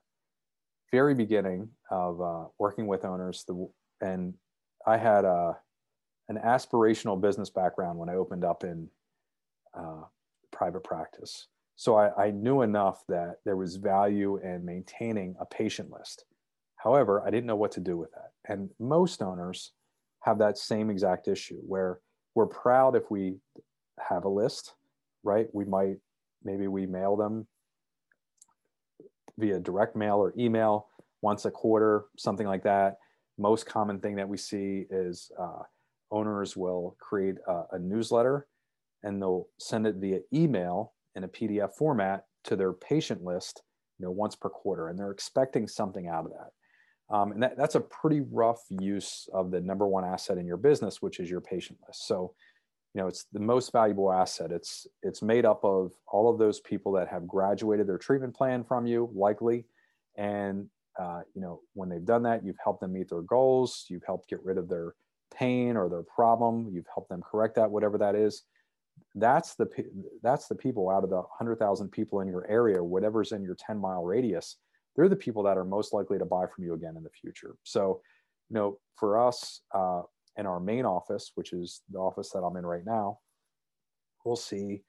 very 0.91 1.15
beginning 1.15 1.69
of 1.91 2.21
uh, 2.21 2.45
working 2.59 2.87
with 2.87 3.05
owners, 3.05 3.45
the, 3.47 3.69
and 4.01 4.35
I 4.87 4.97
had 4.97 5.25
a 5.25 5.59
an 6.29 6.39
aspirational 6.45 7.19
business 7.19 7.49
background 7.51 7.99
when 7.99 8.11
I 8.11 8.15
opened 8.15 8.45
up 8.45 8.63
in 8.63 8.89
uh, 9.75 10.03
private 10.53 10.85
practice. 10.85 11.47
So 11.77 11.97
I, 11.97 12.27
I 12.27 12.31
knew 12.31 12.63
enough 12.63 13.03
that 13.09 13.37
there 13.45 13.57
was 13.57 13.77
value 13.77 14.39
in 14.43 14.65
maintaining 14.65 15.37
a 15.41 15.47
patient 15.47 15.91
list. 15.91 16.25
However, 16.77 17.23
I 17.27 17.31
didn't 17.31 17.47
know 17.47 17.57
what 17.57 17.73
to 17.73 17.81
do 17.81 17.97
with 17.97 18.11
that. 18.13 18.33
And 18.47 18.69
most 18.79 19.23
owners 19.23 19.73
have 20.29 20.39
that 20.39 20.59
same 20.59 20.91
exact 20.91 21.27
issue 21.27 21.59
where 21.67 22.01
we're 22.35 22.47
proud 22.47 22.95
if 22.95 23.11
we 23.11 23.37
have 23.99 24.25
a 24.25 24.29
list, 24.29 24.75
right? 25.23 25.47
We 25.53 25.65
might, 25.65 25.97
maybe 26.45 26.69
we 26.69 26.87
mail 26.87 27.17
them 27.17 27.47
via 29.39 29.59
direct 29.59 29.97
mail 29.97 30.17
or 30.17 30.35
email 30.37 30.89
once 31.23 31.47
a 31.47 31.51
quarter, 31.51 32.05
something 32.19 32.47
like 32.47 32.63
that. 32.65 32.99
Most 33.39 33.67
common 33.67 34.01
thing 34.01 34.17
that 34.17 34.29
we 34.29 34.37
see 34.37 34.85
is 34.91 35.31
uh, 35.41 35.63
owners 36.11 36.57
will 36.57 36.97
create 37.01 37.37
a, 37.47 37.63
a 37.73 37.79
newsletter 37.79 38.47
and 39.03 39.23
they'll 39.23 39.49
send 39.59 39.87
it 39.87 39.97
via 39.97 40.21
email 40.33 40.93
in 41.15 41.25
a 41.25 41.29
PDF 41.29 41.73
format 41.75 42.25
to 42.45 42.57
their 42.57 42.73
patient 42.73 43.25
list, 43.25 43.63
you 43.99 44.05
know, 44.05 44.11
once 44.11 44.37
per 44.37 44.49
quarter, 44.49 44.89
and 44.89 44.99
they're 44.99 45.11
expecting 45.11 45.67
something 45.67 46.07
out 46.09 46.25
of 46.25 46.33
that. 46.33 46.51
Um, 47.11 47.33
and 47.33 47.43
that, 47.43 47.57
that's 47.57 47.75
a 47.75 47.81
pretty 47.81 48.21
rough 48.21 48.63
use 48.69 49.29
of 49.33 49.51
the 49.51 49.61
number 49.61 49.87
one 49.87 50.05
asset 50.05 50.39
in 50.39 50.47
your 50.47 50.57
business, 50.59 51.01
which 51.01 51.21
is 51.21 51.31
your 51.31 51.41
patient 51.41 51.79
list. 51.87 52.07
So, 52.07 52.35
you 52.95 53.01
know, 53.01 53.09
it's 53.09 53.25
the 53.33 53.41
most 53.41 53.73
valuable 53.73 54.13
asset. 54.13 54.53
It's 54.53 54.87
it's 55.03 55.23
made 55.23 55.45
up 55.45 55.65
of 55.65 55.93
all 56.07 56.31
of 56.31 56.39
those 56.39 56.61
people 56.61 56.93
that 56.93 57.09
have 57.09 57.27
graduated 57.27 57.87
their 57.87 57.99
treatment 57.99 58.35
plan 58.35 58.65
from 58.65 58.87
you, 58.87 59.11
likely, 59.15 59.65
and 60.17 60.69
uh, 60.99 61.21
you 61.35 61.41
know, 61.41 61.61
when 61.75 61.89
they've 61.89 62.05
done 62.05 62.25
that, 62.25 62.45
you've 62.45 62.59
helped 62.63 62.81
them 62.81 62.93
meet 62.93 63.09
their 63.09 63.23
goals. 63.23 63.87
You've 63.89 64.05
helped 64.05 64.29
get 64.29 64.45
rid 64.45 64.59
of 64.59 64.69
their 64.69 64.95
pain 65.33 65.77
or 65.77 65.89
their 65.89 66.03
problem. 66.03 66.69
You've 66.73 66.89
helped 66.93 67.09
them 67.09 67.23
correct 67.23 67.55
that, 67.55 67.71
whatever 67.71 67.99
that 67.99 68.15
is. 68.15 68.43
That's 69.15 69.55
the 69.55 69.69
that's 70.23 70.49
the 70.49 70.57
people 70.57 70.91
out 70.91 71.05
of 71.05 71.11
the 71.11 71.23
hundred 71.39 71.59
thousand 71.59 71.91
people 71.91 72.21
in 72.21 72.29
your 72.29 72.47
area, 72.49 72.83
whatever's 72.83 73.33
in 73.33 73.43
your 73.43 73.55
ten 73.55 73.79
mile 73.79 74.05
radius. 74.05 74.57
They're 74.99 75.09
the 75.09 75.15
people 75.15 75.45
that 75.45 75.57
are 75.57 75.65
most 75.65 75.95
likely 75.95 76.19
to 76.19 76.25
buy 76.25 76.47
from 76.53 76.65
you 76.65 76.75
again 76.75 76.97
in 76.97 77.05
the 77.05 77.11
future. 77.11 77.55
So, 77.63 78.01
you 78.51 78.55
know, 78.55 78.81
for 78.97 79.25
us 79.25 79.61
uh, 79.73 80.03
in 80.37 80.45
our 80.45 80.59
main 80.59 80.85
office, 80.85 81.31
which 81.37 81.53
is 81.53 81.83
the 81.89 82.01
office 82.01 82.31
that 82.31 82.41
I'm 82.41 82.57
in 82.57 82.67
right 82.67 82.85
now, 82.85 83.21
we'll 84.25 84.35
see 84.35 84.83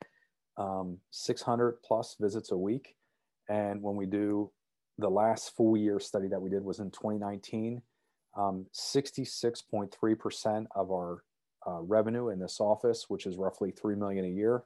um, 0.58 0.98
600 1.12 1.84
plus 1.84 2.16
visits 2.20 2.52
a 2.52 2.58
week. 2.58 2.96
And 3.50 3.84
when 3.84 3.96
we 3.96 4.08
do 4.08 4.52
the 4.98 5.08
last 5.08 5.56
full 5.56 5.78
year 5.78 6.00
study 6.00 6.28
that 6.30 6.42
we 6.42 6.50
did 6.50 6.64
was 6.64 6.80
in 6.80 6.90
2019 6.90 7.80
um, 8.36 8.66
66.3% 8.74 10.66
of 10.76 10.92
our 10.92 11.24
uh, 11.68 11.82
revenue 11.82 12.30
in 12.30 12.40
this 12.40 12.60
office, 12.60 13.06
which 13.10 13.28
is 13.28 13.38
roughly 13.38 13.70
3 13.70 13.96
million 13.96 14.26
a 14.26 14.30
year. 14.30 14.64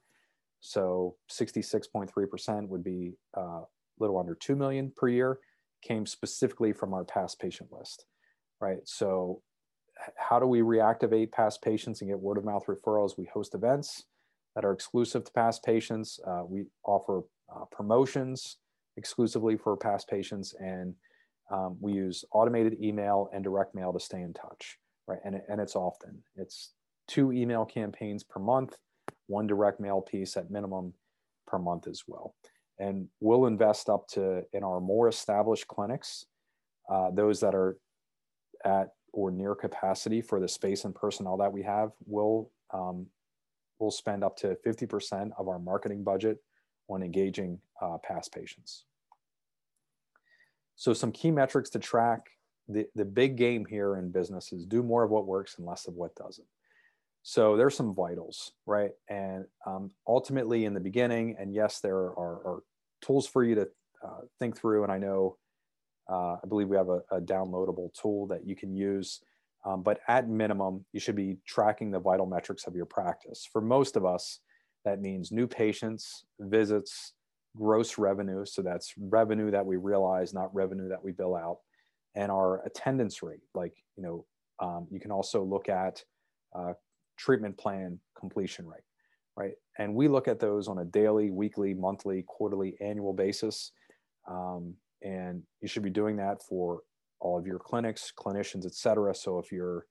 So 0.61 1.17
66.3% 1.29 2.69
would 2.69 2.83
be 2.83 3.17
uh, 3.35 3.63
little 4.03 4.19
under 4.19 4.35
2 4.35 4.55
million 4.55 4.91
per 4.95 5.07
year 5.07 5.39
came 5.81 6.05
specifically 6.05 6.73
from 6.73 6.93
our 6.93 7.03
past 7.03 7.39
patient 7.39 7.69
list, 7.71 8.05
right? 8.61 8.79
So 8.85 9.41
how 10.17 10.39
do 10.39 10.45
we 10.45 10.59
reactivate 10.59 11.31
past 11.31 11.61
patients 11.61 12.01
and 12.01 12.09
get 12.09 12.19
word 12.19 12.37
of 12.37 12.45
mouth 12.45 12.65
referrals? 12.67 13.17
We 13.17 13.29
host 13.33 13.55
events 13.55 14.03
that 14.55 14.65
are 14.65 14.71
exclusive 14.71 15.23
to 15.25 15.31
past 15.31 15.63
patients. 15.63 16.19
Uh, 16.25 16.43
we 16.47 16.65
offer 16.85 17.21
uh, 17.53 17.65
promotions 17.71 18.57
exclusively 18.97 19.57
for 19.57 19.75
past 19.75 20.07
patients 20.07 20.53
and 20.59 20.95
um, 21.51 21.77
we 21.79 21.93
use 21.93 22.23
automated 22.31 22.77
email 22.81 23.29
and 23.33 23.43
direct 23.43 23.75
mail 23.75 23.91
to 23.93 23.99
stay 23.99 24.21
in 24.21 24.33
touch, 24.33 24.77
right? 25.07 25.19
And, 25.25 25.41
and 25.49 25.59
it's 25.59 25.75
often. 25.75 26.23
It's 26.35 26.71
two 27.07 27.31
email 27.31 27.65
campaigns 27.65 28.23
per 28.23 28.39
month, 28.39 28.75
one 29.27 29.47
direct 29.47 29.79
mail 29.79 30.01
piece 30.01 30.37
at 30.37 30.49
minimum 30.49 30.93
per 31.45 31.59
month 31.59 31.87
as 31.87 32.03
well. 32.07 32.35
And 32.83 33.07
we'll 33.21 33.45
invest 33.45 33.87
up 33.87 34.07
to, 34.09 34.43
in 34.51 34.61
our 34.61 34.81
more 34.81 35.07
established 35.07 35.67
clinics, 35.69 36.25
uh, 36.91 37.11
those 37.11 37.39
that 37.39 37.55
are 37.55 37.77
at 38.65 38.89
or 39.13 39.31
near 39.31 39.55
capacity 39.55 40.21
for 40.21 40.41
the 40.41 40.49
space 40.49 40.83
and 40.83 40.93
personnel 40.93 41.37
that 41.37 41.53
we 41.53 41.61
have, 41.61 41.91
we'll, 42.05 42.49
um, 42.73 43.05
we'll 43.79 43.91
spend 43.91 44.21
up 44.21 44.35
to 44.37 44.57
50% 44.65 45.31
of 45.37 45.47
our 45.47 45.59
marketing 45.59 46.03
budget 46.03 46.39
on 46.89 47.03
engaging 47.03 47.57
uh, 47.81 47.97
past 48.03 48.33
patients. 48.33 48.83
So 50.75 50.93
some 50.93 51.13
key 51.13 51.31
metrics 51.31 51.69
to 51.71 51.79
track. 51.79 52.31
The, 52.67 52.85
the 52.95 53.05
big 53.05 53.37
game 53.37 53.65
here 53.65 53.95
in 53.95 54.11
business 54.11 54.51
is 54.51 54.65
do 54.65 54.83
more 54.83 55.03
of 55.03 55.11
what 55.11 55.25
works 55.25 55.57
and 55.57 55.65
less 55.65 55.87
of 55.87 55.93
what 55.93 56.15
doesn't. 56.15 56.47
So 57.21 57.55
there's 57.55 57.77
some 57.77 57.95
vitals, 57.95 58.51
right? 58.65 58.91
And 59.09 59.45
um, 59.65 59.91
ultimately 60.05 60.65
in 60.65 60.73
the 60.73 60.81
beginning, 60.81 61.37
and 61.39 61.53
yes, 61.53 61.79
there 61.79 61.95
are, 61.95 62.41
are 62.45 62.63
tools 63.03 63.27
for 63.27 63.43
you 63.43 63.55
to 63.55 63.67
uh, 64.03 64.21
think 64.39 64.57
through. 64.57 64.83
And 64.83 64.91
I 64.91 64.97
know, 64.97 65.37
uh, 66.09 66.37
I 66.43 66.47
believe 66.47 66.67
we 66.67 66.77
have 66.77 66.89
a, 66.89 67.01
a, 67.11 67.21
downloadable 67.21 67.93
tool 67.93 68.27
that 68.27 68.45
you 68.45 68.55
can 68.55 68.75
use. 68.75 69.21
Um, 69.65 69.81
but 69.81 69.99
at 70.07 70.27
minimum, 70.27 70.85
you 70.91 70.99
should 70.99 71.15
be 71.15 71.37
tracking 71.47 71.91
the 71.91 71.99
vital 71.99 72.25
metrics 72.25 72.67
of 72.67 72.75
your 72.75 72.85
practice. 72.85 73.47
For 73.49 73.61
most 73.61 73.95
of 73.95 74.05
us, 74.05 74.39
that 74.83 75.01
means 75.01 75.31
new 75.31 75.47
patients, 75.47 76.25
visits, 76.39 77.13
gross 77.55 77.97
revenue. 77.97 78.45
So 78.45 78.61
that's 78.61 78.93
revenue 78.97 79.51
that 79.51 79.65
we 79.65 79.77
realize, 79.77 80.33
not 80.33 80.53
revenue 80.53 80.89
that 80.89 81.03
we 81.03 81.11
bill 81.11 81.35
out. 81.35 81.59
And 82.15 82.31
our 82.31 82.63
attendance 82.65 83.23
rate, 83.23 83.41
like, 83.55 83.73
you 83.95 84.03
know, 84.03 84.25
um, 84.59 84.87
you 84.91 84.99
can 84.99 85.11
also 85.11 85.43
look 85.43 85.69
at 85.69 86.03
uh, 86.55 86.73
treatment 87.17 87.57
plan 87.57 87.99
completion 88.17 88.67
rate, 88.67 88.83
right? 89.35 89.53
And 89.77 89.95
we 89.95 90.07
look 90.07 90.27
at 90.27 90.39
those 90.39 90.67
on 90.67 90.79
a 90.79 90.85
daily, 90.85 91.31
weekly, 91.31 91.73
monthly, 91.73 92.23
quarterly, 92.27 92.75
annual 92.81 93.13
basis. 93.13 93.71
Um, 94.29 94.75
and 95.01 95.43
you 95.61 95.67
should 95.67 95.83
be 95.83 95.89
doing 95.89 96.15
that 96.17 96.41
for 96.41 96.81
all 97.19 97.37
of 97.37 97.47
your 97.47 97.59
clinics, 97.59 98.11
clinicians, 98.17 98.65
et 98.65 98.73
cetera. 98.73 99.13
So 99.15 99.39
if 99.39 99.51
you're, 99.51 99.85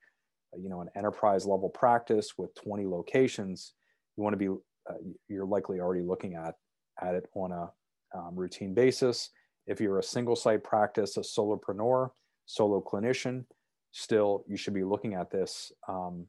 you 0.57 0.69
know, 0.69 0.81
an 0.81 0.89
enterprise 0.97 1.47
level 1.47 1.69
practice 1.69 2.35
with 2.39 2.55
20 2.55 2.87
locations, 2.87 3.75
you 4.17 4.23
want 4.23 4.35
to 4.35 4.39
be, 4.39 4.49
uh, 4.49 4.95
you're 5.29 5.47
likely 5.47 5.81
already 5.81 6.03
looking 6.03 6.35
at 6.35 6.55
at 7.01 7.15
it 7.15 7.27
on 7.35 7.53
a 7.53 7.71
um, 8.17 8.35
routine 8.35 8.75
basis. 8.75 9.31
If 9.67 9.81
you're 9.81 9.99
a 9.99 10.03
single 10.03 10.37
site 10.37 10.63
practice, 10.63 11.17
a 11.17 11.21
solopreneur, 11.21 12.11
solo 12.47 12.83
clinician, 12.83 13.45
still 13.93 14.45
you 14.47 14.57
should 14.57 14.75
be 14.75 14.85
looking 14.85 15.15
at 15.15 15.31
this 15.31 15.73
um, 15.89 16.27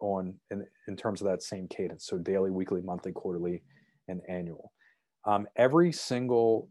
on 0.00 0.34
in, 0.50 0.66
in 0.88 0.96
terms 0.96 1.20
of 1.20 1.26
that 1.26 1.42
same 1.42 1.68
cadence. 1.68 2.06
So 2.06 2.18
daily, 2.18 2.50
weekly, 2.50 2.82
monthly, 2.82 3.12
quarterly, 3.12 3.62
and 4.08 4.20
annual. 4.28 4.72
Um, 5.24 5.46
every 5.56 5.92
single 5.92 6.68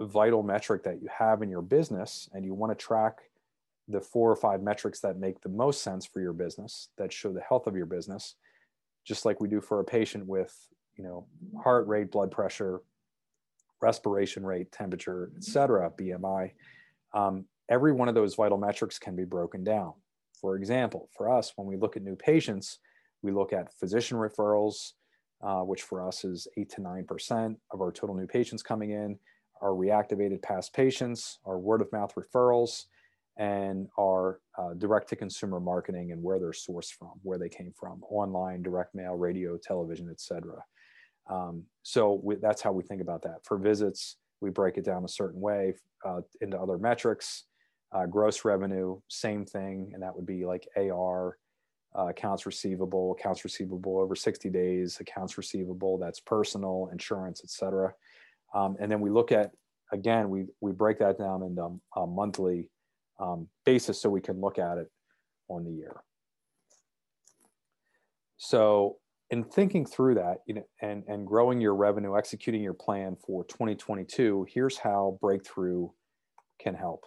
vital 0.00 0.42
metric 0.42 0.82
that 0.84 1.00
you 1.02 1.08
have 1.16 1.42
in 1.42 1.50
your 1.50 1.62
business, 1.62 2.28
and 2.32 2.44
you 2.44 2.54
want 2.54 2.76
to 2.76 2.84
track 2.84 3.18
the 3.88 4.00
four 4.00 4.30
or 4.30 4.36
five 4.36 4.62
metrics 4.62 5.00
that 5.00 5.18
make 5.18 5.40
the 5.40 5.48
most 5.48 5.82
sense 5.82 6.06
for 6.06 6.20
your 6.20 6.32
business, 6.32 6.88
that 6.96 7.12
show 7.12 7.32
the 7.32 7.40
health 7.40 7.66
of 7.66 7.76
your 7.76 7.86
business, 7.86 8.36
just 9.04 9.24
like 9.24 9.40
we 9.40 9.48
do 9.48 9.60
for 9.60 9.80
a 9.80 9.84
patient 9.84 10.26
with 10.26 10.56
you 10.96 11.04
know, 11.04 11.26
heart 11.62 11.86
rate, 11.86 12.10
blood 12.10 12.30
pressure, 12.30 12.80
respiration 13.80 14.44
rate, 14.44 14.70
temperature, 14.72 15.32
etc., 15.36 15.90
BMI. 15.98 16.52
Um, 17.14 17.46
every 17.68 17.92
one 17.92 18.08
of 18.08 18.14
those 18.14 18.34
vital 18.34 18.58
metrics 18.58 18.98
can 18.98 19.16
be 19.16 19.24
broken 19.24 19.64
down. 19.64 19.94
For 20.42 20.56
example, 20.56 21.08
for 21.16 21.30
us, 21.30 21.52
when 21.56 21.66
we 21.66 21.76
look 21.76 21.96
at 21.96 22.02
new 22.02 22.16
patients, 22.16 22.80
we 23.22 23.32
look 23.32 23.52
at 23.54 23.72
physician 23.72 24.18
referrals, 24.18 24.92
uh, 25.42 25.60
which 25.60 25.82
for 25.82 26.06
us 26.06 26.24
is 26.24 26.48
eight 26.58 26.68
to 26.74 26.82
nine 26.82 27.06
percent 27.06 27.56
of 27.70 27.80
our 27.80 27.92
total 27.92 28.14
new 28.14 28.26
patients 28.26 28.62
coming 28.62 28.90
in, 28.90 29.18
our 29.62 29.70
reactivated 29.70 30.42
past 30.42 30.74
patients, 30.74 31.38
our 31.46 31.58
word 31.58 31.80
of 31.80 31.90
mouth 31.92 32.12
referrals, 32.16 32.86
and 33.38 33.88
our 33.98 34.40
uh, 34.58 34.74
direct 34.74 35.08
to 35.08 35.16
consumer 35.16 35.60
marketing 35.60 36.12
and 36.12 36.22
where 36.22 36.38
they're 36.40 36.50
sourced 36.50 36.92
from, 36.92 37.12
where 37.22 37.38
they 37.38 37.48
came 37.48 37.72
from, 37.72 38.02
online, 38.10 38.62
direct 38.62 38.94
mail, 38.94 39.14
radio, 39.14 39.56
television, 39.56 40.08
et 40.10 40.20
cetera. 40.20 40.60
Um, 41.30 41.62
so 41.82 42.20
we, 42.22 42.34
that's 42.36 42.60
how 42.60 42.72
we 42.72 42.82
think 42.82 43.00
about 43.00 43.22
that. 43.22 43.38
For 43.44 43.56
visits, 43.56 44.16
we 44.40 44.50
break 44.50 44.76
it 44.76 44.84
down 44.84 45.04
a 45.04 45.08
certain 45.08 45.40
way 45.40 45.74
uh, 46.04 46.22
into 46.40 46.60
other 46.60 46.76
metrics. 46.76 47.44
Uh, 47.92 48.06
gross 48.06 48.44
revenue, 48.44 48.98
same 49.08 49.44
thing, 49.44 49.90
and 49.92 50.02
that 50.02 50.14
would 50.14 50.24
be 50.24 50.46
like 50.46 50.66
AR, 50.76 51.36
uh, 51.96 52.06
accounts 52.06 52.46
receivable, 52.46 53.12
accounts 53.12 53.44
receivable 53.44 53.98
over 53.98 54.14
60 54.14 54.48
days, 54.48 54.98
accounts 55.00 55.36
receivable, 55.36 55.98
that's 55.98 56.20
personal, 56.20 56.88
insurance, 56.90 57.42
etc. 57.44 57.92
Um, 58.54 58.76
and 58.80 58.90
then 58.90 59.00
we 59.00 59.10
look 59.10 59.30
at, 59.30 59.50
again, 59.92 60.30
we, 60.30 60.46
we 60.60 60.72
break 60.72 60.98
that 61.00 61.18
down 61.18 61.42
into 61.42 61.78
a 61.96 62.06
monthly 62.06 62.70
um, 63.20 63.48
basis 63.66 64.00
so 64.00 64.08
we 64.08 64.22
can 64.22 64.40
look 64.40 64.58
at 64.58 64.78
it 64.78 64.90
on 65.48 65.64
the 65.64 65.70
year. 65.70 66.02
So 68.38 68.96
in 69.32 69.42
thinking 69.42 69.86
through 69.86 70.14
that 70.14 70.38
you 70.46 70.54
know 70.54 70.62
and 70.82 71.02
and 71.08 71.26
growing 71.26 71.60
your 71.60 71.74
revenue 71.74 72.16
executing 72.16 72.62
your 72.62 72.74
plan 72.74 73.16
for 73.26 73.44
2022 73.44 74.46
here's 74.52 74.76
how 74.76 75.18
breakthrough 75.20 75.88
can 76.60 76.74
help 76.74 77.06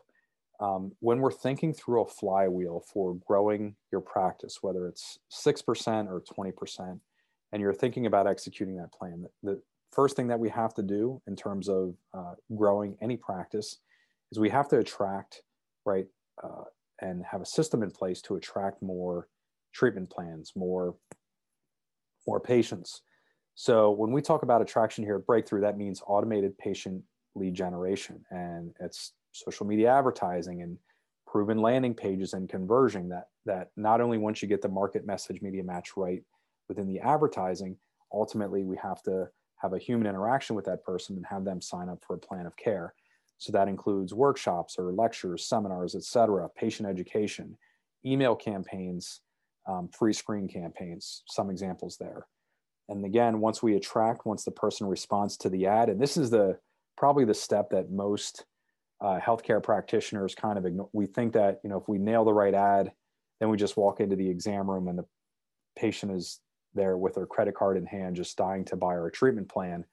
um, 0.59 0.91
when 0.99 1.19
we're 1.19 1.31
thinking 1.31 1.73
through 1.73 2.01
a 2.01 2.07
flywheel 2.07 2.83
for 2.91 3.15
growing 3.27 3.75
your 3.91 4.01
practice, 4.01 4.59
whether 4.61 4.87
it's 4.87 5.19
6% 5.31 6.07
or 6.07 6.21
20%, 6.21 6.99
and 7.51 7.61
you're 7.61 7.73
thinking 7.73 8.05
about 8.05 8.27
executing 8.27 8.77
that 8.77 8.91
plan, 8.93 9.25
the, 9.43 9.61
first 9.95 10.17
thing 10.17 10.27
that 10.27 10.39
we 10.39 10.49
have 10.49 10.73
to 10.73 10.83
do 10.83 11.21
in 11.25 11.37
terms 11.37 11.69
of 11.69 11.95
uh, 12.13 12.33
growing 12.55 12.97
any 13.01 13.15
practice 13.15 13.77
is 14.29 14.37
we 14.37 14.49
have 14.49 14.67
to 14.67 14.77
attract, 14.77 15.41
right, 15.85 16.05
uh, 16.43 16.65
and 17.01 17.23
have 17.23 17.41
a 17.41 17.45
system 17.45 17.81
in 17.81 17.89
place 17.89 18.21
to 18.21 18.35
attract 18.35 18.81
more 18.81 19.29
treatment 19.73 20.09
plans, 20.09 20.51
more, 20.53 20.95
more 22.27 22.41
patients. 22.41 23.03
So 23.55 23.91
when 23.91 24.11
we 24.11 24.21
talk 24.21 24.43
about 24.43 24.61
attraction 24.61 25.05
here 25.05 25.15
at 25.15 25.25
Breakthrough, 25.25 25.61
that 25.61 25.77
means 25.77 26.01
automated 26.05 26.57
patient 26.57 27.01
lead 27.35 27.53
generation, 27.53 28.25
and 28.31 28.73
it's 28.81 29.13
social 29.35 29.65
media 29.65 29.91
advertising 29.91 30.61
and 30.61 30.77
proven 31.27 31.57
landing 31.57 31.93
pages 31.93 32.33
and 32.33 32.47
conversion 32.49 33.09
that 33.09 33.27
that 33.45 33.69
not 33.75 34.01
only 34.01 34.17
once 34.17 34.41
you 34.41 34.47
get 34.47 34.61
the 34.61 34.69
market 34.69 35.05
message 35.05 35.41
media 35.41 35.63
match 35.63 35.97
right 35.97 36.23
within 36.69 36.87
the 36.87 36.99
advertising 36.99 37.75
ultimately 38.13 38.63
we 38.63 38.77
have 38.77 39.01
to 39.03 39.27
have 39.57 39.73
a 39.73 39.79
human 39.79 40.07
interaction 40.07 40.55
with 40.55 40.65
that 40.65 40.83
person 40.83 41.15
and 41.15 41.25
have 41.25 41.43
them 41.43 41.61
sign 41.61 41.89
up 41.89 42.03
for 42.05 42.15
a 42.15 42.19
plan 42.19 42.45
of 42.45 42.55
care. 42.55 42.93
So 43.37 43.51
that 43.51 43.67
includes 43.67 44.13
workshops 44.13 44.75
or 44.77 44.91
lectures 44.91 45.45
seminars 45.45 45.95
etc 45.95 46.47
patient 46.55 46.87
education 46.87 47.57
email 48.05 48.35
campaigns 48.35 49.21
um, 49.67 49.89
free 49.89 50.13
screen 50.13 50.47
campaigns 50.47 51.23
some 51.27 51.49
examples 51.49 51.97
there. 51.97 52.27
And 52.87 53.03
again 53.03 53.39
once 53.39 53.61
we 53.61 53.75
attract 53.75 54.25
once 54.25 54.45
the 54.45 54.51
person 54.51 54.87
responds 54.87 55.37
to 55.37 55.49
the 55.49 55.65
ad 55.65 55.89
and 55.89 55.99
this 55.99 56.15
is 56.15 56.29
the 56.29 56.57
probably 56.97 57.25
the 57.25 57.33
step 57.33 57.71
that 57.71 57.91
most 57.91 58.45
uh, 59.01 59.19
healthcare 59.19 59.61
practitioners 59.61 60.35
kind 60.35 60.57
of 60.57 60.65
ignore. 60.65 60.89
We 60.93 61.05
think 61.05 61.33
that 61.33 61.59
you 61.63 61.69
know 61.69 61.77
if 61.77 61.87
we 61.87 61.97
nail 61.97 62.23
the 62.23 62.33
right 62.33 62.53
ad, 62.53 62.91
then 63.39 63.49
we 63.49 63.57
just 63.57 63.77
walk 63.77 63.99
into 63.99 64.15
the 64.15 64.29
exam 64.29 64.69
room 64.69 64.87
and 64.87 64.97
the 64.97 65.05
patient 65.77 66.11
is 66.11 66.39
there 66.73 66.97
with 66.97 67.15
their 67.15 67.25
credit 67.25 67.55
card 67.55 67.77
in 67.77 67.85
hand, 67.85 68.15
just 68.15 68.37
dying 68.37 68.65
to 68.65 68.75
buy 68.75 68.87
our 68.87 69.09
treatment 69.09 69.49
plan. 69.49 69.85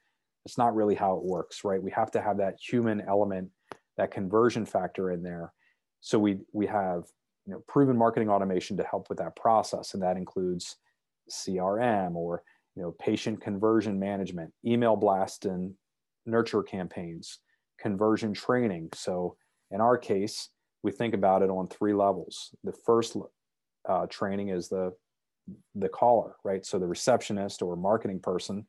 It's 0.44 0.58
not 0.58 0.74
really 0.74 0.94
how 0.94 1.16
it 1.16 1.24
works, 1.24 1.64
right? 1.64 1.82
We 1.82 1.90
have 1.92 2.10
to 2.12 2.20
have 2.20 2.38
that 2.38 2.58
human 2.60 3.00
element, 3.00 3.50
that 3.96 4.10
conversion 4.10 4.66
factor 4.66 5.10
in 5.10 5.22
there. 5.22 5.52
So 6.00 6.18
we 6.18 6.40
we 6.52 6.66
have 6.66 7.04
you 7.46 7.52
know 7.52 7.62
proven 7.66 7.96
marketing 7.96 8.28
automation 8.28 8.76
to 8.76 8.84
help 8.84 9.08
with 9.08 9.18
that 9.18 9.36
process, 9.36 9.94
and 9.94 10.02
that 10.02 10.16
includes 10.16 10.76
CRM 11.30 12.14
or 12.14 12.42
you 12.76 12.82
know 12.82 12.92
patient 13.00 13.40
conversion 13.40 13.98
management, 13.98 14.52
email 14.64 14.96
blast 14.96 15.44
and 15.44 15.74
nurture 16.24 16.62
campaigns 16.62 17.40
conversion 17.82 18.32
training. 18.32 18.90
So 18.94 19.36
in 19.70 19.80
our 19.80 19.98
case, 19.98 20.48
we 20.82 20.92
think 20.92 21.14
about 21.14 21.42
it 21.42 21.50
on 21.50 21.66
three 21.68 21.94
levels. 21.94 22.54
The 22.64 22.72
first 22.72 23.16
uh, 23.88 24.06
training 24.06 24.48
is 24.48 24.68
the 24.68 24.92
the 25.74 25.88
caller, 25.88 26.36
right? 26.44 26.64
So 26.64 26.78
the 26.78 26.86
receptionist 26.86 27.62
or 27.62 27.74
marketing 27.74 28.20
person 28.20 28.64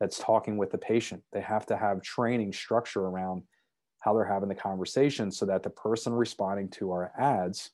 that's 0.00 0.18
talking 0.18 0.56
with 0.56 0.70
the 0.70 0.78
patient. 0.78 1.22
They 1.32 1.42
have 1.42 1.66
to 1.66 1.76
have 1.76 2.00
training 2.02 2.54
structure 2.54 3.02
around 3.02 3.42
how 4.00 4.14
they're 4.14 4.24
having 4.24 4.48
the 4.48 4.54
conversation 4.54 5.30
so 5.30 5.44
that 5.46 5.62
the 5.62 5.70
person 5.70 6.14
responding 6.14 6.70
to 6.70 6.92
our 6.92 7.12
ads 7.18 7.70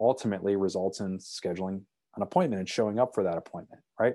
ultimately 0.00 0.56
results 0.56 1.00
in 1.00 1.18
scheduling 1.18 1.82
an 2.16 2.22
appointment 2.22 2.58
and 2.58 2.68
showing 2.68 2.98
up 2.98 3.14
for 3.14 3.22
that 3.22 3.38
appointment, 3.38 3.82
right? 3.98 4.14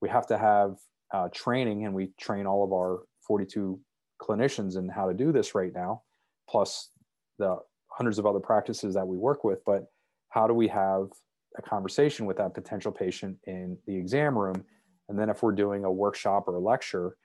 We 0.00 0.08
have 0.08 0.26
to 0.28 0.38
have 0.38 0.76
uh, 1.12 1.28
training 1.32 1.84
and 1.84 1.94
we 1.94 2.12
train 2.18 2.46
all 2.46 2.64
of 2.64 2.72
our 2.72 3.00
42 3.26 3.78
clinicians 4.20 4.76
and 4.76 4.90
how 4.90 5.06
to 5.06 5.14
do 5.14 5.32
this 5.32 5.54
right 5.54 5.72
now, 5.74 6.02
plus 6.48 6.90
the 7.38 7.56
hundreds 7.88 8.18
of 8.18 8.26
other 8.26 8.40
practices 8.40 8.94
that 8.94 9.06
we 9.06 9.16
work 9.16 9.44
with. 9.44 9.64
But 9.64 9.86
how 10.30 10.46
do 10.46 10.54
we 10.54 10.68
have 10.68 11.08
a 11.56 11.62
conversation 11.62 12.26
with 12.26 12.36
that 12.38 12.54
potential 12.54 12.92
patient 12.92 13.38
in 13.46 13.78
the 13.86 13.96
exam 13.96 14.38
room? 14.38 14.64
And 15.08 15.18
then 15.18 15.30
if 15.30 15.42
we're 15.42 15.52
doing 15.52 15.84
a 15.84 15.90
workshop 15.90 16.44
or 16.48 16.56
a 16.56 16.60
lecture, 16.60 17.16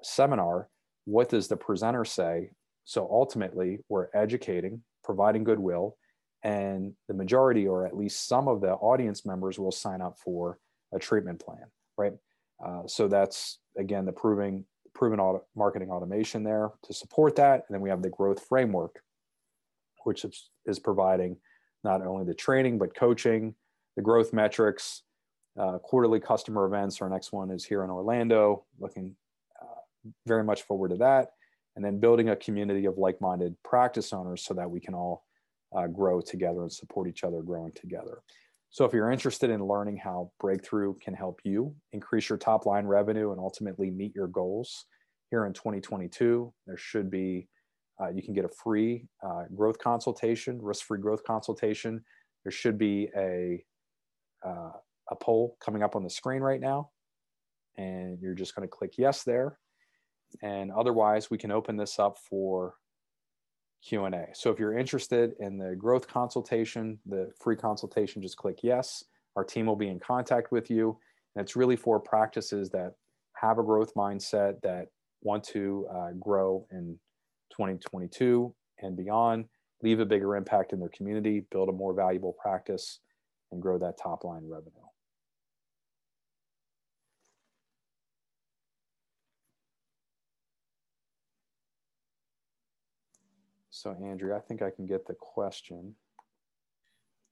a 0.00 0.04
seminar, 0.04 0.68
what 1.04 1.28
does 1.28 1.48
the 1.48 1.56
presenter 1.56 2.04
say? 2.04 2.50
So 2.84 3.08
ultimately, 3.10 3.78
we're 3.88 4.08
educating, 4.14 4.82
providing 5.02 5.44
goodwill, 5.44 5.96
and 6.42 6.92
the 7.08 7.14
majority, 7.14 7.66
or 7.66 7.86
at 7.86 7.96
least 7.96 8.28
some 8.28 8.46
of 8.46 8.60
the 8.60 8.72
audience 8.72 9.24
members, 9.24 9.58
will 9.58 9.72
sign 9.72 10.02
up 10.02 10.18
for 10.22 10.58
a 10.94 10.98
treatment 10.98 11.40
plan, 11.40 11.64
right? 11.96 12.12
Uh, 12.64 12.82
so 12.86 13.08
that's 13.08 13.58
again 13.78 14.04
the 14.04 14.12
proving 14.12 14.64
proven 14.94 15.20
auto, 15.20 15.44
marketing 15.54 15.90
automation 15.90 16.42
there 16.42 16.70
to 16.84 16.94
support 16.94 17.36
that. 17.36 17.64
And 17.66 17.74
then 17.74 17.80
we 17.80 17.90
have 17.90 18.02
the 18.02 18.10
growth 18.10 18.44
framework, 18.48 19.00
which 20.04 20.24
is, 20.24 20.50
is 20.66 20.78
providing 20.78 21.36
not 21.82 22.02
only 22.02 22.24
the 22.24 22.34
training, 22.34 22.78
but 22.78 22.94
coaching, 22.94 23.54
the 23.96 24.02
growth 24.02 24.32
metrics, 24.32 25.02
uh, 25.58 25.78
quarterly 25.78 26.20
customer 26.20 26.64
events. 26.66 27.00
Our 27.00 27.08
next 27.08 27.32
one 27.32 27.50
is 27.50 27.64
here 27.64 27.84
in 27.84 27.90
Orlando, 27.90 28.64
looking 28.78 29.14
uh, 29.60 30.10
very 30.26 30.44
much 30.44 30.62
forward 30.62 30.90
to 30.90 30.96
that. 30.96 31.32
And 31.76 31.84
then 31.84 31.98
building 31.98 32.28
a 32.28 32.36
community 32.36 32.86
of 32.86 32.98
like 32.98 33.20
minded 33.20 33.56
practice 33.64 34.12
owners 34.12 34.42
so 34.42 34.54
that 34.54 34.70
we 34.70 34.80
can 34.80 34.94
all 34.94 35.24
uh, 35.76 35.88
grow 35.88 36.20
together 36.20 36.62
and 36.62 36.72
support 36.72 37.08
each 37.08 37.24
other 37.24 37.42
growing 37.42 37.72
together. 37.72 38.22
So 38.74 38.84
if 38.84 38.92
you're 38.92 39.12
interested 39.12 39.50
in 39.50 39.64
learning 39.64 39.98
how 39.98 40.32
Breakthrough 40.40 40.94
can 40.94 41.14
help 41.14 41.38
you 41.44 41.72
increase 41.92 42.28
your 42.28 42.38
top 42.38 42.66
line 42.66 42.86
revenue 42.86 43.30
and 43.30 43.38
ultimately 43.38 43.88
meet 43.88 44.12
your 44.16 44.26
goals 44.26 44.86
here 45.30 45.46
in 45.46 45.52
2022, 45.52 46.52
there 46.66 46.76
should 46.76 47.08
be, 47.08 47.46
uh, 48.02 48.08
you 48.08 48.20
can 48.20 48.34
get 48.34 48.44
a 48.44 48.48
free 48.48 49.06
uh, 49.24 49.44
growth 49.54 49.78
consultation, 49.78 50.60
risk-free 50.60 50.98
growth 50.98 51.22
consultation. 51.22 52.02
There 52.42 52.50
should 52.50 52.76
be 52.76 53.08
a, 53.16 53.64
uh, 54.44 54.72
a 55.08 55.16
poll 55.20 55.56
coming 55.60 55.84
up 55.84 55.94
on 55.94 56.02
the 56.02 56.10
screen 56.10 56.42
right 56.42 56.60
now. 56.60 56.90
And 57.76 58.18
you're 58.20 58.34
just 58.34 58.56
gonna 58.56 58.66
click 58.66 58.94
yes 58.98 59.22
there. 59.22 59.56
And 60.42 60.72
otherwise 60.72 61.30
we 61.30 61.38
can 61.38 61.52
open 61.52 61.76
this 61.76 62.00
up 62.00 62.16
for 62.28 62.74
Q&A. 63.84 64.28
So 64.32 64.50
if 64.50 64.58
you're 64.58 64.76
interested 64.76 65.34
in 65.40 65.58
the 65.58 65.74
growth 65.76 66.08
consultation, 66.08 66.98
the 67.06 67.30
free 67.40 67.56
consultation, 67.56 68.22
just 68.22 68.36
click 68.36 68.60
yes. 68.62 69.04
Our 69.36 69.44
team 69.44 69.66
will 69.66 69.76
be 69.76 69.88
in 69.88 70.00
contact 70.00 70.52
with 70.52 70.70
you. 70.70 70.98
And 71.34 71.42
it's 71.44 71.56
really 71.56 71.76
for 71.76 72.00
practices 72.00 72.70
that 72.70 72.94
have 73.34 73.58
a 73.58 73.62
growth 73.62 73.92
mindset 73.94 74.60
that 74.62 74.86
want 75.22 75.44
to 75.44 75.86
uh, 75.92 76.10
grow 76.18 76.66
in 76.70 76.98
2022 77.50 78.54
and 78.80 78.96
beyond, 78.96 79.46
leave 79.82 80.00
a 80.00 80.06
bigger 80.06 80.36
impact 80.36 80.72
in 80.72 80.80
their 80.80 80.90
community, 80.90 81.44
build 81.50 81.68
a 81.68 81.72
more 81.72 81.94
valuable 81.94 82.34
practice, 82.40 83.00
and 83.52 83.60
grow 83.60 83.78
that 83.78 83.98
top 84.00 84.24
line 84.24 84.42
revenue. 84.48 84.83
So 93.74 93.90
Andrea, 93.90 94.36
I 94.36 94.40
think 94.40 94.62
I 94.62 94.70
can 94.70 94.86
get 94.86 95.04
the 95.04 95.14
question. 95.14 95.96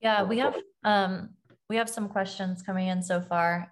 Yeah, 0.01 0.24
we 0.24 0.38
have 0.38 0.57
um, 0.82 1.30
we 1.68 1.76
have 1.76 1.88
some 1.88 2.09
questions 2.09 2.62
coming 2.62 2.88
in 2.88 3.01
so 3.01 3.20
far. 3.20 3.70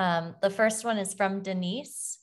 Um, 0.00 0.34
the 0.42 0.50
first 0.50 0.84
one 0.84 0.98
is 0.98 1.14
from 1.14 1.42
Denise. 1.42 2.18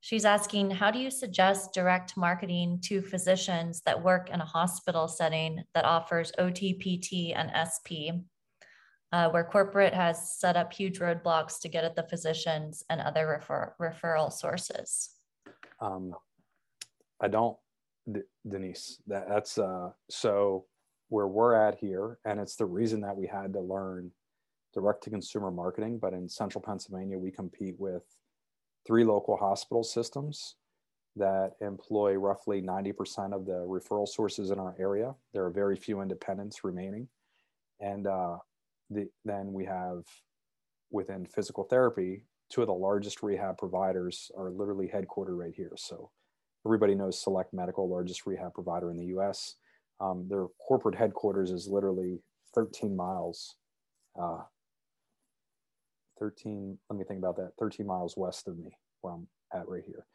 She's 0.00 0.26
asking, 0.26 0.70
how 0.70 0.90
do 0.90 0.98
you 0.98 1.10
suggest 1.10 1.72
direct 1.72 2.14
marketing 2.18 2.78
to 2.84 3.00
physicians 3.00 3.80
that 3.86 4.04
work 4.04 4.28
in 4.28 4.42
a 4.42 4.44
hospital 4.44 5.08
setting 5.08 5.64
that 5.74 5.86
offers 5.86 6.30
OTPT 6.38 7.32
and 7.34 7.50
SP, 7.56 8.20
uh, 9.12 9.30
where 9.30 9.44
corporate 9.44 9.94
has 9.94 10.38
set 10.38 10.58
up 10.58 10.74
huge 10.74 10.98
roadblocks 10.98 11.58
to 11.62 11.70
get 11.70 11.84
at 11.84 11.96
the 11.96 12.04
physicians 12.04 12.84
and 12.90 13.00
other 13.00 13.26
refer- 13.26 13.74
referral 13.80 14.30
sources? 14.30 15.08
Um, 15.80 16.14
I 17.20 17.28
don't 17.28 17.56
Denise. 18.48 19.00
That, 19.06 19.28
that's 19.28 19.58
uh, 19.58 19.90
so 20.08 20.66
where 21.08 21.26
we're 21.26 21.54
at 21.54 21.78
here, 21.78 22.18
and 22.24 22.40
it's 22.40 22.56
the 22.56 22.66
reason 22.66 23.00
that 23.02 23.16
we 23.16 23.26
had 23.26 23.52
to 23.52 23.60
learn 23.60 24.10
direct 24.74 25.04
to 25.04 25.10
consumer 25.10 25.50
marketing. 25.50 25.98
But 25.98 26.12
in 26.12 26.28
central 26.28 26.62
Pennsylvania, 26.62 27.18
we 27.18 27.30
compete 27.30 27.76
with 27.78 28.02
three 28.86 29.04
local 29.04 29.36
hospital 29.36 29.82
systems 29.82 30.56
that 31.16 31.52
employ 31.60 32.14
roughly 32.14 32.60
90% 32.60 33.32
of 33.32 33.46
the 33.46 33.64
referral 33.66 34.06
sources 34.06 34.50
in 34.50 34.58
our 34.58 34.76
area. 34.78 35.14
There 35.32 35.44
are 35.44 35.50
very 35.50 35.76
few 35.76 36.02
independents 36.02 36.62
remaining. 36.62 37.08
And 37.80 38.06
uh, 38.06 38.36
the, 38.90 39.08
then 39.24 39.52
we 39.52 39.64
have 39.64 40.04
within 40.90 41.26
physical 41.26 41.64
therapy, 41.64 42.24
two 42.50 42.60
of 42.60 42.66
the 42.66 42.74
largest 42.74 43.22
rehab 43.22 43.56
providers 43.56 44.30
are 44.36 44.50
literally 44.50 44.88
headquartered 44.88 45.38
right 45.38 45.54
here. 45.54 45.72
So 45.76 46.10
everybody 46.66 46.96
knows 46.96 47.22
Select 47.22 47.54
Medical, 47.54 47.88
largest 47.88 48.26
rehab 48.26 48.52
provider 48.52 48.90
in 48.90 48.98
the 48.98 49.06
U.S. 49.06 49.54
Um, 50.00 50.26
their 50.28 50.46
corporate 50.66 50.96
headquarters 50.96 51.52
is 51.52 51.68
literally 51.68 52.18
13 52.56 52.96
miles. 52.96 53.54
Uh, 54.20 54.42
13. 56.18 56.76
Let 56.90 56.98
me 56.98 57.04
think 57.04 57.18
about 57.20 57.36
that. 57.36 57.52
13 57.60 57.86
miles 57.86 58.16
west 58.16 58.48
of 58.48 58.58
me, 58.58 58.76
where 59.00 59.14
I'm 59.14 59.28
at 59.54 59.68
right 59.68 59.84
here. 59.86 60.06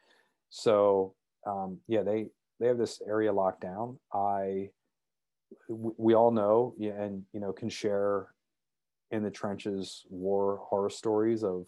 So 0.50 1.14
um, 1.46 1.78
yeah, 1.88 2.02
they 2.02 2.26
they 2.60 2.66
have 2.66 2.78
this 2.78 3.00
area 3.08 3.32
locked 3.32 3.62
down. 3.62 3.98
I 4.12 4.68
we 5.68 6.14
all 6.14 6.30
know 6.30 6.74
and 6.78 7.24
you 7.32 7.40
know 7.40 7.52
can 7.52 7.68
share 7.68 8.28
in 9.10 9.22
the 9.22 9.30
trenches 9.30 10.04
war 10.10 10.60
horror 10.68 10.90
stories 10.90 11.42
of 11.44 11.66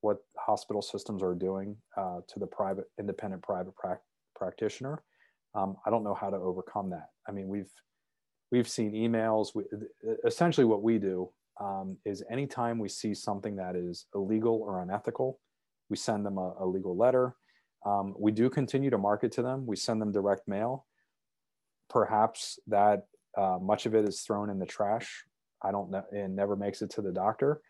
what 0.00 0.18
hospital 0.36 0.82
systems 0.82 1.22
are 1.22 1.34
doing 1.34 1.76
uh, 1.96 2.20
to 2.28 2.38
the 2.38 2.46
private 2.46 2.84
independent 2.98 3.42
private 3.42 3.74
pra- 3.76 4.00
practitioner. 4.38 5.02
Um, 5.54 5.76
i 5.86 5.90
don't 5.90 6.04
know 6.04 6.14
how 6.14 6.30
to 6.30 6.36
overcome 6.36 6.90
that. 6.90 7.08
I 7.28 7.32
mean 7.32 7.48
we've 7.48 7.72
we've 8.52 8.68
seen 8.68 8.92
emails. 8.92 9.48
We, 9.54 9.64
essentially 10.24 10.64
what 10.64 10.82
we 10.82 10.98
do 10.98 11.30
um, 11.60 11.96
is 12.04 12.22
anytime 12.30 12.78
we 12.78 12.88
see 12.88 13.14
something 13.14 13.56
that 13.56 13.74
is 13.76 14.06
illegal 14.14 14.56
or 14.62 14.80
unethical 14.82 15.40
we 15.88 15.96
send 15.96 16.24
them 16.24 16.38
a, 16.38 16.54
a 16.60 16.66
legal 16.66 16.96
letter. 16.96 17.34
Um, 17.86 18.14
we 18.18 18.32
do 18.32 18.50
continue 18.50 18.90
to 18.90 18.98
market 18.98 19.32
to 19.32 19.42
them. 19.42 19.66
We 19.66 19.76
send 19.76 20.00
them 20.00 20.12
direct 20.12 20.46
mail. 20.48 20.86
Perhaps 21.88 22.58
that 22.66 23.06
uh, 23.36 23.58
much 23.60 23.86
of 23.86 23.94
it 23.94 24.06
is 24.06 24.20
thrown 24.20 24.50
in 24.50 24.58
the 24.58 24.66
trash. 24.66 25.24
I 25.62 25.70
don't 25.70 25.90
know 25.90 26.04
and 26.12 26.36
never 26.36 26.56
makes 26.56 26.82
it 26.82 26.90
to 26.90 27.02
the 27.02 27.12
doctor. 27.12 27.60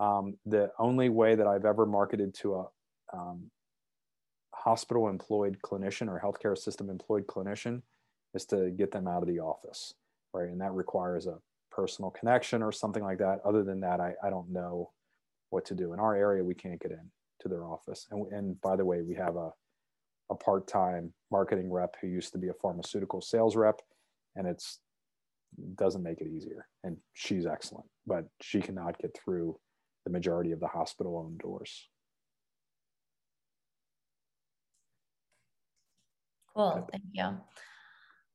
Um, 0.00 0.36
the 0.46 0.70
only 0.78 1.08
way 1.08 1.34
that 1.34 1.46
i've 1.48 1.64
ever 1.64 1.84
marketed 1.84 2.32
to 2.42 2.54
a 2.54 2.66
um, 3.12 3.50
hospital 4.64 5.08
employed 5.08 5.58
clinician 5.62 6.08
or 6.08 6.20
healthcare 6.20 6.56
system 6.56 6.90
employed 6.90 7.26
clinician 7.26 7.82
is 8.34 8.44
to 8.46 8.70
get 8.70 8.90
them 8.90 9.08
out 9.08 9.22
of 9.22 9.28
the 9.28 9.38
office 9.38 9.94
right? 10.32 10.48
And 10.48 10.60
that 10.60 10.72
requires 10.72 11.26
a 11.26 11.38
personal 11.70 12.10
connection 12.10 12.62
or 12.62 12.72
something 12.72 13.02
like 13.02 13.18
that. 13.18 13.40
Other 13.44 13.62
than 13.62 13.80
that 13.80 14.00
i, 14.00 14.14
I 14.22 14.30
don't 14.30 14.50
know 14.50 14.90
what 15.50 15.64
to 15.66 15.74
do. 15.74 15.92
In 15.92 16.00
our 16.00 16.14
area 16.14 16.44
we 16.44 16.54
can't 16.54 16.80
get 16.80 16.92
in 16.92 17.10
to 17.40 17.48
their 17.48 17.64
office. 17.64 18.06
And, 18.10 18.30
and 18.32 18.60
by 18.60 18.76
the 18.76 18.84
way 18.84 19.02
we 19.02 19.14
have 19.14 19.36
a, 19.36 19.50
a 20.30 20.34
part-time 20.34 21.12
marketing 21.30 21.70
rep 21.70 21.96
who 22.00 22.08
used 22.08 22.32
to 22.32 22.38
be 22.38 22.48
a 22.48 22.54
pharmaceutical 22.54 23.20
sales 23.20 23.56
rep 23.56 23.80
and 24.36 24.46
it's 24.46 24.80
doesn't 25.76 26.02
make 26.02 26.20
it 26.20 26.28
easier. 26.28 26.66
And 26.84 26.96
she's 27.14 27.46
excellent 27.46 27.86
but 28.06 28.24
she 28.40 28.60
cannot 28.60 28.98
get 28.98 29.16
through 29.16 29.58
the 30.04 30.12
majority 30.12 30.52
of 30.52 30.60
the 30.60 30.66
hospital 30.66 31.18
owned 31.18 31.38
doors 31.38 31.88
cool 36.58 36.88
thank 36.90 37.04
you 37.12 37.36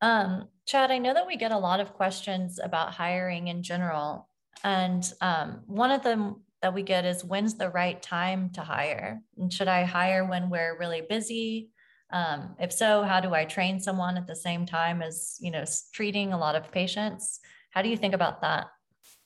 um, 0.01 0.47
chad 0.65 0.91
i 0.91 0.97
know 0.97 1.13
that 1.13 1.27
we 1.27 1.35
get 1.35 1.51
a 1.51 1.57
lot 1.57 1.79
of 1.79 1.93
questions 1.93 2.59
about 2.63 2.93
hiring 2.93 3.49
in 3.49 3.61
general 3.61 4.29
and 4.63 5.13
um, 5.21 5.61
one 5.67 5.91
of 5.91 6.03
them 6.03 6.41
that 6.61 6.73
we 6.73 6.81
get 6.81 7.03
is 7.03 7.25
when's 7.25 7.55
the 7.55 7.69
right 7.69 8.01
time 8.01 8.49
to 8.49 8.61
hire 8.61 9.21
and 9.37 9.51
should 9.51 9.67
i 9.67 9.83
hire 9.83 10.25
when 10.25 10.49
we're 10.49 10.77
really 10.79 11.01
busy 11.01 11.69
um, 12.13 12.55
if 12.59 12.71
so, 12.71 13.01
how 13.01 13.19
do 13.19 13.33
I 13.33 13.43
train 13.43 13.79
someone 13.79 14.17
at 14.17 14.27
the 14.27 14.35
same 14.35 14.67
time 14.67 15.01
as 15.01 15.35
you 15.41 15.49
know 15.49 15.65
treating 15.93 16.31
a 16.31 16.37
lot 16.37 16.55
of 16.55 16.71
patients? 16.71 17.39
How 17.71 17.81
do 17.81 17.89
you 17.89 17.97
think 17.97 18.13
about 18.13 18.39
that? 18.41 18.67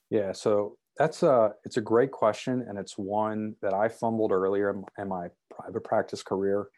Yeah, 0.09 0.31
so 0.31 0.77
that's 0.97 1.21
a 1.21 1.51
it's 1.65 1.75
a 1.75 1.81
great 1.81 2.11
question, 2.11 2.65
and 2.67 2.79
it's 2.79 2.97
one 2.97 3.55
that 3.61 3.73
I 3.73 3.89
fumbled 3.89 4.31
earlier 4.31 4.69
in, 4.69 4.85
in 4.97 5.09
my 5.09 5.27
private 5.51 5.83
practice 5.83 6.23
career. 6.23 6.69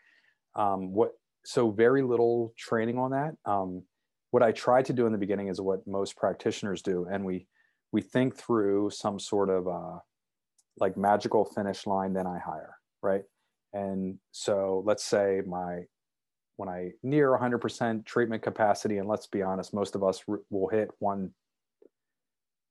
Um, 0.56 0.92
what 0.92 1.12
so 1.50 1.72
very 1.72 2.04
little 2.04 2.54
training 2.56 3.00
on 3.00 3.10
that. 3.10 3.34
Um, 3.44 3.82
what 4.30 4.44
I 4.44 4.52
tried 4.52 4.86
to 4.86 4.94
do 4.94 5.08
in 5.08 5.12
the 5.12 5.18
beginning 5.18 5.48
is 5.48 5.60
what 5.60 5.88
most 5.88 6.16
practitioners 6.16 6.84
do, 6.84 7.08
and 7.12 7.26
we 7.26 7.48
we 7.92 8.02
think 8.02 8.36
through 8.36 8.92
some 8.92 9.20
sort 9.20 9.50
of 9.50 9.68
uh, 9.68 9.98
like 10.78 10.96
magical 10.96 11.46
finish 11.46 11.88
line. 11.88 12.14
Then 12.14 12.28
I 12.28 12.38
hire, 12.38 12.76
right? 13.02 13.24
And 13.74 14.20
so 14.32 14.84
let's 14.86 15.04
say 15.04 15.42
my 15.48 15.86
when 16.58 16.70
I 16.70 16.92
near 17.02 17.36
100% 17.36 18.06
treatment 18.06 18.44
capacity, 18.44 19.00
and 19.00 19.08
let's 19.08 19.26
be 19.26 19.42
honest, 19.42 19.74
most 19.74 19.96
of 19.96 20.04
us 20.04 20.22
will 20.52 20.68
hit 20.68 20.92
one, 21.00 21.32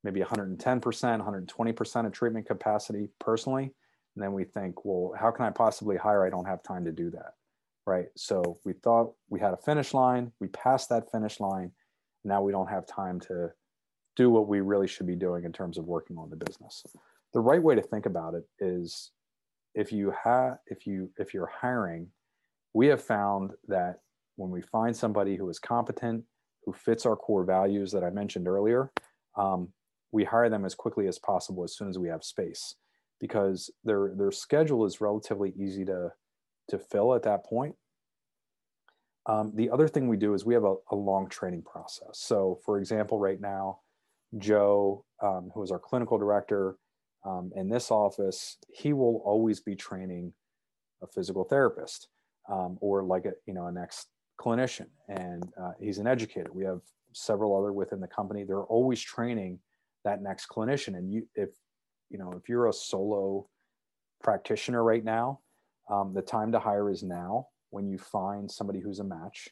maybe 0.05 0.21
110%, 0.21 0.57
120% 0.59 2.07
of 2.07 2.13
treatment 2.13 2.47
capacity 2.47 3.09
personally. 3.19 3.75
And 4.15 4.23
then 4.23 4.35
we 4.35 4.45
think, 4.45 4.85
well, 4.85 5.15
how 5.19 5.33
can 5.33 5.47
I 5.47 5.51
possibly 5.51 5.97
hire? 5.97 6.25
I 6.25 6.31
don't 6.31 6.45
have 6.45 6.63
time 6.63 6.85
to 6.85 6.93
do 6.93 7.11
that. 7.11 7.33
Right. 7.89 8.09
So 8.19 8.59
we 8.67 8.75
thought 8.75 9.15
we 9.31 9.41
had 9.41 9.55
a 9.55 9.57
finish 9.57 9.95
line. 9.95 10.31
We 10.41 10.49
passed 10.49 10.91
that 10.91 11.11
finish 11.11 11.41
line. 11.41 11.73
Now 12.23 12.43
we 12.43 12.53
don't 12.53 12.69
have 12.69 12.87
time 12.87 13.19
to 13.21 13.49
do 14.15 14.29
what 14.29 14.47
we 14.47 14.61
really 14.61 14.87
should 14.87 15.07
be 15.07 15.17
doing 15.17 15.45
in 15.45 15.53
terms 15.55 15.79
of 15.79 15.87
working 15.87 16.19
on 16.19 16.29
the 16.29 16.37
business. 16.37 16.85
The 17.33 17.41
right 17.41 17.63
way 17.63 17.77
to 17.77 17.81
think 17.81 18.05
about 18.05 18.35
it 18.35 18.45
is 18.61 19.13
if 19.75 19.91
you 19.91 20.13
have 20.23 20.59
if 20.67 20.87
you 20.87 21.11
if 21.17 21.33
you're 21.33 21.51
hiring 21.63 22.09
we 22.75 22.89
have 22.89 23.03
found 23.03 23.53
that 23.69 24.01
when 24.37 24.51
we 24.51 24.61
find 24.61 24.95
somebody 24.95 25.37
who 25.37 25.49
is 25.49 25.59
competent, 25.59 26.25
who 26.67 26.75
fits 26.75 27.07
our 27.07 27.17
core 27.17 27.45
values 27.45 27.91
that 27.93 28.05
I 28.05 28.11
mentioned 28.11 28.47
earlier, 28.47 28.93
um, 29.37 29.73
we 30.13 30.25
hire 30.25 30.51
them 30.51 30.67
as 30.67 30.75
quickly 30.75 31.09
as 31.09 31.19
possible 31.19 31.65
as 31.65 31.75
soon 31.75 31.89
as 31.89 31.99
we 31.99 32.09
have 32.09 32.23
space 32.23 32.75
because 33.19 33.71
their 33.83 34.13
their 34.15 34.31
schedule 34.31 34.85
is 34.85 35.01
relatively 35.01 35.55
easy 35.59 35.87
to 35.87 36.13
to 36.69 36.79
fill 36.79 37.15
at 37.15 37.23
that 37.23 37.45
point. 37.45 37.75
Um, 39.27 39.53
the 39.55 39.71
other 39.71 39.89
thing 39.89 40.09
we 40.09 40.17
do 40.17 40.35
is 40.35 40.45
we 40.45 40.55
have 40.55 40.65
a, 40.65 40.77
a, 40.91 40.97
long 40.97 41.29
training 41.29 41.63
process. 41.63 42.13
So, 42.15 42.61
for 42.65 42.79
example, 42.79 43.19
right 43.19 43.41
now, 43.41 43.81
Joe, 44.39 45.05
um, 45.23 45.51
who 45.55 45.63
is 45.63 45.71
our 45.71 45.79
clinical 45.79 46.17
director 46.17 46.77
um, 47.27 47.51
in 47.55 47.69
this 47.69 47.91
office, 47.91 48.57
he 48.73 48.95
will 48.95 49.21
always 49.27 49.61
be 49.61 49.77
training 49.77 50.33
a 51.03 51.07
physical 51.07 51.45
therapist 51.45 52.09
um, 52.49 52.79
or 52.81 53.03
like 53.03 53.25
a 53.25 53.33
you 53.47 53.55
know 53.55 53.67
a 53.67 53.73
next 53.73 54.09
clinician 54.41 54.87
and 55.09 55.45
uh, 55.61 55.73
he's 55.81 55.99
an 55.99 56.07
educator 56.07 56.51
we 56.53 56.65
have 56.65 56.81
several 57.13 57.57
other 57.57 57.73
within 57.73 58.01
the 58.01 58.07
company 58.07 58.45
they're 58.45 58.63
always 58.65 59.01
training 59.01 59.59
that 60.05 60.23
next 60.23 60.47
clinician 60.47 60.97
and 60.97 61.13
you 61.13 61.27
if 61.35 61.51
you 62.11 62.19
know 62.19 62.33
if 62.33 62.49
you're 62.49 62.69
a 62.69 62.73
solo 62.73 63.47
practitioner 64.23 64.85
right 64.85 65.05
now 65.05 65.41
um, 65.91 66.13
the 66.15 66.23
time 66.23 66.53
to 66.53 66.59
hire 66.59 66.91
is 66.91 67.03
now 67.03 67.47
when 67.71 67.89
you 67.89 67.99
find 67.99 68.51
somebody 68.51 68.81
who's 68.81 69.01
a 69.01 69.05
match 69.05 69.49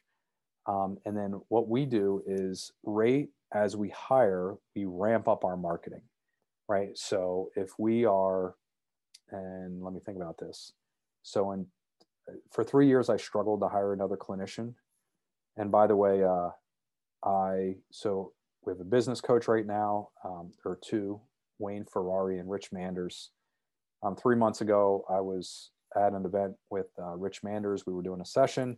um, 0.67 0.99
and 1.05 1.17
then 1.17 1.41
what 1.49 1.69
we 1.69 1.85
do 1.87 2.23
is 2.27 2.73
rate 2.85 3.31
as 3.55 3.77
we 3.77 3.89
hire 3.91 4.55
we 4.75 4.85
ramp 4.85 5.29
up 5.29 5.45
our 5.45 5.57
marketing 5.57 6.03
right 6.69 6.97
so 6.97 7.51
if 7.57 7.71
we 7.79 8.05
are 8.05 8.55
and 9.31 9.83
let 9.83 9.93
me 9.93 10.01
think 10.05 10.17
about 10.17 10.39
this 10.39 10.73
so 11.23 11.53
in 11.53 11.67
for 12.51 12.65
three 12.65 12.87
years, 12.87 13.09
I 13.09 13.17
struggled 13.17 13.61
to 13.61 13.69
hire 13.69 13.93
another 13.93 14.17
clinician. 14.17 14.75
And 15.57 15.71
by 15.71 15.87
the 15.87 15.97
way, 15.97 16.23
uh, 16.25 16.51
I 17.25 17.77
so 17.91 18.33
we 18.65 18.73
have 18.73 18.81
a 18.81 18.85
business 18.85 19.21
coach 19.21 19.49
right 19.49 19.67
now, 19.67 20.11
um, 20.25 20.53
or 20.65 20.79
two, 20.83 21.21
Wayne 21.59 21.85
Ferrari 21.85 22.39
and 22.39 22.51
Rich 22.51 22.73
Manders. 22.73 23.31
Um, 24.03 24.17
three 24.17 24.37
months 24.37 24.61
ago, 24.61 25.05
I 25.09 25.21
was 25.21 25.71
at 25.97 26.13
an 26.13 26.25
event 26.25 26.55
with 26.71 26.87
uh, 26.99 27.17
Rich 27.17 27.43
Manders. 27.43 27.87
We 27.87 27.93
were 27.93 28.03
doing 28.03 28.21
a 28.21 28.27
session. 28.27 28.77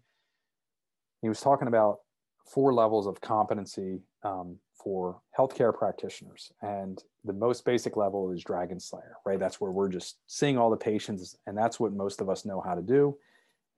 He 1.23 1.29
was 1.29 1.41
talking 1.41 1.69
about 1.69 1.99
four 2.47 2.73
levels 2.73 3.07
of 3.07 3.21
competency 3.21 4.01
um, 4.23 4.57
for 4.73 5.21
healthcare 5.37 5.77
practitioners. 5.77 6.53
And 6.63 7.03
the 7.25 7.33
most 7.33 7.65
basic 7.65 7.97
level 7.97 8.31
is 8.31 8.43
Dragon 8.43 8.81
Slayer, 8.81 9.17
right? 9.27 9.39
That's 9.39 9.61
where 9.61 9.71
we're 9.73 9.89
just 9.89 10.19
seeing 10.29 10.57
all 10.57 10.71
the 10.71 10.77
patients, 10.77 11.37
and 11.47 11.57
that's 11.57 11.81
what 11.81 11.93
most 11.93 12.21
of 12.21 12.31
us 12.31 12.45
know 12.45 12.61
how 12.61 12.75
to 12.75 12.83
do 12.83 13.17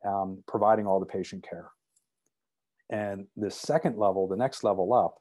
um, 0.04 0.42
providing 0.46 0.86
all 0.86 1.00
the 1.00 1.06
patient 1.06 1.46
care. 1.48 1.70
And 2.90 3.26
the 3.36 3.50
second 3.50 3.96
level, 3.96 4.26
the 4.26 4.36
next 4.36 4.64
level 4.64 4.92
up, 4.92 5.18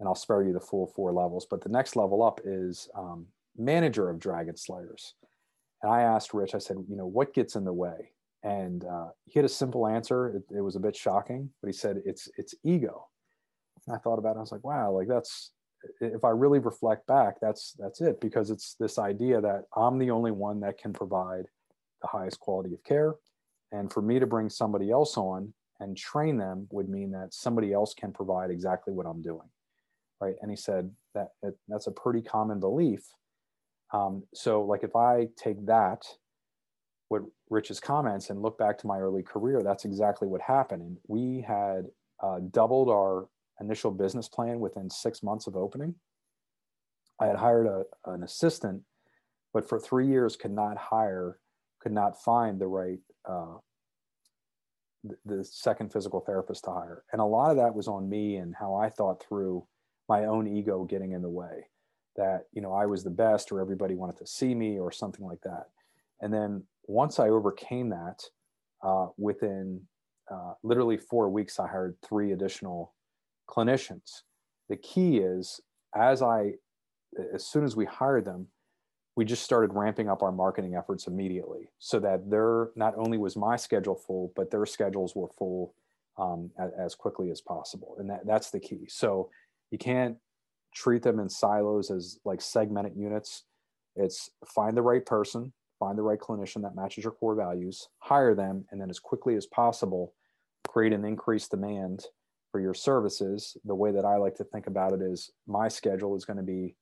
and 0.00 0.08
I'll 0.08 0.14
spare 0.14 0.42
you 0.42 0.52
the 0.52 0.60
full 0.60 0.86
four 0.86 1.12
levels, 1.12 1.46
but 1.48 1.62
the 1.62 1.68
next 1.68 1.96
level 1.96 2.22
up 2.22 2.40
is 2.44 2.88
um, 2.96 3.26
manager 3.56 4.08
of 4.10 4.18
Dragon 4.18 4.56
Slayers. 4.56 5.14
And 5.82 5.92
I 5.92 6.02
asked 6.02 6.34
Rich, 6.34 6.54
I 6.54 6.58
said, 6.58 6.76
you 6.88 6.96
know, 6.96 7.06
what 7.06 7.34
gets 7.34 7.54
in 7.54 7.64
the 7.64 7.72
way? 7.72 8.12
And 8.42 8.84
uh, 8.84 9.08
he 9.26 9.38
had 9.38 9.44
a 9.44 9.48
simple 9.48 9.86
answer. 9.86 10.28
It, 10.28 10.56
it 10.56 10.60
was 10.60 10.76
a 10.76 10.80
bit 10.80 10.96
shocking, 10.96 11.50
but 11.60 11.68
he 11.68 11.72
said, 11.72 12.02
it's, 12.04 12.28
it's 12.36 12.54
ego. 12.64 13.08
And 13.86 13.96
I 13.96 13.98
thought 13.98 14.18
about 14.18 14.36
it. 14.36 14.38
I 14.38 14.40
was 14.40 14.52
like, 14.52 14.64
wow, 14.64 14.92
like 14.92 15.08
that's, 15.08 15.52
if 16.00 16.24
I 16.24 16.30
really 16.30 16.58
reflect 16.58 17.06
back, 17.06 17.36
that's, 17.40 17.74
that's 17.78 18.00
it. 18.00 18.20
Because 18.20 18.50
it's 18.50 18.74
this 18.78 18.98
idea 18.98 19.40
that 19.40 19.64
I'm 19.76 19.98
the 19.98 20.10
only 20.10 20.32
one 20.32 20.60
that 20.60 20.78
can 20.78 20.92
provide 20.92 21.46
the 22.02 22.08
highest 22.08 22.40
quality 22.40 22.74
of 22.74 22.82
care. 22.84 23.14
And 23.72 23.92
for 23.92 24.02
me 24.02 24.18
to 24.18 24.26
bring 24.26 24.48
somebody 24.48 24.90
else 24.90 25.16
on 25.16 25.52
and 25.80 25.96
train 25.96 26.36
them 26.36 26.66
would 26.70 26.88
mean 26.88 27.12
that 27.12 27.34
somebody 27.34 27.72
else 27.72 27.94
can 27.94 28.12
provide 28.12 28.50
exactly 28.50 28.92
what 28.92 29.06
I'm 29.06 29.22
doing. 29.22 29.48
Right. 30.20 30.34
And 30.42 30.50
he 30.50 30.56
said 30.56 30.90
that 31.14 31.28
it, 31.42 31.56
that's 31.68 31.86
a 31.86 31.92
pretty 31.92 32.22
common 32.22 32.58
belief. 32.58 33.04
Um, 33.92 34.24
so, 34.34 34.62
like, 34.62 34.82
if 34.84 34.94
I 34.96 35.28
take 35.36 35.64
that, 35.66 36.02
what 37.08 37.22
Rich's 37.48 37.80
comments, 37.80 38.30
and 38.30 38.42
look 38.42 38.58
back 38.58 38.78
to 38.78 38.86
my 38.86 38.98
early 38.98 39.22
career, 39.22 39.62
that's 39.62 39.84
exactly 39.84 40.28
what 40.28 40.42
happened. 40.42 40.82
And 40.82 40.96
we 41.06 41.40
had 41.46 41.86
uh, 42.22 42.40
doubled 42.50 42.90
our 42.90 43.28
initial 43.60 43.90
business 43.90 44.28
plan 44.28 44.60
within 44.60 44.90
six 44.90 45.22
months 45.22 45.46
of 45.46 45.56
opening. 45.56 45.94
I 47.20 47.26
had 47.26 47.36
hired 47.36 47.66
a, 47.66 47.84
an 48.04 48.22
assistant, 48.22 48.82
but 49.52 49.68
for 49.68 49.80
three 49.80 50.06
years 50.06 50.36
could 50.36 50.52
not 50.52 50.76
hire, 50.76 51.38
could 51.80 51.92
not 51.92 52.22
find 52.22 52.60
the 52.60 52.66
right 52.66 53.00
uh, 53.28 53.56
the, 55.04 55.16
the 55.24 55.44
second 55.44 55.92
physical 55.92 56.20
therapist 56.20 56.64
to 56.64 56.70
hire. 56.70 57.04
And 57.12 57.20
a 57.20 57.24
lot 57.24 57.50
of 57.50 57.56
that 57.56 57.74
was 57.74 57.88
on 57.88 58.08
me 58.08 58.36
and 58.36 58.54
how 58.54 58.74
I 58.74 58.90
thought 58.90 59.22
through 59.22 59.66
my 60.08 60.24
own 60.24 60.46
ego 60.46 60.84
getting 60.84 61.12
in 61.12 61.22
the 61.22 61.28
way 61.28 61.66
that 62.18 62.44
you 62.52 62.60
know 62.60 62.72
i 62.72 62.84
was 62.84 63.02
the 63.02 63.10
best 63.10 63.50
or 63.50 63.60
everybody 63.60 63.94
wanted 63.94 64.16
to 64.16 64.26
see 64.26 64.54
me 64.54 64.78
or 64.78 64.92
something 64.92 65.24
like 65.24 65.40
that. 65.42 65.68
And 66.20 66.32
then 66.32 66.64
once 66.84 67.18
i 67.18 67.28
overcame 67.28 67.88
that 67.90 68.22
uh, 68.82 69.06
within 69.16 69.80
uh, 70.30 70.52
literally 70.62 70.98
four 70.98 71.30
weeks 71.30 71.58
i 71.58 71.66
hired 71.66 71.96
three 72.06 72.32
additional 72.32 72.92
clinicians. 73.48 74.22
The 74.68 74.76
key 74.76 75.18
is 75.18 75.60
as 75.96 76.20
i 76.20 76.52
as 77.34 77.46
soon 77.46 77.64
as 77.64 77.74
we 77.74 77.86
hired 77.86 78.26
them 78.26 78.48
we 79.16 79.24
just 79.24 79.42
started 79.42 79.74
ramping 79.74 80.08
up 80.08 80.22
our 80.22 80.30
marketing 80.30 80.76
efforts 80.76 81.06
immediately 81.06 81.70
so 81.78 81.98
that 81.98 82.30
their 82.30 82.68
not 82.76 82.94
only 82.96 83.18
was 83.18 83.34
my 83.34 83.56
schedule 83.56 83.94
full 83.94 84.32
but 84.36 84.50
their 84.50 84.66
schedules 84.66 85.16
were 85.16 85.28
full 85.38 85.74
um, 86.18 86.50
as, 86.58 86.70
as, 86.78 86.94
quickly 86.94 87.30
as 87.30 87.40
possible. 87.40 87.94
And 87.98 88.10
that, 88.10 88.26
that's 88.26 88.50
the 88.50 88.60
key. 88.60 88.86
So 88.88 89.30
you 89.70 89.78
can't 89.78 90.16
treat 90.74 91.02
them 91.02 91.18
in 91.18 91.28
silos 91.28 91.90
as 91.90 92.18
like 92.24 92.40
segmented 92.40 92.96
units. 92.96 93.44
It's 93.96 94.30
find 94.46 94.76
the 94.76 94.82
right 94.82 95.04
person 95.04 95.52
find 95.78 95.96
the 95.96 96.02
right 96.02 96.18
clinician 96.18 96.62
that 96.62 96.74
matches 96.74 97.04
your 97.04 97.12
core 97.12 97.34
values 97.34 97.88
hire 98.00 98.34
them 98.34 98.64
and 98.70 98.80
then 98.80 98.90
as 98.90 98.98
quickly 98.98 99.36
as 99.36 99.46
possible 99.46 100.14
create 100.66 100.92
an 100.92 101.04
increased 101.04 101.50
demand 101.50 102.04
for 102.50 102.60
your 102.60 102.74
services. 102.74 103.56
The 103.64 103.74
way 103.74 103.92
that 103.92 104.04
i 104.04 104.16
like 104.16 104.34
to 104.36 104.44
think 104.44 104.66
about 104.66 104.92
it 104.92 105.02
is 105.02 105.30
my 105.46 105.68
schedule 105.68 106.16
is 106.16 106.24
going 106.24 106.36
to 106.36 106.42
be 106.42 106.76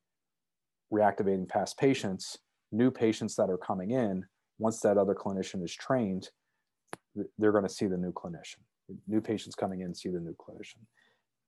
reactivating 0.92 1.48
past 1.48 1.78
patients 1.78 2.38
new 2.72 2.90
patients 2.90 3.36
that 3.36 3.48
are 3.48 3.58
coming 3.58 3.92
in. 3.92 4.24
Once 4.58 4.80
that 4.80 4.98
other 4.98 5.14
clinician 5.14 5.62
is 5.62 5.74
trained 5.74 6.30
they're 7.38 7.52
going 7.52 7.64
to 7.66 7.72
see 7.72 7.86
the 7.86 7.96
new 7.96 8.12
clinician. 8.12 8.60
New 9.08 9.22
patients 9.22 9.54
coming 9.54 9.80
in 9.80 9.94
see 9.94 10.10
the 10.10 10.20
new 10.20 10.34
clinician 10.34 10.84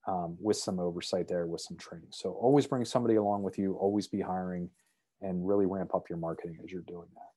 um, 0.09 0.37
with 0.41 0.57
some 0.57 0.81
oversight 0.81 1.29
there 1.29 1.47
with 1.47 1.61
some 1.61 1.77
training 1.77 2.09
so 2.11 2.33
always 2.33 2.67
bring 2.67 2.85
somebody 2.85 3.15
along 3.15 3.43
with 3.43 3.59
you 3.59 3.75
always 3.75 4.09
be 4.09 4.21
hiring 4.21 4.69
and 5.21 5.47
really 5.47 5.67
ramp 5.67 5.95
up 5.95 6.09
your 6.09 6.19
marketing 6.19 6.59
as 6.65 6.73
you're 6.73 6.83
doing 6.83 7.09
that 7.15 7.29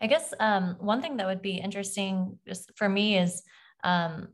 I 0.00 0.06
guess 0.08 0.34
um, 0.40 0.76
one 0.78 1.00
thing 1.00 1.16
that 1.16 1.26
would 1.26 1.42
be 1.42 1.56
interesting 1.56 2.38
just 2.46 2.70
for 2.76 2.88
me 2.88 3.18
is 3.18 3.42
um, 3.82 4.28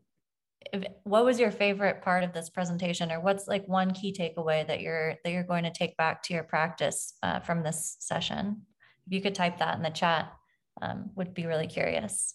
if, 0.73 0.85
what 1.05 1.25
was 1.25 1.39
your 1.39 1.51
favorite 1.51 2.03
part 2.03 2.25
of 2.25 2.33
this 2.33 2.51
presentation, 2.51 3.13
or 3.13 3.21
what's 3.21 3.47
like 3.47 3.67
one 3.67 3.93
key 3.93 4.13
takeaway 4.13 4.67
that 4.67 4.81
you're 4.81 5.15
that 5.23 5.31
you're 5.31 5.45
going 5.45 5.65
to 5.65 5.71
take 5.71 5.97
back 5.97 6.23
to 6.25 6.35
your 6.35 6.43
practice 6.43 7.15
uh, 7.23 7.41
from 7.41 7.63
this 7.63 7.97
session? 8.01 8.63
If 9.07 9.13
you 9.13 9.21
could 9.21 9.35
type 9.35 9.59
that 9.59 9.77
in 9.77 9.83
the 9.83 9.91
chat, 9.91 10.33
um, 10.81 11.11
would 11.17 11.35
be 11.35 11.47
really 11.47 11.67
curious. 11.67 12.35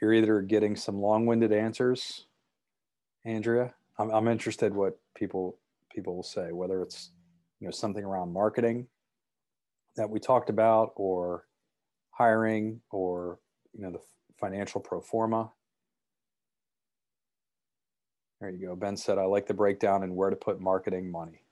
you're 0.00 0.14
either 0.14 0.40
getting 0.40 0.76
some 0.76 1.00
long-winded 1.00 1.52
answers, 1.52 2.26
Andrea. 3.24 3.74
I'm, 3.98 4.10
I'm 4.10 4.28
interested 4.28 4.74
what 4.74 4.98
people 5.14 5.58
people 5.94 6.16
will 6.16 6.22
say, 6.22 6.52
whether 6.52 6.82
it's 6.82 7.10
you 7.60 7.66
know 7.66 7.70
something 7.70 8.04
around 8.04 8.32
marketing 8.32 8.86
that 10.00 10.08
we 10.08 10.18
talked 10.18 10.48
about, 10.48 10.92
or 10.96 11.44
hiring, 12.12 12.80
or 12.90 13.38
you 13.74 13.82
know 13.82 13.92
the 13.92 14.00
financial 14.40 14.80
pro 14.80 14.98
forma. 14.98 15.50
There 18.40 18.48
you 18.48 18.66
go. 18.66 18.74
Ben 18.74 18.96
said, 18.96 19.18
I 19.18 19.24
like 19.24 19.46
the 19.46 19.52
breakdown 19.52 20.02
and 20.02 20.16
where 20.16 20.30
to 20.30 20.36
put 20.36 20.58
marketing 20.58 21.10
money. 21.10 21.42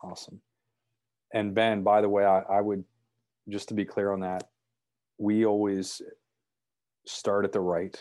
Awesome. 0.00 0.40
And 1.34 1.52
Ben, 1.52 1.82
by 1.82 2.00
the 2.02 2.08
way, 2.08 2.24
I, 2.24 2.42
I 2.42 2.60
would 2.60 2.84
just 3.48 3.66
to 3.68 3.74
be 3.74 3.84
clear 3.84 4.12
on 4.12 4.20
that, 4.20 4.50
we 5.18 5.44
always 5.44 6.00
start 7.04 7.44
at 7.44 7.50
the 7.50 7.58
right, 7.58 7.98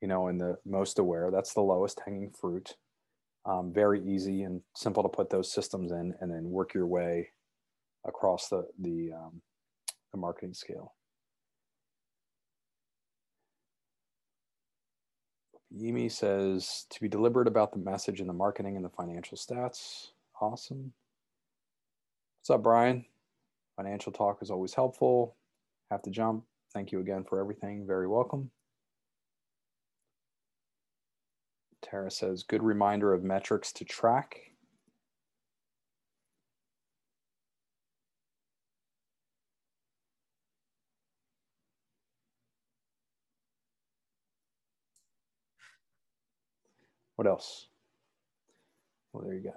you 0.00 0.06
know, 0.06 0.28
and 0.28 0.40
the 0.40 0.58
most 0.64 1.00
aware. 1.00 1.32
That's 1.32 1.54
the 1.54 1.60
lowest 1.60 2.00
hanging 2.06 2.30
fruit. 2.30 2.76
Um, 3.44 3.72
very 3.72 4.00
easy 4.00 4.44
and 4.44 4.60
simple 4.76 5.02
to 5.02 5.08
put 5.08 5.30
those 5.30 5.52
systems 5.52 5.90
in, 5.90 6.14
and 6.20 6.30
then 6.30 6.44
work 6.44 6.72
your 6.72 6.86
way 6.86 7.30
across 8.04 8.48
the 8.48 8.66
the, 8.78 9.12
um, 9.12 9.40
the 10.12 10.18
marketing 10.18 10.54
scale. 10.54 10.94
Yimi 15.74 16.10
says 16.10 16.86
to 16.90 17.00
be 17.00 17.08
deliberate 17.08 17.48
about 17.48 17.72
the 17.72 17.78
message 17.78 18.20
and 18.20 18.28
the 18.28 18.34
marketing 18.34 18.76
and 18.76 18.84
the 18.84 18.90
financial 18.90 19.38
stats. 19.38 20.08
Awesome. 20.40 20.92
What's 22.40 22.50
up, 22.50 22.62
Brian? 22.62 23.04
Financial 23.76 24.12
talk 24.12 24.42
is 24.42 24.50
always 24.50 24.74
helpful. 24.74 25.36
Have 25.90 26.02
to 26.02 26.10
jump. 26.10 26.44
Thank 26.74 26.92
you 26.92 27.00
again 27.00 27.24
for 27.24 27.40
everything. 27.40 27.86
Very 27.86 28.06
welcome. 28.06 28.50
Tara 31.82 32.10
says, 32.10 32.42
good 32.42 32.62
reminder 32.62 33.12
of 33.12 33.22
metrics 33.22 33.72
to 33.72 33.84
track. 33.84 34.51
What 47.16 47.26
else? 47.26 47.68
Well, 49.12 49.24
there 49.24 49.34
you 49.34 49.40
go. 49.40 49.54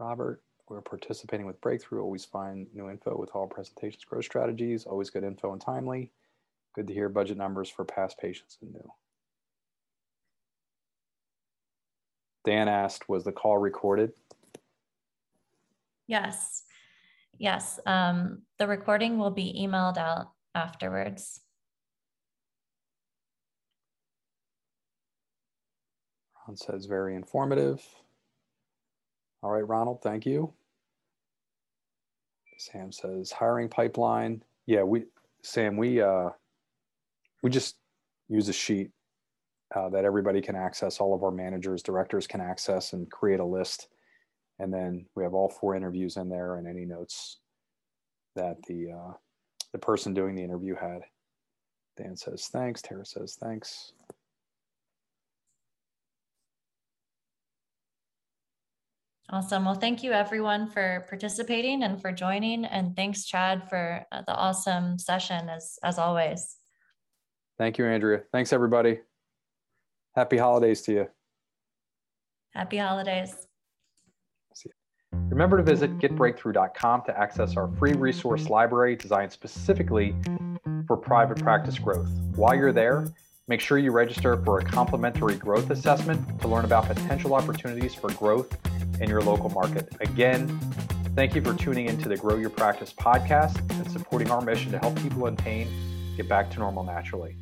Robert, 0.00 0.42
we're 0.68 0.80
participating 0.80 1.46
with 1.46 1.60
Breakthrough. 1.60 2.02
Always 2.02 2.24
find 2.24 2.66
new 2.74 2.88
info 2.88 3.16
with 3.16 3.30
all 3.34 3.46
presentations, 3.46 4.04
growth 4.04 4.24
strategies. 4.24 4.84
Always 4.84 5.10
good 5.10 5.24
info 5.24 5.52
and 5.52 5.60
timely. 5.60 6.12
Good 6.74 6.86
to 6.86 6.94
hear 6.94 7.08
budget 7.08 7.36
numbers 7.36 7.68
for 7.68 7.84
past 7.84 8.18
patients 8.18 8.58
and 8.62 8.72
new. 8.72 8.92
Dan 12.44 12.68
asked, 12.68 13.08
was 13.08 13.24
the 13.24 13.32
call 13.32 13.58
recorded? 13.58 14.12
Yes. 16.06 16.62
Yes. 17.38 17.78
Um, 17.84 18.42
the 18.58 18.66
recording 18.66 19.18
will 19.18 19.30
be 19.30 19.58
emailed 19.60 19.98
out 19.98 20.30
afterwards. 20.54 21.40
Ron 26.48 26.56
says 26.56 26.86
very 26.86 27.14
informative. 27.14 27.84
All 29.42 29.50
right, 29.50 29.68
Ronald, 29.68 30.00
thank 30.02 30.24
you. 30.24 30.54
Sam 32.56 32.90
says 32.90 33.30
hiring 33.30 33.68
pipeline. 33.68 34.42
Yeah, 34.66 34.82
we 34.82 35.04
Sam, 35.42 35.76
we 35.76 36.00
uh 36.00 36.30
we 37.42 37.50
just 37.50 37.76
use 38.28 38.48
a 38.48 38.52
sheet 38.52 38.90
uh, 39.76 39.90
that 39.90 40.04
everybody 40.04 40.40
can 40.40 40.56
access, 40.56 40.98
all 40.98 41.14
of 41.14 41.22
our 41.22 41.30
managers, 41.30 41.82
directors 41.82 42.26
can 42.26 42.40
access 42.40 42.94
and 42.94 43.10
create 43.10 43.40
a 43.40 43.44
list. 43.44 43.88
And 44.58 44.72
then 44.72 45.06
we 45.14 45.22
have 45.22 45.34
all 45.34 45.50
four 45.50 45.76
interviews 45.76 46.16
in 46.16 46.28
there 46.28 46.56
and 46.56 46.66
any 46.66 46.84
notes 46.84 47.38
that 48.34 48.56
the 48.66 48.90
uh, 48.90 49.12
the 49.72 49.78
person 49.78 50.14
doing 50.14 50.34
the 50.34 50.42
interview 50.42 50.74
had. 50.74 51.02
Dan 51.98 52.16
says 52.16 52.48
thanks. 52.50 52.80
Tara 52.80 53.04
says 53.04 53.36
thanks. 53.38 53.92
Awesome. 59.30 59.66
Well, 59.66 59.74
thank 59.74 60.02
you 60.02 60.12
everyone 60.12 60.70
for 60.70 61.04
participating 61.06 61.82
and 61.82 62.00
for 62.00 62.12
joining. 62.12 62.64
And 62.64 62.96
thanks, 62.96 63.26
Chad, 63.26 63.68
for 63.68 64.02
uh, 64.10 64.22
the 64.26 64.34
awesome 64.34 64.98
session 64.98 65.50
as, 65.50 65.78
as 65.82 65.98
always. 65.98 66.56
Thank 67.58 67.76
you, 67.76 67.84
Andrea. 67.84 68.22
Thanks, 68.32 68.54
everybody. 68.54 69.00
Happy 70.16 70.38
holidays 70.38 70.80
to 70.82 70.92
you. 70.92 71.06
Happy 72.54 72.78
holidays. 72.78 73.34
Remember 75.12 75.58
to 75.58 75.62
visit 75.62 75.98
getbreakthrough.com 75.98 77.02
to 77.06 77.18
access 77.18 77.56
our 77.56 77.68
free 77.78 77.92
resource 77.92 78.48
library 78.48 78.96
designed 78.96 79.32
specifically 79.32 80.14
for 80.86 80.96
private 80.96 81.38
practice 81.38 81.78
growth. 81.78 82.08
While 82.34 82.54
you're 82.54 82.72
there, 82.72 83.06
make 83.46 83.60
sure 83.60 83.78
you 83.78 83.90
register 83.90 84.42
for 84.44 84.58
a 84.58 84.64
complimentary 84.64 85.36
growth 85.36 85.70
assessment 85.70 86.40
to 86.40 86.48
learn 86.48 86.64
about 86.64 86.86
potential 86.86 87.34
opportunities 87.34 87.94
for 87.94 88.10
growth 88.14 88.56
in 89.00 89.08
your 89.08 89.20
local 89.20 89.50
market. 89.50 89.88
Again, 90.00 90.58
thank 91.14 91.34
you 91.34 91.42
for 91.42 91.54
tuning 91.54 91.86
into 91.86 92.08
the 92.08 92.16
Grow 92.16 92.36
Your 92.36 92.50
Practice 92.50 92.92
podcast 92.92 93.58
and 93.70 93.90
supporting 93.90 94.30
our 94.30 94.40
mission 94.40 94.72
to 94.72 94.78
help 94.78 94.96
people 95.02 95.26
in 95.26 95.36
pain 95.36 95.68
get 96.16 96.28
back 96.28 96.50
to 96.50 96.58
normal 96.58 96.84
naturally. 96.84 97.36